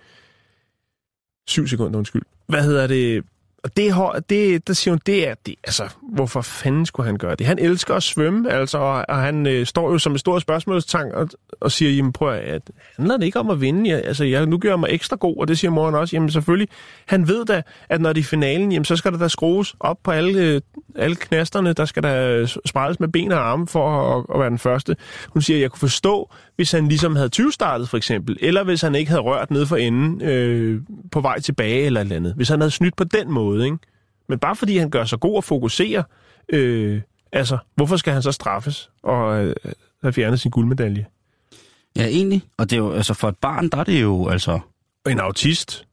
7 1.46 1.66
sekunder, 1.66 1.98
undskyld. 1.98 2.22
Hvad 2.46 2.62
hedder 2.62 2.86
det? 2.86 3.24
Og 3.64 3.76
det, 3.76 3.94
det, 4.30 4.68
der 4.68 4.72
siger 4.72 4.92
hun, 4.92 5.00
det 5.06 5.28
er, 5.28 5.34
det, 5.46 5.54
altså, 5.64 5.88
hvorfor 6.12 6.40
fanden 6.40 6.86
skulle 6.86 7.06
han 7.06 7.16
gøre 7.16 7.34
det? 7.34 7.46
Han 7.46 7.58
elsker 7.58 7.94
at 7.94 8.02
svømme, 8.02 8.52
altså, 8.52 8.78
og, 8.78 9.04
og 9.08 9.16
han 9.16 9.46
øh, 9.46 9.66
står 9.66 9.92
jo 9.92 9.98
som 9.98 10.14
et 10.14 10.20
stort 10.20 10.42
spørgsmålstang 10.42 11.14
og, 11.14 11.28
og 11.60 11.72
siger, 11.72 11.90
jamen 11.90 12.12
prøv 12.12 12.32
at, 12.32 12.40
at 12.40 12.62
handler 12.96 13.16
det 13.16 13.26
ikke 13.26 13.38
om 13.38 13.50
at 13.50 13.60
vinde? 13.60 13.90
Jeg, 13.90 14.02
altså, 14.04 14.24
jeg, 14.24 14.46
nu 14.46 14.58
gør 14.58 14.68
jeg 14.68 14.80
mig 14.80 14.88
ekstra 14.92 15.16
god, 15.16 15.36
og 15.36 15.48
det 15.48 15.58
siger 15.58 15.70
moren 15.70 15.94
også. 15.94 16.16
Jamen 16.16 16.30
selvfølgelig, 16.30 16.68
han 17.06 17.28
ved 17.28 17.44
da, 17.44 17.62
at 17.88 18.00
når 18.00 18.12
det 18.12 18.20
er 18.20 18.24
finalen, 18.24 18.72
jamen 18.72 18.84
så 18.84 18.96
skal 18.96 19.12
der 19.12 19.18
da 19.18 19.28
skrues 19.28 19.74
op 19.80 19.96
på 20.04 20.10
alle, 20.10 20.40
øh, 20.40 20.60
alle 20.96 21.16
knasterne, 21.16 21.72
der 21.72 21.84
skal 21.84 22.02
der 22.02 22.28
øh, 22.28 22.48
spredes 22.64 23.00
med 23.00 23.08
ben 23.08 23.32
og 23.32 23.50
arme 23.50 23.66
for 23.66 24.16
at, 24.16 24.26
at 24.34 24.40
være 24.40 24.50
den 24.50 24.58
første. 24.58 24.96
Hun 25.28 25.42
siger, 25.42 25.58
jeg 25.58 25.70
kunne 25.70 25.80
forstå, 25.80 26.30
hvis 26.56 26.72
han 26.72 26.88
ligesom 26.88 27.16
havde 27.16 27.28
20 27.28 27.52
startet 27.52 27.88
for 27.88 27.96
eksempel, 27.96 28.36
eller 28.40 28.64
hvis 28.64 28.80
han 28.80 28.94
ikke 28.94 29.10
havde 29.10 29.22
rørt 29.22 29.50
ned 29.50 29.66
for 29.66 29.76
enden 29.76 30.22
øh, 30.22 30.80
på 31.12 31.20
vej 31.20 31.40
tilbage 31.40 31.86
eller 31.86 32.00
et 32.00 32.04
eller 32.04 32.16
andet. 32.16 32.34
Hvis 32.34 32.48
han 32.48 32.60
havde 32.60 32.70
snydt 32.70 32.96
på 32.96 33.04
den 33.04 33.32
måde, 33.32 33.47
ikke? 33.56 33.78
Men 34.28 34.38
bare 34.38 34.56
fordi 34.56 34.76
han 34.76 34.90
gør 34.90 35.04
sig 35.04 35.20
god 35.20 35.36
og 35.36 35.44
fokuserer, 35.44 36.02
øh, 36.48 37.00
altså, 37.32 37.58
hvorfor 37.74 37.96
skal 37.96 38.12
han 38.12 38.22
så 38.22 38.32
straffes 38.32 38.90
og 39.02 39.44
øh, 39.44 39.54
have 40.02 40.12
fjernet 40.12 40.40
sin 40.40 40.50
guldmedalje? 40.50 41.06
Ja, 41.96 42.06
egentlig. 42.06 42.42
Og 42.56 42.70
det 42.70 42.76
er 42.76 42.80
jo, 42.80 42.92
altså 42.92 43.14
for 43.14 43.28
et 43.28 43.36
barn, 43.36 43.68
der 43.68 43.78
er 43.78 43.84
det 43.84 44.02
jo, 44.02 44.28
altså... 44.28 44.60
En 45.10 45.20
autist, 45.20 45.84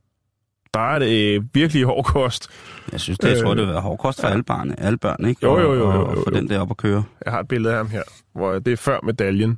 der 0.73 0.79
er 0.79 0.99
det 0.99 1.35
øh, 1.35 1.43
virkelig 1.53 1.83
hård 1.83 2.03
kost. 2.05 2.47
Jeg 2.91 2.99
synes, 2.99 3.19
det, 3.19 3.29
jeg 3.29 3.37
tror, 3.43 3.51
Øh, 3.51 3.57
det 3.57 3.65
vil 3.65 3.73
være 3.73 3.81
hårdkost 3.81 4.21
for 4.21 4.27
alle 4.27 4.43
børn, 4.43 4.75
alle 4.77 4.97
børn, 4.97 5.25
ikke? 5.25 5.39
Jo, 5.43 5.59
jo, 5.59 5.73
jo, 5.73 5.87
Og- 5.89 5.95
jo, 5.95 6.05
Og 6.05 6.15
jo, 6.15 6.23
få 6.23 6.29
jo. 6.33 6.37
den 6.37 6.49
der 6.49 6.59
op 6.59 6.71
at 6.71 6.77
køre. 6.77 7.03
Jeg 7.25 7.33
har 7.33 7.39
et 7.39 7.47
billede 7.47 7.73
af 7.73 7.77
ham 7.79 7.89
her, 7.89 8.03
hvor 8.33 8.59
det 8.59 8.73
er 8.73 8.77
før 8.77 8.99
medaljen 9.03 9.49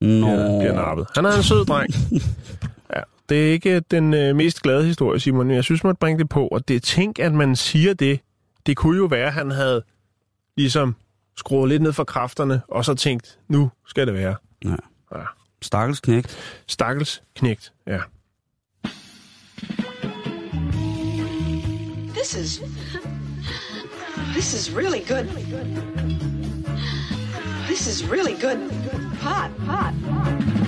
Nå, 0.00 0.06
bliver, 0.26 0.58
bliver 0.60 0.74
nappet. 0.74 1.06
Han 1.14 1.24
er 1.24 1.36
en 1.36 1.42
sød 1.42 1.64
dreng. 1.64 1.90
Det 3.28 3.48
er 3.48 3.52
ikke 3.52 3.80
den 3.80 4.14
øh, 4.14 4.36
mest 4.36 4.62
glade 4.62 4.84
historie, 4.84 5.20
Simon, 5.20 5.46
men 5.46 5.56
jeg 5.56 5.64
synes, 5.64 5.84
man 5.84 5.96
bringe 5.96 6.18
det 6.18 6.28
på. 6.28 6.48
Og 6.48 6.68
det 6.68 6.82
tænk, 6.82 7.18
at 7.18 7.32
man 7.32 7.56
siger 7.56 7.94
det. 7.94 8.20
Det 8.66 8.76
kunne 8.76 8.96
jo 8.96 9.04
være, 9.04 9.26
at 9.26 9.32
han 9.32 9.50
havde 9.50 9.82
ligesom 10.56 10.96
skruet 11.36 11.68
lidt 11.68 11.82
ned 11.82 11.92
for 11.92 12.04
kræfterne, 12.04 12.62
og 12.68 12.84
så 12.84 12.94
tænkt, 12.94 13.38
nu 13.48 13.70
skal 13.86 14.06
det 14.06 14.14
være. 14.14 14.36
Ja. 14.64 14.76
Ja. 15.14 15.24
stakkels 15.62 16.00
knægt. 16.00 16.38
Stakkels 16.66 17.22
knægt, 17.36 17.72
ja. 17.86 18.00
This 22.14 22.34
is. 22.34 22.62
This 24.32 24.54
is 24.54 24.76
really 24.76 25.00
good. 25.00 25.26
This 27.66 27.86
is 27.86 28.10
really 28.10 28.34
good. 28.40 28.70
Hot, 29.20 29.50
hot. 29.58 30.65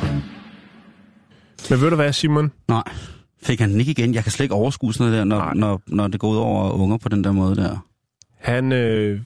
Men 1.70 1.80
ved 1.80 1.90
du 1.90 1.96
hvad, 1.96 2.12
Simon? 2.12 2.52
Nej, 2.68 2.82
fik 3.42 3.60
han 3.60 3.70
den 3.70 3.80
ikke 3.80 3.90
igen? 3.90 4.14
Jeg 4.14 4.22
kan 4.22 4.32
slet 4.32 4.44
ikke 4.44 4.54
overskue 4.54 4.94
sådan 4.94 5.06
noget 5.12 5.18
der, 5.18 5.24
når, 5.24 5.38
Nej. 5.38 5.54
når, 5.54 5.82
når 5.86 6.08
det 6.08 6.20
går 6.20 6.28
ud 6.30 6.36
over 6.36 6.70
unger 6.72 6.96
på 6.96 7.08
den 7.08 7.24
der 7.24 7.32
måde 7.32 7.56
der. 7.56 7.86
Han, 8.38 8.72
øh, 8.72 9.20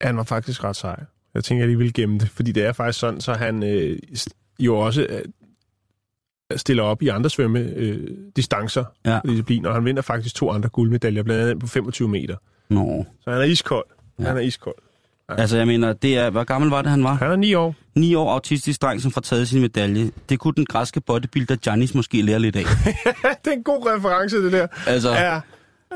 han 0.00 0.16
var 0.16 0.22
faktisk 0.22 0.64
ret 0.64 0.76
sej. 0.76 1.04
Jeg 1.34 1.44
tænker, 1.44 1.64
at 1.64 1.68
jeg 1.70 1.76
lige 1.76 1.84
vil 1.84 1.94
gemme 1.94 2.18
det, 2.18 2.28
fordi 2.28 2.52
det 2.52 2.64
er 2.64 2.72
faktisk 2.72 2.98
sådan, 2.98 3.20
så 3.20 3.32
han 3.34 3.62
øh, 3.62 3.98
jo 4.58 4.78
også 4.78 5.06
øh, 5.10 5.22
stiller 6.56 6.82
op 6.82 7.02
i 7.02 7.08
andre 7.08 7.30
svømme 7.30 7.58
øh, 7.60 8.08
distancer 8.36 8.84
Ja. 9.04 9.20
i 9.24 9.28
discipliner, 9.28 9.68
og 9.68 9.74
han 9.74 9.84
vinder 9.84 10.02
faktisk 10.02 10.34
to 10.34 10.50
andre 10.50 10.68
guldmedaljer, 10.68 11.22
blandt 11.22 11.42
andet 11.42 11.58
på 11.60 11.66
25 11.66 12.08
meter. 12.08 12.36
Nå. 12.68 13.06
Så 13.20 13.30
han 13.30 13.40
er 13.40 13.44
iskold. 13.44 13.86
Ja. 14.18 14.24
Han 14.24 14.36
er 14.36 14.40
iskold. 14.40 14.74
Altså, 15.38 15.56
jeg 15.56 15.66
mener, 15.66 15.92
det 15.92 16.16
er, 16.18 16.30
hvor 16.30 16.44
gammel 16.44 16.70
var 16.70 16.82
det, 16.82 16.90
han 16.90 17.04
var? 17.04 17.14
Han 17.14 17.30
er 17.30 17.36
9 17.36 17.54
år. 17.54 17.74
9 17.96 18.14
år 18.14 18.32
autistisk 18.32 18.82
dreng, 18.82 19.02
som 19.02 19.10
får 19.12 19.20
taget 19.20 19.48
sin 19.48 19.60
medalje. 19.60 20.10
Det 20.28 20.38
kunne 20.38 20.54
den 20.54 20.64
græske 20.66 21.00
bodybuilder 21.00 21.56
Giannis 21.56 21.94
måske 21.94 22.22
lære 22.22 22.38
lidt 22.40 22.56
af. 22.56 22.62
det 23.44 23.46
er 23.46 23.56
en 23.56 23.62
god 23.62 23.86
reference, 23.96 24.36
det 24.44 24.52
der. 24.52 24.66
Altså, 24.86 25.10
Ja, 25.12 25.40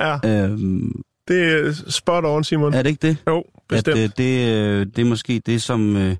ja. 0.01 0.45
øhm, 0.45 1.01
det 1.28 1.45
er 1.66 1.72
spot 1.89 2.24
on, 2.24 2.45
Simon. 2.45 2.74
er 2.74 2.82
det 2.82 2.91
ikke 2.91 3.07
det? 3.09 3.16
Jo, 3.28 3.39
At, 3.39 3.45
bestemt. 3.68 3.99
øh, 3.99 4.11
det, 4.18 4.55
øh, 4.55 4.87
det 4.87 4.99
er 4.99 5.05
måske 5.05 5.43
det, 5.47 5.62
som... 5.62 5.97
Øh, 5.97 6.16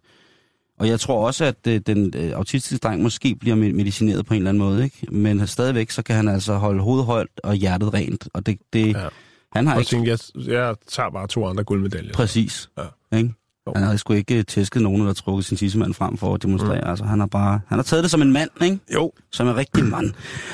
og 0.81 0.89
jeg 0.89 1.01
tror 1.01 1.27
også, 1.27 1.45
at 1.45 1.57
øh, 1.69 1.81
den 1.87 2.13
øh, 2.17 2.33
autistiske 2.33 2.79
dreng 2.83 3.03
måske 3.03 3.37
bliver 3.41 3.57
me- 3.57 3.73
medicineret 3.77 4.27
på 4.27 4.35
en 4.35 4.39
eller 4.39 4.49
anden 4.51 4.63
måde, 4.63 4.85
ikke? 4.85 5.07
Men 5.13 5.47
stadigvæk, 5.47 5.91
så 5.91 6.03
kan 6.03 6.17
han 6.17 6.29
altså 6.29 6.55
holde 6.55 6.83
hovedet 6.83 7.07
højt 7.07 7.27
og 7.45 7.55
hjertet 7.55 7.95
rent. 7.95 8.29
Og 8.35 8.47
det, 8.47 8.59
det 8.73 8.87
Ja. 8.95 9.09
han 9.53 9.67
har 9.67 9.75
Og 9.75 9.81
ikke... 9.81 9.89
tænkte, 9.91 10.11
jeg, 10.11 10.19
jeg 10.53 10.75
tager 10.89 11.11
bare 11.11 11.27
to 11.27 11.47
andre 11.47 11.65
guldmedaljer. 11.65 12.13
Præcis. 12.13 12.69
Ja. 12.79 12.83
Ikke? 13.13 13.35
Jo. 13.67 13.73
Han 13.75 13.85
har 13.85 13.97
sgu 13.97 14.13
ikke 14.13 14.43
tæsket 14.43 14.83
nogen, 14.83 15.01
eller 15.01 15.13
trukket 15.13 15.45
sin 15.45 15.57
tissemand 15.57 15.95
frem 15.95 16.17
for 16.17 16.35
at 16.35 16.43
demonstrere. 16.43 16.81
Mm. 16.81 16.89
Altså, 16.91 17.05
han 17.05 17.21
har 17.21 17.27
bare... 17.27 17.61
Han 17.69 17.79
har 17.79 17.83
taget 17.83 18.03
det 18.03 18.11
som 18.11 18.23
en 18.23 18.33
mand, 18.33 18.51
ikke? 18.63 18.79
Jo. 18.95 19.13
Som 19.33 19.49
en 19.49 19.57
rigtig 19.57 19.85
mand. 19.95 20.13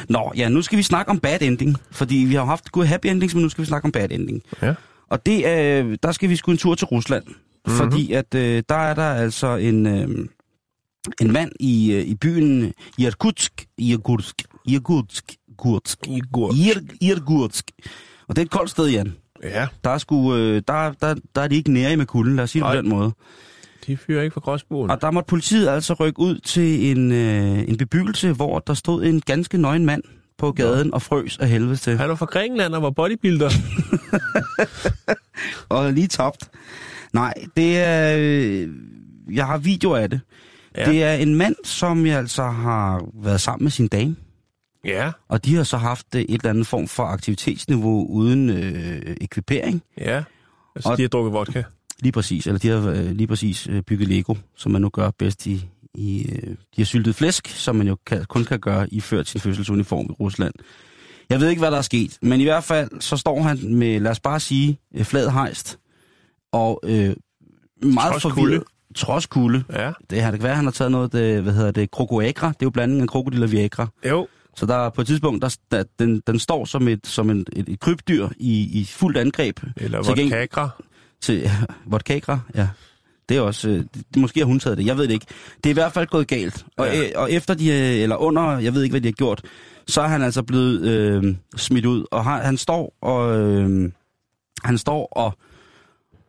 Nå, 0.09 0.33
ja, 0.37 0.49
nu 0.49 0.63
skal 0.63 0.79
vi 0.79 0.83
snakke 0.83 1.11
om 1.11 1.19
bad 1.19 1.43
ending. 1.43 1.77
Fordi 1.91 2.17
vi 2.17 2.35
har 2.35 2.45
haft 2.45 2.73
good 2.73 2.87
happy 2.87 3.07
endings, 3.07 3.35
men 3.35 3.43
nu 3.43 3.49
skal 3.49 3.63
vi 3.63 3.67
snakke 3.67 3.85
om 3.85 3.93
bad 3.93 4.11
ending. 4.11 4.43
Ja. 4.63 4.75
Og 5.11 5.27
det, 5.27 5.37
øh, 5.47 5.99
der 6.03 6.13
skal 6.13 6.29
vi 6.29 6.37
sgu 6.37 6.51
en 6.53 6.59
tur 6.59 6.75
til 6.75 6.87
Rusland. 6.87 7.25
Mm-hmm. 7.27 7.73
Fordi 7.77 8.13
at 8.13 8.35
øh, 8.35 8.63
der 8.69 8.75
er 8.75 8.95
der 8.95 9.03
altså 9.15 9.57
en, 9.57 9.87
øh, 9.87 10.09
en 11.21 11.33
mand 11.33 11.53
i, 11.61 11.93
øh, 11.93 12.03
i 12.03 12.15
byen 12.15 12.73
Irkutsk. 12.99 13.67
Irkutsk. 13.79 14.43
Irkutsk. 14.67 15.35
Irkutsk. 15.49 15.99
Igor. 16.09 16.53
Ir- 16.53 16.97
Irkutsk. 17.01 17.71
Og 18.29 18.37
det 18.37 18.43
er 18.43 18.47
et 18.47 18.51
koldt 18.51 18.71
sted, 18.71 18.89
Jan. 18.89 19.13
Ja, 19.43 19.67
Der 19.85 19.91
er, 19.91 19.99
sgu, 19.99 20.35
øh, 20.37 20.63
der, 20.69 20.93
der, 21.01 21.15
der 21.35 21.43
er 21.43 21.49
de 21.49 21.57
ikke 21.57 21.73
nære 21.73 21.97
med 21.97 22.07
kulden, 22.07 22.37
lad 22.37 22.45
os 22.45 22.51
sige 22.51 22.63
det 22.65 22.71
på 22.71 22.77
den 22.77 22.89
måde. 22.89 23.13
de 23.87 23.97
fyrer 23.97 24.23
ikke 24.23 24.35
for 24.35 24.41
gråsbuen. 24.41 24.91
Og 24.91 25.01
der 25.01 25.11
måtte 25.11 25.29
politiet 25.29 25.69
altså 25.69 25.95
rykke 25.95 26.21
ud 26.21 26.39
til 26.39 26.91
en, 26.91 27.13
øh, 27.13 27.59
en 27.69 27.77
bebyggelse, 27.77 28.33
hvor 28.33 28.59
der 28.59 28.75
stod 28.75 29.05
en 29.05 29.21
ganske 29.21 29.59
nøgen 29.59 29.87
mand 29.87 30.03
på 30.39 30.53
gaden 30.53 30.95
og 30.95 31.03
frøs 31.03 31.39
af 31.39 31.49
helvede 31.49 31.77
til. 31.77 31.99
Han 31.99 32.11
er 32.11 32.15
fra 32.15 32.27
Grækenland 32.27 32.75
og 32.75 32.83
var 32.83 32.91
bodybuilder. 32.91 33.51
Og 35.69 35.93
lige 35.93 36.07
tabt. 36.09 36.49
Nej, 37.13 37.35
det 37.57 37.79
er... 37.79 38.17
Øh, 38.19 38.69
jeg 39.33 39.47
har 39.47 39.59
video 39.59 39.95
af 39.95 40.11
det. 40.11 40.21
Ja. 40.77 40.81
Ja. 40.81 40.91
Det 40.91 41.03
er 41.03 41.13
en 41.13 41.35
mand, 41.35 41.55
som 41.65 42.07
jeg 42.07 42.19
altså 42.19 42.43
har 42.43 43.05
været 43.23 43.41
sammen 43.41 43.65
med 43.65 43.71
sin 43.71 43.89
dame. 43.89 44.17
Ja, 44.85 45.13
Og 45.29 45.45
de 45.45 45.55
har 45.55 45.63
så 45.63 45.77
haft 45.77 46.15
øh, 46.15 46.21
et 46.21 46.31
eller 46.31 46.51
andet 46.51 46.67
form 46.67 46.89
for 46.89 47.03
aktivitetsniveau 47.05 48.07
uden 48.11 48.51
øh, 48.51 49.17
ekvipering. 49.21 49.83
ja. 49.99 50.23
Altså, 50.77 50.91
Og- 50.91 50.97
de 50.97 51.03
har 51.03 51.09
drukket 51.09 51.33
vodka. 51.33 51.63
Lige 52.01 52.13
præcis. 52.13 52.47
Eller 52.47 52.59
de 52.59 52.69
har 52.69 52.89
øh, 52.91 53.11
lige 53.11 53.27
præcis 53.27 53.67
øh, 53.67 53.83
bygget 53.83 54.09
Lego, 54.09 54.35
som 54.57 54.73
man 54.73 54.83
nu 54.83 54.89
gør 54.89 55.11
bedst 55.19 55.47
i... 55.47 55.69
i 55.95 56.27
øh, 56.33 56.49
de 56.51 56.57
har 56.77 56.85
syltet 56.85 57.15
flæsk, 57.15 57.49
som 57.49 57.77
man 57.77 57.89
jo 57.89 57.97
kan, 58.07 58.25
kun 58.25 58.45
kan 58.45 58.61
gøre 58.61 58.95
i 58.95 59.01
ført 59.01 59.29
sin 59.29 59.41
fødselsuniform 59.41 60.07
i 60.11 60.13
Rusland. 60.21 60.55
Jeg 61.31 61.41
ved 61.41 61.49
ikke, 61.49 61.61
hvad 61.61 61.71
der 61.71 61.79
er 61.79 61.83
sket, 61.83 62.19
men 62.23 62.41
i 62.41 62.45
hvert 62.45 62.65
fald 62.65 63.01
så 63.01 63.17
står 63.17 63.43
han 63.43 63.75
med, 63.75 64.01
lad 64.01 64.11
os 64.11 64.21
bare 64.21 64.41
sige, 64.41 64.79
øh, 64.95 65.05
flad 65.05 65.31
hejst. 65.31 65.79
Og 66.53 66.81
øh, 66.85 67.15
meget 67.83 68.11
Trods 68.13 68.23
forvirret. 68.23 68.35
kulde. 68.39 68.65
Trods 68.95 69.27
kulde. 69.27 69.65
Ja. 69.73 69.93
Det 70.11 70.23
har 70.23 70.31
det 70.31 70.41
kan 70.41 70.45
være, 70.47 70.57
han 70.57 70.65
har 70.65 70.73
taget 70.73 70.91
noget, 70.93 71.13
det, 71.13 71.43
hvad 71.43 71.53
hedder 71.53 71.71
det, 71.71 71.91
krokoagra. 71.91 72.49
Det 72.49 72.55
er 72.55 72.67
jo 72.67 72.71
blandingen 72.71 73.03
af 73.03 73.09
krokodil 73.09 73.43
og 73.43 73.53
viagra. 73.53 73.87
Jo. 74.09 74.27
Så 74.57 74.67
der 74.67 74.75
er 74.75 74.91
på 74.91 75.01
et 75.01 75.07
tidspunkt, 75.07 75.43
der, 75.43 75.57
der, 75.71 75.85
den, 75.99 76.23
den 76.27 76.39
står 76.39 76.65
som 76.65 76.89
et, 76.89 77.07
som 77.07 77.31
en, 77.31 77.47
et, 77.53 77.69
et 77.69 77.81
krybdyr 77.81 78.29
i, 78.37 78.81
i 78.81 78.85
fuldt 78.85 79.19
angreb. 79.19 79.61
Eller 79.77 79.99
vodkagra. 80.33 80.69
Til 81.21 81.51
vodkagra, 81.87 82.39
ja. 82.55 82.69
Det 83.29 83.37
er 83.37 83.41
også, 83.41 83.69
øh, 83.69 83.85
det, 83.95 84.17
måske 84.17 84.41
har 84.41 84.47
hun 84.47 84.61
taget 84.61 84.79
det, 84.79 84.87
jeg 84.87 84.97
ved 84.97 85.09
det 85.09 85.15
ikke. 85.15 85.27
Det 85.57 85.67
er 85.67 85.71
i 85.71 85.75
hvert 85.75 85.93
fald 85.93 86.07
gået 86.07 86.29
galt. 86.29 86.65
Og, 86.77 86.87
Ja. 86.87 87.01
øh, 87.03 87.11
og 87.15 87.33
efter 87.33 87.55
de, 87.55 87.69
øh, 87.69 88.03
eller 88.03 88.17
under, 88.17 88.59
jeg 88.59 88.75
ved 88.75 88.83
ikke, 88.83 88.93
hvad 88.93 89.01
de 89.01 89.09
har 89.09 89.13
gjort, 89.13 89.43
så 89.87 90.01
er 90.01 90.07
han 90.07 90.23
altså 90.23 90.43
blevet 90.43 90.81
øh, 90.83 91.35
smidt 91.57 91.87
ud. 91.87 92.05
Og 92.11 92.25
han, 92.25 92.41
han 92.45 92.57
står 92.57 92.95
og, 93.03 93.39
øh, 93.41 93.91
han 94.65 94.79
står 94.79 95.07
og, 95.07 95.33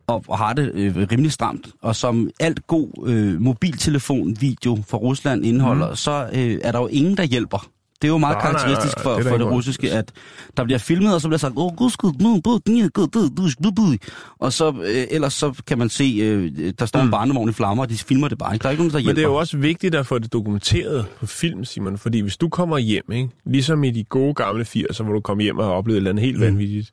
og, 0.06 0.24
og 0.28 0.38
har 0.38 0.52
det 0.52 0.70
øh, 0.74 0.96
rimelig 0.96 1.32
stramt. 1.32 1.68
Og 1.82 1.96
som 1.96 2.30
alt 2.40 2.66
god 2.66 3.06
øh, 3.06 3.40
mobiltelefon-video 3.40 4.82
fra 4.88 4.98
Rusland 4.98 5.46
indeholder, 5.46 5.90
mm. 5.90 5.96
så 5.96 6.28
øh, 6.34 6.58
er 6.62 6.72
der 6.72 6.78
jo 6.80 6.86
ingen, 6.86 7.16
der 7.16 7.22
hjælper. 7.24 7.70
Det 8.04 8.08
er 8.08 8.12
jo 8.12 8.18
meget 8.18 8.36
Nej, 8.36 8.42
nej, 8.42 8.52
karakteristisk 8.52 8.96
nej, 8.96 9.02
for, 9.02 9.10
det 9.10 9.18
er 9.18 9.22
der 9.22 9.30
for 9.30 9.38
det 9.38 9.46
russiske, 9.46 9.92
at 9.92 10.12
der 10.56 10.64
bliver 10.64 10.78
filmet, 10.78 11.14
og 11.14 11.20
så 11.20 11.28
bliver 11.28 11.38
sagt, 11.38 11.54
"Åh, 11.56 11.76
gud, 11.76 11.90
skud, 11.90 12.12
nu, 12.20 12.40
bu, 12.40 12.50
nu, 12.68 12.88
gud, 12.88 13.06
du, 13.08 13.28
du, 13.28 13.48
du, 13.64 13.70
du." 13.76 13.96
og 14.38 14.52
så 14.52 14.70
øh, 14.84 15.06
ellers 15.10 15.32
så 15.32 15.62
kan 15.66 15.78
man 15.78 15.88
se, 15.88 16.04
øh, 16.22 16.72
der 16.78 16.86
står 16.86 17.00
en 17.00 17.10
barnevogn 17.10 17.48
i 17.48 17.52
flammer, 17.52 17.82
og 17.82 17.90
de 17.90 17.98
filmer 17.98 18.28
det 18.28 18.38
bare. 18.38 18.54
Ikke? 18.54 18.62
Der 18.62 18.68
er 18.68 18.70
ikke 18.70 18.82
nogen, 18.82 18.90
der 18.92 18.98
Men 18.98 19.04
hjælper. 19.04 19.14
det 19.14 19.24
er 19.24 19.28
jo 19.28 19.34
også 19.34 19.56
vigtigt 19.56 19.94
at 19.94 20.06
få 20.06 20.18
det 20.18 20.32
dokumenteret 20.32 21.06
på 21.20 21.26
film, 21.26 21.64
Simon. 21.64 21.98
Fordi 21.98 22.20
hvis 22.20 22.36
du 22.36 22.48
kommer 22.48 22.78
hjem, 22.78 23.12
ikke? 23.12 23.28
ligesom 23.44 23.84
i 23.84 23.90
de 23.90 24.04
gode 24.04 24.34
gamle 24.34 24.64
80'er, 24.64 25.02
hvor 25.02 25.12
du 25.12 25.20
kom 25.20 25.38
hjem 25.38 25.58
og 25.58 25.64
har 25.64 25.72
oplevet 25.72 25.96
et 25.96 26.00
eller 26.00 26.10
andet 26.10 26.24
helt 26.24 26.36
mm. 26.38 26.44
vanvittigt, 26.44 26.92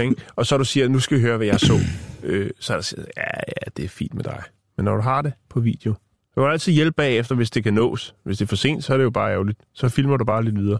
ikke? 0.00 0.14
og 0.36 0.46
så 0.46 0.56
du 0.56 0.64
siger, 0.64 0.88
nu 0.88 0.98
skal 0.98 1.16
vi 1.16 1.22
høre, 1.22 1.36
hvad 1.36 1.46
jeg 1.46 1.60
så, 1.60 1.78
øh, 2.22 2.50
så 2.60 2.72
er 2.72 2.76
der 2.76 2.82
siger, 2.82 3.02
ja, 3.16 3.22
ja, 3.48 3.70
det 3.76 3.84
er 3.84 3.88
fint 3.88 4.14
med 4.14 4.24
dig. 4.24 4.42
Men 4.76 4.84
når 4.84 4.96
du 4.96 5.02
har 5.02 5.22
det 5.22 5.32
på 5.50 5.60
video, 5.60 5.94
så 6.30 6.34
kan 6.34 6.42
du 6.44 6.50
altid 6.50 6.72
hjælpe 6.72 6.94
bagefter, 6.96 7.34
hvis 7.34 7.50
det 7.50 7.64
kan 7.64 7.74
nås. 7.74 8.14
Hvis 8.24 8.38
det 8.38 8.44
er 8.44 8.48
for 8.48 8.56
sent, 8.56 8.84
så 8.84 8.92
er 8.92 8.96
det 8.96 9.04
jo 9.04 9.10
bare 9.10 9.32
ærgerligt. 9.32 9.58
Så 9.74 9.88
filmer 9.88 10.16
du 10.16 10.24
bare 10.24 10.44
lidt 10.44 10.58
videre. 10.58 10.78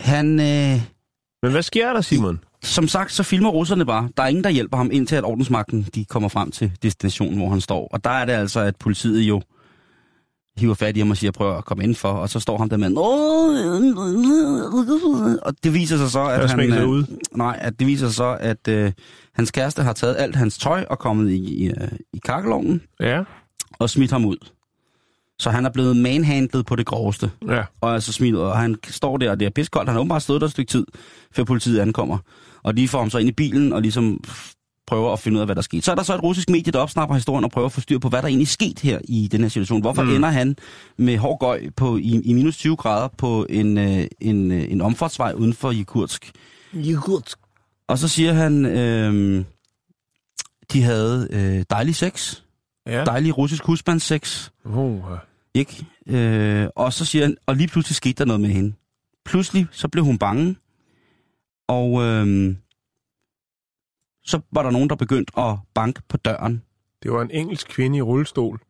Han, 0.00 0.40
øh, 0.40 0.80
Men 1.42 1.52
hvad 1.52 1.62
sker 1.62 1.92
der, 1.92 2.00
Simon? 2.00 2.40
som 2.62 2.88
sagt, 2.88 3.12
så 3.12 3.22
filmer 3.22 3.50
russerne 3.50 3.86
bare. 3.86 4.08
Der 4.16 4.22
er 4.22 4.26
ingen, 4.26 4.44
der 4.44 4.50
hjælper 4.50 4.76
ham, 4.76 4.90
indtil 4.92 5.16
at 5.16 5.24
ordensmagten 5.24 5.82
de 5.94 6.04
kommer 6.04 6.28
frem 6.28 6.50
til 6.50 6.72
destinationen, 6.82 7.38
hvor 7.38 7.48
han 7.50 7.60
står. 7.60 7.88
Og 7.92 8.04
der 8.04 8.10
er 8.10 8.24
det 8.24 8.32
altså, 8.32 8.60
at 8.60 8.76
politiet 8.76 9.22
jo 9.22 9.42
hiver 10.56 10.74
fat 10.74 10.96
i 10.96 11.00
ham 11.00 11.10
og 11.10 11.16
siger, 11.16 11.30
prøv 11.30 11.56
at 11.58 11.64
komme 11.64 11.82
indenfor, 11.84 12.08
og 12.08 12.28
så 12.28 12.40
står 12.40 12.58
han 12.58 12.68
der 12.68 12.76
med, 12.76 12.88
"Nå, 12.90 13.00
og 15.42 15.54
det 15.64 15.74
viser 15.74 15.96
sig 15.96 16.10
så, 16.10 16.24
at 16.24 16.50
han... 16.50 16.72
øh, 16.72 16.88
ud. 16.88 17.04
Nej, 17.32 17.58
at 17.60 17.78
det 17.78 17.86
viser 17.86 18.06
sig 18.06 18.14
så, 18.14 18.36
at 18.40 18.68
øh, 18.68 18.92
hans 19.34 19.50
kæreste 19.50 19.82
har 19.82 19.92
taget 19.92 20.16
alt 20.18 20.36
hans 20.36 20.58
tøj 20.58 20.84
og 20.90 20.98
kommet 20.98 21.30
i, 21.30 21.64
i, 21.64 21.66
øh, 21.70 21.88
i 22.12 22.18
kakkelovnen 22.24 22.82
Ja, 23.00 23.22
og 23.78 23.90
smidt 23.90 24.10
ham 24.10 24.24
ud. 24.24 24.36
Så 25.38 25.50
han 25.50 25.66
er 25.66 25.70
blevet 25.70 25.96
manhandlet 25.96 26.66
på 26.66 26.76
det 26.76 26.86
groveste. 26.86 27.30
ja. 27.48 27.62
Og 27.80 27.94
altså 27.94 28.12
smidt, 28.12 28.36
og 28.36 28.58
han 28.58 28.76
står 28.88 29.16
der, 29.16 29.30
og 29.30 29.40
det 29.40 29.46
er 29.46 29.50
piskoldt. 29.50 29.88
Han 29.88 29.94
har 29.94 30.00
åbenbart 30.00 30.22
stået 30.22 30.40
der 30.40 30.46
et 30.46 30.50
stykke 30.50 30.70
tid, 30.70 30.86
før 31.32 31.44
politiet 31.44 31.80
ankommer. 31.80 32.18
Og 32.62 32.76
de 32.76 32.88
får 32.88 32.98
ham 32.98 33.10
så 33.10 33.18
ind 33.18 33.28
i 33.28 33.32
bilen, 33.32 33.72
og 33.72 33.82
ligesom 33.82 34.20
prøver 34.86 35.12
at 35.12 35.18
finde 35.18 35.36
ud 35.36 35.40
af, 35.40 35.46
hvad 35.46 35.54
der 35.54 35.60
er 35.60 35.62
sket. 35.62 35.84
Så 35.84 35.90
er 35.90 35.94
der 35.94 36.02
så 36.02 36.14
et 36.14 36.22
russisk 36.22 36.50
medie, 36.50 36.72
der 36.72 36.78
opsnapper 36.78 37.14
historien 37.14 37.44
og 37.44 37.50
prøver 37.50 37.66
at 37.66 37.72
få 37.72 37.80
styr 37.80 37.98
på, 37.98 38.08
hvad 38.08 38.22
der 38.22 38.28
egentlig 38.28 38.44
er 38.44 38.48
sket 38.48 38.80
her 38.80 38.98
i 39.04 39.28
den 39.32 39.40
her 39.40 39.48
situation. 39.48 39.80
Hvorfor 39.80 40.02
mm. 40.02 40.10
ender 40.14 40.28
han 40.28 40.56
med 40.96 41.18
hård 41.18 41.38
gøj 41.38 41.70
på, 41.76 41.96
i, 41.96 42.20
i 42.24 42.32
minus 42.32 42.56
20 42.56 42.76
grader 42.76 43.08
på 43.18 43.46
en, 43.50 43.78
øh, 43.78 44.06
en, 44.20 44.50
øh, 44.52 44.72
en 44.72 44.80
omfartsvej 44.80 45.32
uden 45.32 45.54
for 45.54 45.70
Jakutsk? 45.70 46.32
Jakutsk. 46.72 47.38
Og 47.88 47.98
så 47.98 48.08
siger 48.08 48.32
han, 48.32 48.64
øh, 48.64 49.44
de 50.72 50.82
havde 50.82 51.28
øh, 51.30 51.64
dejlig 51.70 51.94
sex. 51.94 52.42
Ja. 52.86 53.04
Dejlig 53.04 53.38
russisk 53.38 53.64
husbandssex. 53.64 54.50
Oh, 54.64 55.00
Ikke? 55.54 55.86
Øh, 56.06 56.68
og 56.76 56.92
så 56.92 57.04
siger 57.04 57.24
han, 57.24 57.36
og 57.46 57.56
lige 57.56 57.68
pludselig 57.68 57.96
skete 57.96 58.14
der 58.14 58.24
noget 58.24 58.40
med 58.40 58.50
hende. 58.50 58.74
Pludselig 59.24 59.66
så 59.70 59.88
blev 59.88 60.04
hun 60.04 60.18
bange, 60.18 60.56
og 61.68 62.02
øh, 62.02 62.54
så 64.24 64.40
var 64.52 64.62
der 64.62 64.70
nogen, 64.70 64.88
der 64.88 64.96
begyndte 64.96 65.38
at 65.38 65.58
banke 65.74 66.02
på 66.08 66.16
døren. 66.16 66.62
det 67.02 67.12
var 67.12 67.22
en 67.22 67.30
engelsk 67.30 67.68
kvinde 67.68 67.98
i 67.98 68.02
rullestol. 68.02 68.60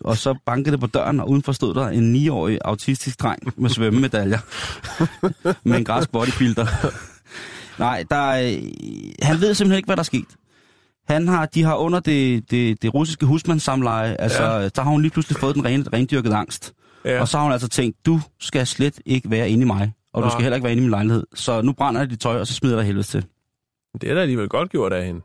Og 0.00 0.16
så 0.16 0.34
bankede 0.46 0.72
det 0.72 0.80
på 0.80 0.86
døren, 0.86 1.20
og 1.20 1.30
udenfor 1.30 1.52
stod 1.52 1.74
der 1.74 1.88
en 1.88 2.16
9-årig 2.16 2.58
autistisk 2.64 3.20
dreng 3.20 3.42
med 3.56 3.70
svømmemedaljer. 3.70 4.38
med 5.68 5.78
en 5.78 5.84
græsk 5.84 6.10
bodybuilder. 6.12 6.66
Nej, 7.78 8.04
der 8.10 8.16
er, 8.16 8.56
øh, 8.56 8.62
han 9.22 9.40
ved 9.40 9.54
simpelthen 9.54 9.76
ikke, 9.76 9.86
hvad 9.86 9.96
der 9.96 10.02
er 10.02 10.04
sket. 10.04 10.36
Han 11.10 11.28
har, 11.28 11.46
de 11.46 11.62
har 11.62 11.76
under 11.76 12.00
det, 12.00 12.50
det, 12.50 12.82
det 12.82 12.94
russiske 12.94 13.26
husmandssamleje, 13.26 14.16
altså, 14.18 14.42
ja. 14.42 14.68
der 14.68 14.82
har 14.82 14.90
hun 14.90 15.02
lige 15.02 15.10
pludselig 15.10 15.36
fået 15.38 15.54
den 15.54 15.64
rene, 15.64 15.84
rendyrkede 15.92 16.34
angst. 16.34 16.74
Ja. 17.04 17.20
Og 17.20 17.28
så 17.28 17.36
har 17.36 17.44
hun 17.44 17.52
altså 17.52 17.68
tænkt, 17.68 18.06
du 18.06 18.20
skal 18.40 18.66
slet 18.66 19.00
ikke 19.06 19.30
være 19.30 19.50
inde 19.50 19.62
i 19.62 19.66
mig, 19.66 19.92
og 20.12 20.22
du 20.22 20.26
Nej. 20.26 20.32
skal 20.34 20.42
heller 20.42 20.56
ikke 20.56 20.64
være 20.64 20.72
inde 20.72 20.80
i 20.80 20.84
min 20.84 20.90
lejlighed. 20.90 21.26
Så 21.34 21.62
nu 21.62 21.72
brænder 21.72 22.00
jeg 22.00 22.10
dit 22.10 22.20
tøj, 22.20 22.40
og 22.40 22.46
så 22.46 22.54
smider 22.54 22.74
jeg 22.74 22.78
dig 22.78 22.86
helvede 22.86 23.06
til. 23.06 23.26
Det 24.00 24.10
er 24.10 24.14
da 24.14 24.20
alligevel 24.20 24.48
godt 24.48 24.70
gjort 24.70 24.92
af 24.92 25.06
hende. 25.06 25.20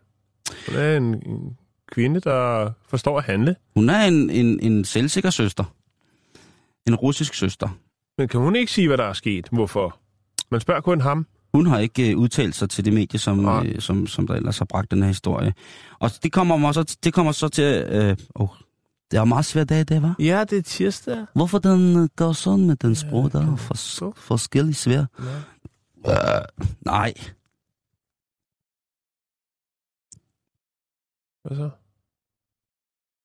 Hun 0.68 0.76
er 0.76 0.98
en, 0.98 1.04
en 1.04 1.58
kvinde, 1.92 2.20
der 2.20 2.72
forstår 2.88 3.18
at 3.18 3.24
handle. 3.24 3.56
Hun 3.76 3.90
er 3.90 4.02
en, 4.02 4.30
en, 4.30 4.60
en 4.60 4.86
selvsikker 4.86 5.30
søster. 5.30 5.64
En 6.88 6.96
russisk 6.96 7.34
søster. 7.34 7.70
Men 8.18 8.28
kan 8.28 8.40
hun 8.40 8.56
ikke 8.56 8.72
sige, 8.72 8.88
hvad 8.88 8.98
der 8.98 9.04
er 9.06 9.14
sket? 9.14 9.48
Hvorfor? 9.52 10.00
Man 10.52 10.62
spørger 10.62 10.82
kun 10.82 11.02
ham. 11.02 11.28
Hun 11.56 11.66
har 11.66 11.80
ikke 11.80 12.12
øh, 12.12 12.18
udtalt 12.18 12.56
sig 12.56 12.70
til 12.70 12.86
det 12.86 12.94
medie, 12.94 13.20
som, 13.20 13.38
Nej. 13.38 13.66
øh, 13.68 13.82
som, 13.82 14.08
som 14.08 14.28
der 14.28 14.34
ellers 14.34 14.58
har 14.58 14.66
bragt 14.66 14.92
den 14.92 15.02
her 15.02 15.08
historie. 15.08 15.54
Og 16.00 16.12
det 16.24 16.32
kommer, 16.32 16.58
mig 16.58 16.74
så, 16.74 16.98
det 17.04 17.14
kommer 17.14 17.32
så 17.32 17.48
til... 17.48 17.64
Øh, 17.90 18.18
oh, 18.36 18.48
det 19.12 19.18
er 19.18 19.26
meget 19.26 19.46
svært 19.46 19.70
dag 19.70 19.82
i 19.82 19.84
dag, 19.84 19.98
hva'? 19.98 20.24
Ja, 20.24 20.44
det 20.50 20.58
er 20.58 20.62
tirsdag. 20.62 21.26
Hvorfor 21.36 21.58
den 21.58 21.98
øh, 21.98 22.10
går 22.16 22.34
sådan 22.34 22.68
med 22.68 22.76
den 22.76 22.96
sprog, 22.96 23.32
der 23.32 23.52
er 23.52 23.56
for, 23.56 24.14
forskellig 24.18 24.76
svær? 24.76 25.06
Ja. 26.06 26.38
Øh, 26.38 26.46
nej. 26.86 27.14
Hvad 31.44 31.58
så? 31.58 31.70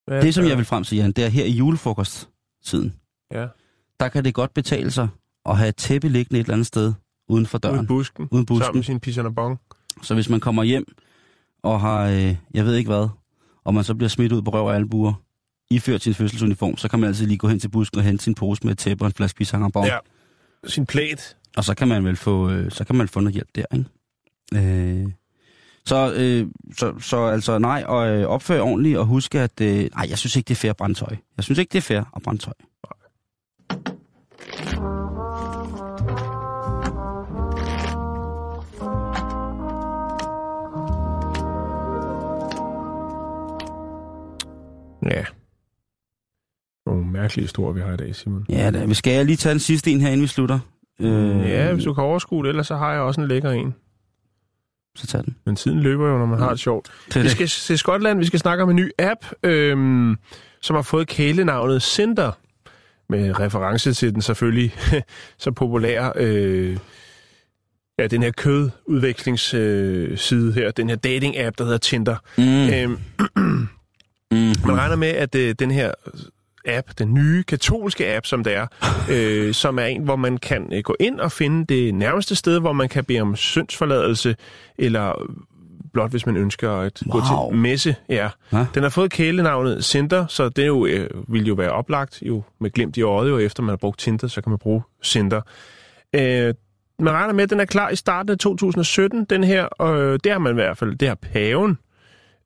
Hvad 0.07 0.23
Det, 0.23 0.35
som 0.35 0.45
jeg 0.45 0.57
vil 0.57 0.65
frem 0.65 0.85
til, 0.85 0.97
Jan, 0.99 1.13
det 1.13 1.25
er 1.25 1.29
her 1.29 1.45
i 1.45 1.51
julefrokosttiden. 1.53 2.95
Ja, 3.33 3.47
Der 4.01 4.09
kan 4.09 4.25
det 4.25 4.35
godt 4.35 4.55
betale 4.55 4.91
sig 4.91 5.09
at 5.47 5.57
have 5.59 5.69
et 5.69 5.77
tæppe 5.77 6.09
liggende 6.09 6.41
et 6.41 6.45
eller 6.45 6.55
andet 6.55 6.67
sted 6.67 6.95
uden 7.31 7.47
for 7.47 7.59
døren. 7.59 7.87
busken. 7.87 8.29
Uden 8.31 8.47
busken. 8.47 8.65
Sammen 8.65 8.79
med 8.79 8.85
sin 8.85 9.01
pissanabong. 9.01 9.61
Så 10.03 10.15
hvis 10.15 10.29
man 10.29 10.41
kommer 10.41 10.63
hjem 10.63 10.85
og 11.63 11.81
har, 11.81 12.09
øh, 12.09 12.37
jeg 12.55 12.65
ved 12.65 12.75
ikke 12.75 12.91
hvad, 12.91 13.09
og 13.65 13.75
man 13.75 13.85
så 13.85 13.95
bliver 13.95 14.09
smidt 14.09 14.33
ud 14.33 14.43
på 14.43 14.51
røv 14.51 14.67
og 14.67 14.75
albuer, 14.75 15.13
iført 15.71 16.03
sin 16.03 16.15
fødselsuniform, 16.15 16.77
så 16.77 16.89
kan 16.89 16.99
man 16.99 17.09
altid 17.09 17.27
lige 17.27 17.39
gå 17.39 17.49
hen 17.49 17.61
til 17.61 17.69
busken 17.69 17.99
og 17.99 18.05
hente 18.05 18.25
sin 18.25 18.35
pose 18.35 18.61
med 18.65 18.73
et 18.73 18.79
tæppe 18.79 19.05
og 19.05 19.07
en 19.07 19.13
flaske 19.13 19.37
pisangerbong. 19.37 19.87
Ja. 19.87 19.99
Sin 20.67 20.87
plæt. 20.87 21.37
Og 21.57 21.65
så 21.65 21.75
kan 21.75 21.89
man 21.89 22.05
vel 22.05 22.17
få, 22.17 22.51
øh, 22.51 22.71
så 22.71 22.85
kan 22.85 22.97
man 22.97 23.09
få 23.09 23.21
noget 23.21 23.35
hjælp 23.35 23.49
der, 23.55 23.65
ikke? 23.73 25.03
Øh, 25.03 25.13
så, 25.87 26.15
øh, 26.17 26.47
så, 26.77 26.95
så 26.99 27.27
altså 27.27 27.59
nej, 27.59 27.85
og 27.87 28.09
øh, 28.09 28.27
opfør 28.27 28.61
ordentligt 28.61 28.99
og 28.99 29.07
husk 29.07 29.35
at, 29.35 29.61
øh, 29.61 29.89
nej, 29.95 30.07
jeg 30.11 30.19
synes 30.19 30.37
ikke, 30.37 30.49
det 30.49 30.55
er 30.55 30.59
fair 30.59 30.71
at 30.71 30.77
brænde 30.77 30.95
tøj. 30.95 31.17
Jeg 31.37 31.45
synes 31.45 31.59
ikke, 31.59 31.73
det 31.73 31.79
er 31.79 31.83
fair 31.83 32.03
at 32.17 32.23
brænde 32.23 32.43
tøj. 32.43 32.53
Ja. 45.03 45.25
Nogle 46.87 47.07
mærkelige 47.07 47.45
historier, 47.45 47.73
vi 47.75 47.81
har 47.81 47.93
i 47.93 47.97
dag, 47.97 48.15
Simon. 48.17 48.47
Ja, 48.49 48.71
da, 48.71 48.93
skal 48.95 49.13
jeg 49.13 49.25
lige 49.25 49.37
tage 49.37 49.51
den 49.53 49.61
sidste 49.61 49.91
en 49.91 50.01
her, 50.01 50.09
inden 50.09 50.23
vi 50.23 50.27
slutter? 50.27 50.59
Øh, 51.01 51.41
Ja, 51.51 51.73
hvis 51.73 51.85
du 51.85 51.95
kan 51.95 52.05
overskue 52.05 52.43
det, 52.45 52.49
ellers 52.49 52.67
så 52.67 52.77
har 52.77 52.93
jeg 52.93 53.01
også 53.01 53.21
en 53.21 53.29
lækker 53.29 53.51
en. 53.51 53.75
Så 54.97 55.07
tag 55.07 55.25
den. 55.25 55.37
Men 55.47 55.57
tiden 55.57 55.81
løber 55.81 56.09
jo, 56.09 56.19
når 56.19 56.27
man 56.27 56.39
har 56.39 56.51
det 56.51 56.61
sjovt. 56.61 56.91
Det 57.07 57.15
Vi 57.17 57.23
det. 57.23 57.31
skal 57.31 57.47
til 57.49 57.79
Skotland, 57.79 58.19
vi 58.19 58.25
skal 58.27 58.39
snakke 58.39 58.63
om 58.63 58.71
en 58.71 58.77
ny 58.77 58.91
app, 58.99 59.21
øhm, 59.43 60.17
som 60.61 60.77
har 60.77 60.83
fået 60.83 61.09
kælenavnet 61.09 61.83
Cinder, 61.83 62.33
med 63.09 63.41
reference 63.41 63.93
til 63.93 64.15
den 64.15 64.23
selvfølgelig 64.23 64.75
så 65.39 65.53
populære, 65.53 66.13
øh, 66.17 66.79
ja, 67.99 68.07
den 68.07 68.23
her 68.23 68.31
kødudvekslingsside 68.31 70.07
øh, 70.11 70.19
side 70.19 70.53
her, 70.53 70.71
den 70.71 70.89
her 70.89 70.97
dating-app, 70.97 71.55
der 71.59 71.65
hedder 71.65 71.79
Tinder. 71.79 72.17
Mm. 72.39 72.95
Øhm. 72.95 73.69
man 74.67 74.77
regner 74.79 74.97
med, 74.97 75.09
at 75.09 75.35
øh, 75.35 75.55
den 75.59 75.71
her 75.71 75.93
app, 76.67 76.89
den 76.99 77.15
nye 77.15 77.43
katolske 77.43 78.15
app, 78.17 78.27
som 78.27 78.45
det 78.45 78.55
er, 78.57 78.67
øh, 79.13 79.55
som 79.55 79.79
er 79.79 79.85
en, 79.85 80.03
hvor 80.03 80.17
man 80.17 80.39
kan 80.39 80.73
øh, 80.73 80.83
gå 80.83 80.97
ind 81.01 81.21
og 81.21 81.33
finde 81.33 81.75
det 81.75 81.95
nærmeste 81.95 82.37
sted, 82.37 82.59
hvor 82.61 82.73
man 82.73 82.89
kan 82.89 83.05
bede 83.05 83.21
om 83.21 83.37
syndsforladelse, 83.37 84.37
eller 84.79 85.31
blot 85.93 86.11
hvis 86.11 86.27
man 86.27 86.37
ønsker 86.37 86.71
at 86.73 87.03
gå 87.11 87.19
Wow. 87.19 87.51
til 87.51 87.59
messe. 87.59 87.97
Ja. 88.09 88.29
Den 88.75 88.83
har 88.83 88.89
fået 88.91 89.11
kælenavnet 89.11 89.85
Cinder, 89.85 90.27
så 90.27 90.49
det 90.49 90.67
jo, 90.67 90.87
øh, 90.87 91.11
vil 91.35 91.47
jo 91.47 91.55
være 91.55 91.71
oplagt, 91.71 92.23
jo 92.23 92.43
med 92.61 92.71
glimt 92.71 92.97
i 92.97 93.03
øjet, 93.03 93.31
jo 93.31 93.39
efter 93.39 93.63
man 93.63 93.69
har 93.71 93.77
brugt 93.77 93.99
Tinder, 94.01 94.27
så 94.29 94.41
kan 94.41 94.51
man 94.51 94.59
bruge 94.59 94.83
Cinder. 95.05 95.41
Øh, 96.15 96.55
man 96.99 97.13
regner 97.13 97.33
med, 97.35 97.45
at 97.45 97.51
den 97.51 97.61
er 97.61 97.65
klar 97.65 97.91
i 97.91 97.97
starten 97.97 98.33
af 98.33 98.39
2017, 98.39 99.25
den 99.25 99.45
her, 99.45 99.65
og 99.65 100.01
øh, 100.01 100.19
det 100.25 100.33
har 100.33 100.39
man 100.39 100.53
i 100.53 100.55
hvert 100.55 100.79
fald, 100.79 100.97
det 100.97 101.09
har 101.09 101.15
paven 101.15 101.79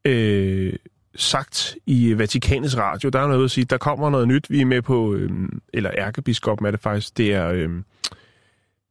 øh, 0.04 0.72
sagt 1.16 1.76
i 1.86 2.18
Vatikanets 2.18 2.76
radio. 2.76 3.08
Der 3.08 3.20
er 3.20 3.26
noget 3.28 3.44
at 3.44 3.50
sige, 3.50 3.64
der 3.64 3.78
kommer 3.78 4.10
noget 4.10 4.28
nyt, 4.28 4.50
vi 4.50 4.60
er 4.60 4.64
med 4.66 4.82
på, 4.82 5.14
øh, 5.14 5.30
eller 5.74 5.90
ærkebiskoppen 5.98 6.66
er 6.66 6.70
det 6.70 6.80
faktisk, 6.80 7.16
det 7.16 7.34
er 7.34 7.48
øh, 7.48 7.70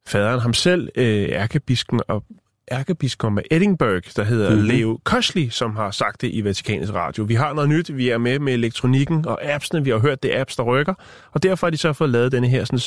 faderen 0.06 0.40
ham 0.40 0.54
selv, 0.54 0.88
øh, 0.96 1.28
ærkebisken 1.28 2.00
og 2.08 2.24
ærkebiskoppen 2.72 3.38
af 3.38 3.42
Edinburgh, 3.56 4.02
der 4.16 4.24
hedder 4.24 4.50
Mhm. 4.50 4.58
mm-hmm. 4.58 4.76
Leo 4.76 4.98
Kosley, 5.04 5.48
som 5.48 5.76
har 5.76 5.90
sagt 5.90 6.20
det 6.20 6.30
i 6.34 6.44
Vatikanets 6.44 6.92
radio. 6.94 7.24
Vi 7.24 7.34
har 7.34 7.52
noget 7.52 7.68
nyt, 7.70 7.96
vi 7.96 8.08
er 8.08 8.18
med 8.18 8.38
med 8.38 8.52
elektronikken 8.52 9.26
og 9.26 9.44
appsene, 9.44 9.84
vi 9.84 9.90
har 9.90 9.98
hørt, 9.98 10.22
det 10.22 10.30
apps, 10.34 10.56
der 10.56 10.62
rykker, 10.62 10.94
og 11.32 11.42
derfor 11.42 11.66
har 11.66 11.70
de 11.70 11.76
så 11.76 11.92
fået 11.92 12.10
lavet 12.10 12.32
denne 12.32 12.48
her, 12.48 12.64
sådan, 12.64 12.78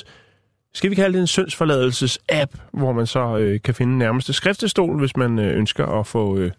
skal 0.74 0.90
vi 0.90 0.96
kalde 0.96 1.14
det 1.14 1.22
en 1.22 1.28
syndsforladelses-app, 1.28 2.58
hvor 2.74 2.92
man 2.94 3.08
så 3.08 3.38
øh, 3.38 3.62
kan 3.62 3.74
finde 3.76 3.98
nærmeste 3.98 4.34
skriftestol, 4.34 5.00
hvis 5.00 5.18
man 5.18 5.40
øh, 5.40 5.58
ønsker 5.58 5.86
at 5.86 6.08
få, 6.08 6.38
øh, 6.38 6.52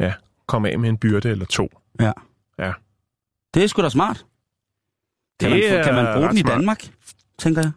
ja, 0.00 0.12
komme 0.52 0.70
af 0.70 0.78
med 0.78 0.88
en 0.88 0.98
byrde 0.98 1.30
eller 1.30 1.46
to. 1.46 1.68
Ja. 2.00 2.12
Ja. 2.58 2.72
Det 3.54 3.64
er 3.64 3.66
sgu 3.66 3.82
da 3.82 3.88
smart. 3.88 4.24
Kan, 5.40 5.50
man, 5.50 5.58
Det 5.58 5.70
få, 5.70 5.82
kan 5.84 5.94
man 5.94 6.14
bruge 6.14 6.28
den 6.28 6.36
i 6.36 6.40
smart. 6.40 6.52
Danmark, 6.52 6.88
tænker 7.38 7.62
jeg? 7.62 7.72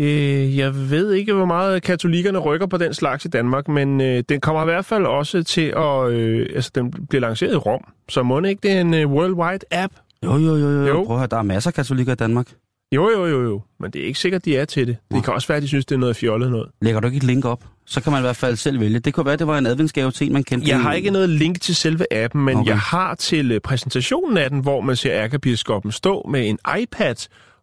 Øh, 0.00 0.58
jeg 0.58 0.90
ved 0.90 1.12
ikke, 1.12 1.32
hvor 1.32 1.44
meget 1.44 1.82
katolikkerne 1.82 2.38
rykker 2.38 2.66
på 2.66 2.76
den 2.76 2.94
slags 2.94 3.24
i 3.24 3.28
Danmark, 3.28 3.68
men 3.68 4.00
øh, 4.00 4.24
den 4.28 4.40
kommer 4.40 4.62
i 4.62 4.64
hvert 4.64 4.84
fald 4.84 5.06
også 5.06 5.42
til 5.42 5.72
at... 5.76 6.10
Øh, 6.10 6.46
altså, 6.54 6.70
den 6.74 6.90
bliver 7.08 7.20
lanceret 7.20 7.52
i 7.52 7.56
Rom, 7.56 7.84
så 8.08 8.22
må 8.22 8.40
det 8.40 8.48
ikke 8.48 8.60
det 8.62 8.72
er 8.72 8.80
en 8.80 8.94
øh, 8.94 9.10
worldwide 9.10 9.64
app? 9.70 9.92
Jo, 10.24 10.32
jo, 10.36 10.56
jo, 10.56 10.56
jo. 10.56 10.80
Jo. 10.80 10.86
jo. 10.86 11.04
Prøv 11.04 11.16
at 11.16 11.20
høre, 11.20 11.28
der 11.30 11.36
er 11.38 11.42
masser 11.42 11.70
af 11.70 11.74
katolikker 11.74 12.12
i 12.12 12.16
Danmark. 12.16 12.46
Jo, 12.92 13.10
jo, 13.10 13.26
jo, 13.26 13.42
jo. 13.42 13.62
Men 13.80 13.90
det 13.90 14.02
er 14.02 14.06
ikke 14.06 14.18
sikkert, 14.18 14.44
de 14.44 14.56
er 14.56 14.64
til 14.64 14.86
det. 14.86 14.96
Det 15.10 15.24
kan 15.24 15.34
også 15.34 15.48
være, 15.48 15.56
at 15.56 15.62
de 15.62 15.68
synes, 15.68 15.86
det 15.86 15.94
er 15.94 15.98
noget 15.98 16.16
fjollet 16.16 16.50
noget. 16.50 16.70
Lægger 16.80 17.00
du 17.00 17.06
ikke 17.06 17.16
et 17.16 17.22
link 17.22 17.44
op? 17.44 17.64
Så 17.86 18.00
kan 18.02 18.12
man 18.12 18.20
i 18.20 18.22
hvert 18.22 18.36
fald 18.36 18.56
selv 18.56 18.80
vælge. 18.80 18.98
Det 18.98 19.14
kunne 19.14 19.26
være, 19.26 19.36
det 19.36 19.46
var 19.46 19.58
en 19.58 19.66
adventsgave 19.66 20.10
til 20.10 20.26
en, 20.26 20.32
man 20.32 20.44
kendte. 20.44 20.68
Jeg 20.68 20.82
har 20.82 20.92
ikke 20.92 21.10
noget 21.10 21.28
link 21.28 21.60
til 21.60 21.74
selve 21.76 22.12
appen, 22.12 22.44
men 22.44 22.56
Okay. 22.56 22.68
jeg 22.68 22.78
har 22.78 23.14
til 23.14 23.52
øh, 23.52 23.60
præsentationen 23.60 24.36
af 24.36 24.50
den, 24.50 24.60
hvor 24.60 24.80
man 24.80 24.96
ser 24.96 25.12
ærkebiskoppen 25.12 25.92
stå 25.92 26.26
med 26.30 26.48
en 26.48 26.58
iPad 26.80 27.14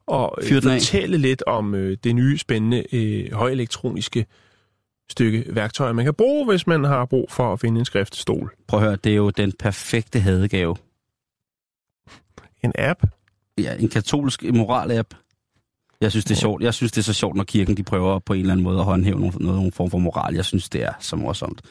og 0.07 0.37
øh, 0.41 0.55
af. 0.55 0.61
fortælle 0.63 1.17
lidt 1.17 1.43
om 1.47 1.75
øh, 1.75 1.97
det 2.03 2.15
nye, 2.15 2.37
spændende, 2.37 2.83
øh, 2.95 3.33
højelektroniske 3.33 4.25
stykke 5.11 5.45
værktøj, 5.49 5.91
man 5.91 6.05
kan 6.05 6.13
bruge, 6.13 6.45
hvis 6.45 6.67
man 6.67 6.83
har 6.83 7.05
brug 7.05 7.31
for 7.31 7.53
at 7.53 7.59
finde 7.59 7.79
en 7.79 7.85
skriftestol. 7.85 8.53
Prøv 8.67 8.79
at 8.79 8.85
høre, 8.85 8.95
det 9.03 9.11
er 9.11 9.15
jo 9.15 9.29
den 9.29 9.51
perfekte 9.59 10.19
hadegave. 10.19 10.75
En 12.63 12.71
app? 12.77 12.99
Ja, 13.57 13.75
en 13.79 13.89
katolsk 13.89 14.43
moral-app. 14.43 15.13
Jeg 16.01 16.11
synes, 16.11 16.25
det 16.25 16.35
er 16.35 16.39
sjovt. 16.39 16.63
Jeg 16.63 16.73
synes, 16.73 16.91
det 16.91 16.97
er 16.97 17.03
så 17.03 17.13
sjovt, 17.13 17.35
når 17.35 17.43
kirken 17.43 17.77
de 17.77 17.83
prøver 17.83 18.19
på 18.19 18.33
en 18.33 18.39
eller 18.39 18.53
anden 18.53 18.63
måde 18.63 18.79
at 18.79 18.85
håndhæve 18.85 19.19
nogen, 19.19 19.33
nogen 19.39 19.71
form 19.71 19.89
for 19.89 19.97
moral. 19.97 20.35
Jeg 20.35 20.45
synes, 20.45 20.69
det 20.69 20.83
er 20.83 20.91
så 20.99 21.15
morsomt. 21.15 21.61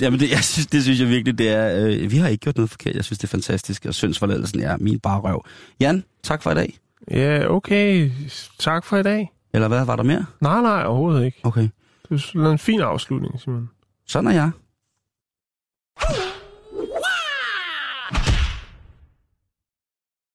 Jamen, 0.00 0.20
det, 0.20 0.30
jeg 0.30 0.44
synes, 0.44 0.66
det 0.66 0.82
synes 0.82 1.00
jeg 1.00 1.08
virkelig, 1.08 1.38
det 1.38 1.48
er... 1.48 1.86
Øh, 1.86 2.10
vi 2.10 2.16
har 2.16 2.28
ikke 2.28 2.42
gjort 2.42 2.56
noget 2.56 2.70
forkert. 2.70 2.96
Jeg 2.96 3.04
synes, 3.04 3.18
det 3.18 3.24
er 3.24 3.30
fantastisk. 3.30 3.86
Og 3.86 3.94
syndsforladelsen 3.94 4.60
er 4.60 4.76
min 4.76 5.00
bare 5.00 5.20
røv. 5.20 5.44
Jan, 5.80 6.04
tak 6.22 6.42
for 6.42 6.50
i 6.50 6.54
dag. 6.54 6.78
Ja, 7.10 7.50
okay. 7.50 8.10
Tak 8.58 8.84
for 8.84 8.96
i 8.96 9.02
dag. 9.02 9.32
Eller 9.54 9.68
hvad, 9.68 9.84
var 9.84 9.96
der 9.96 10.02
mere? 10.02 10.24
Nej, 10.40 10.62
nej, 10.62 10.84
overhovedet 10.84 11.24
ikke. 11.24 11.40
Okay. 11.42 11.68
Det 12.08 12.34
er 12.34 12.50
en 12.50 12.58
fin 12.58 12.80
afslutning, 12.80 13.40
Simon. 13.40 13.68
Sådan 14.06 14.30
er 14.30 14.34
jeg. 14.34 14.50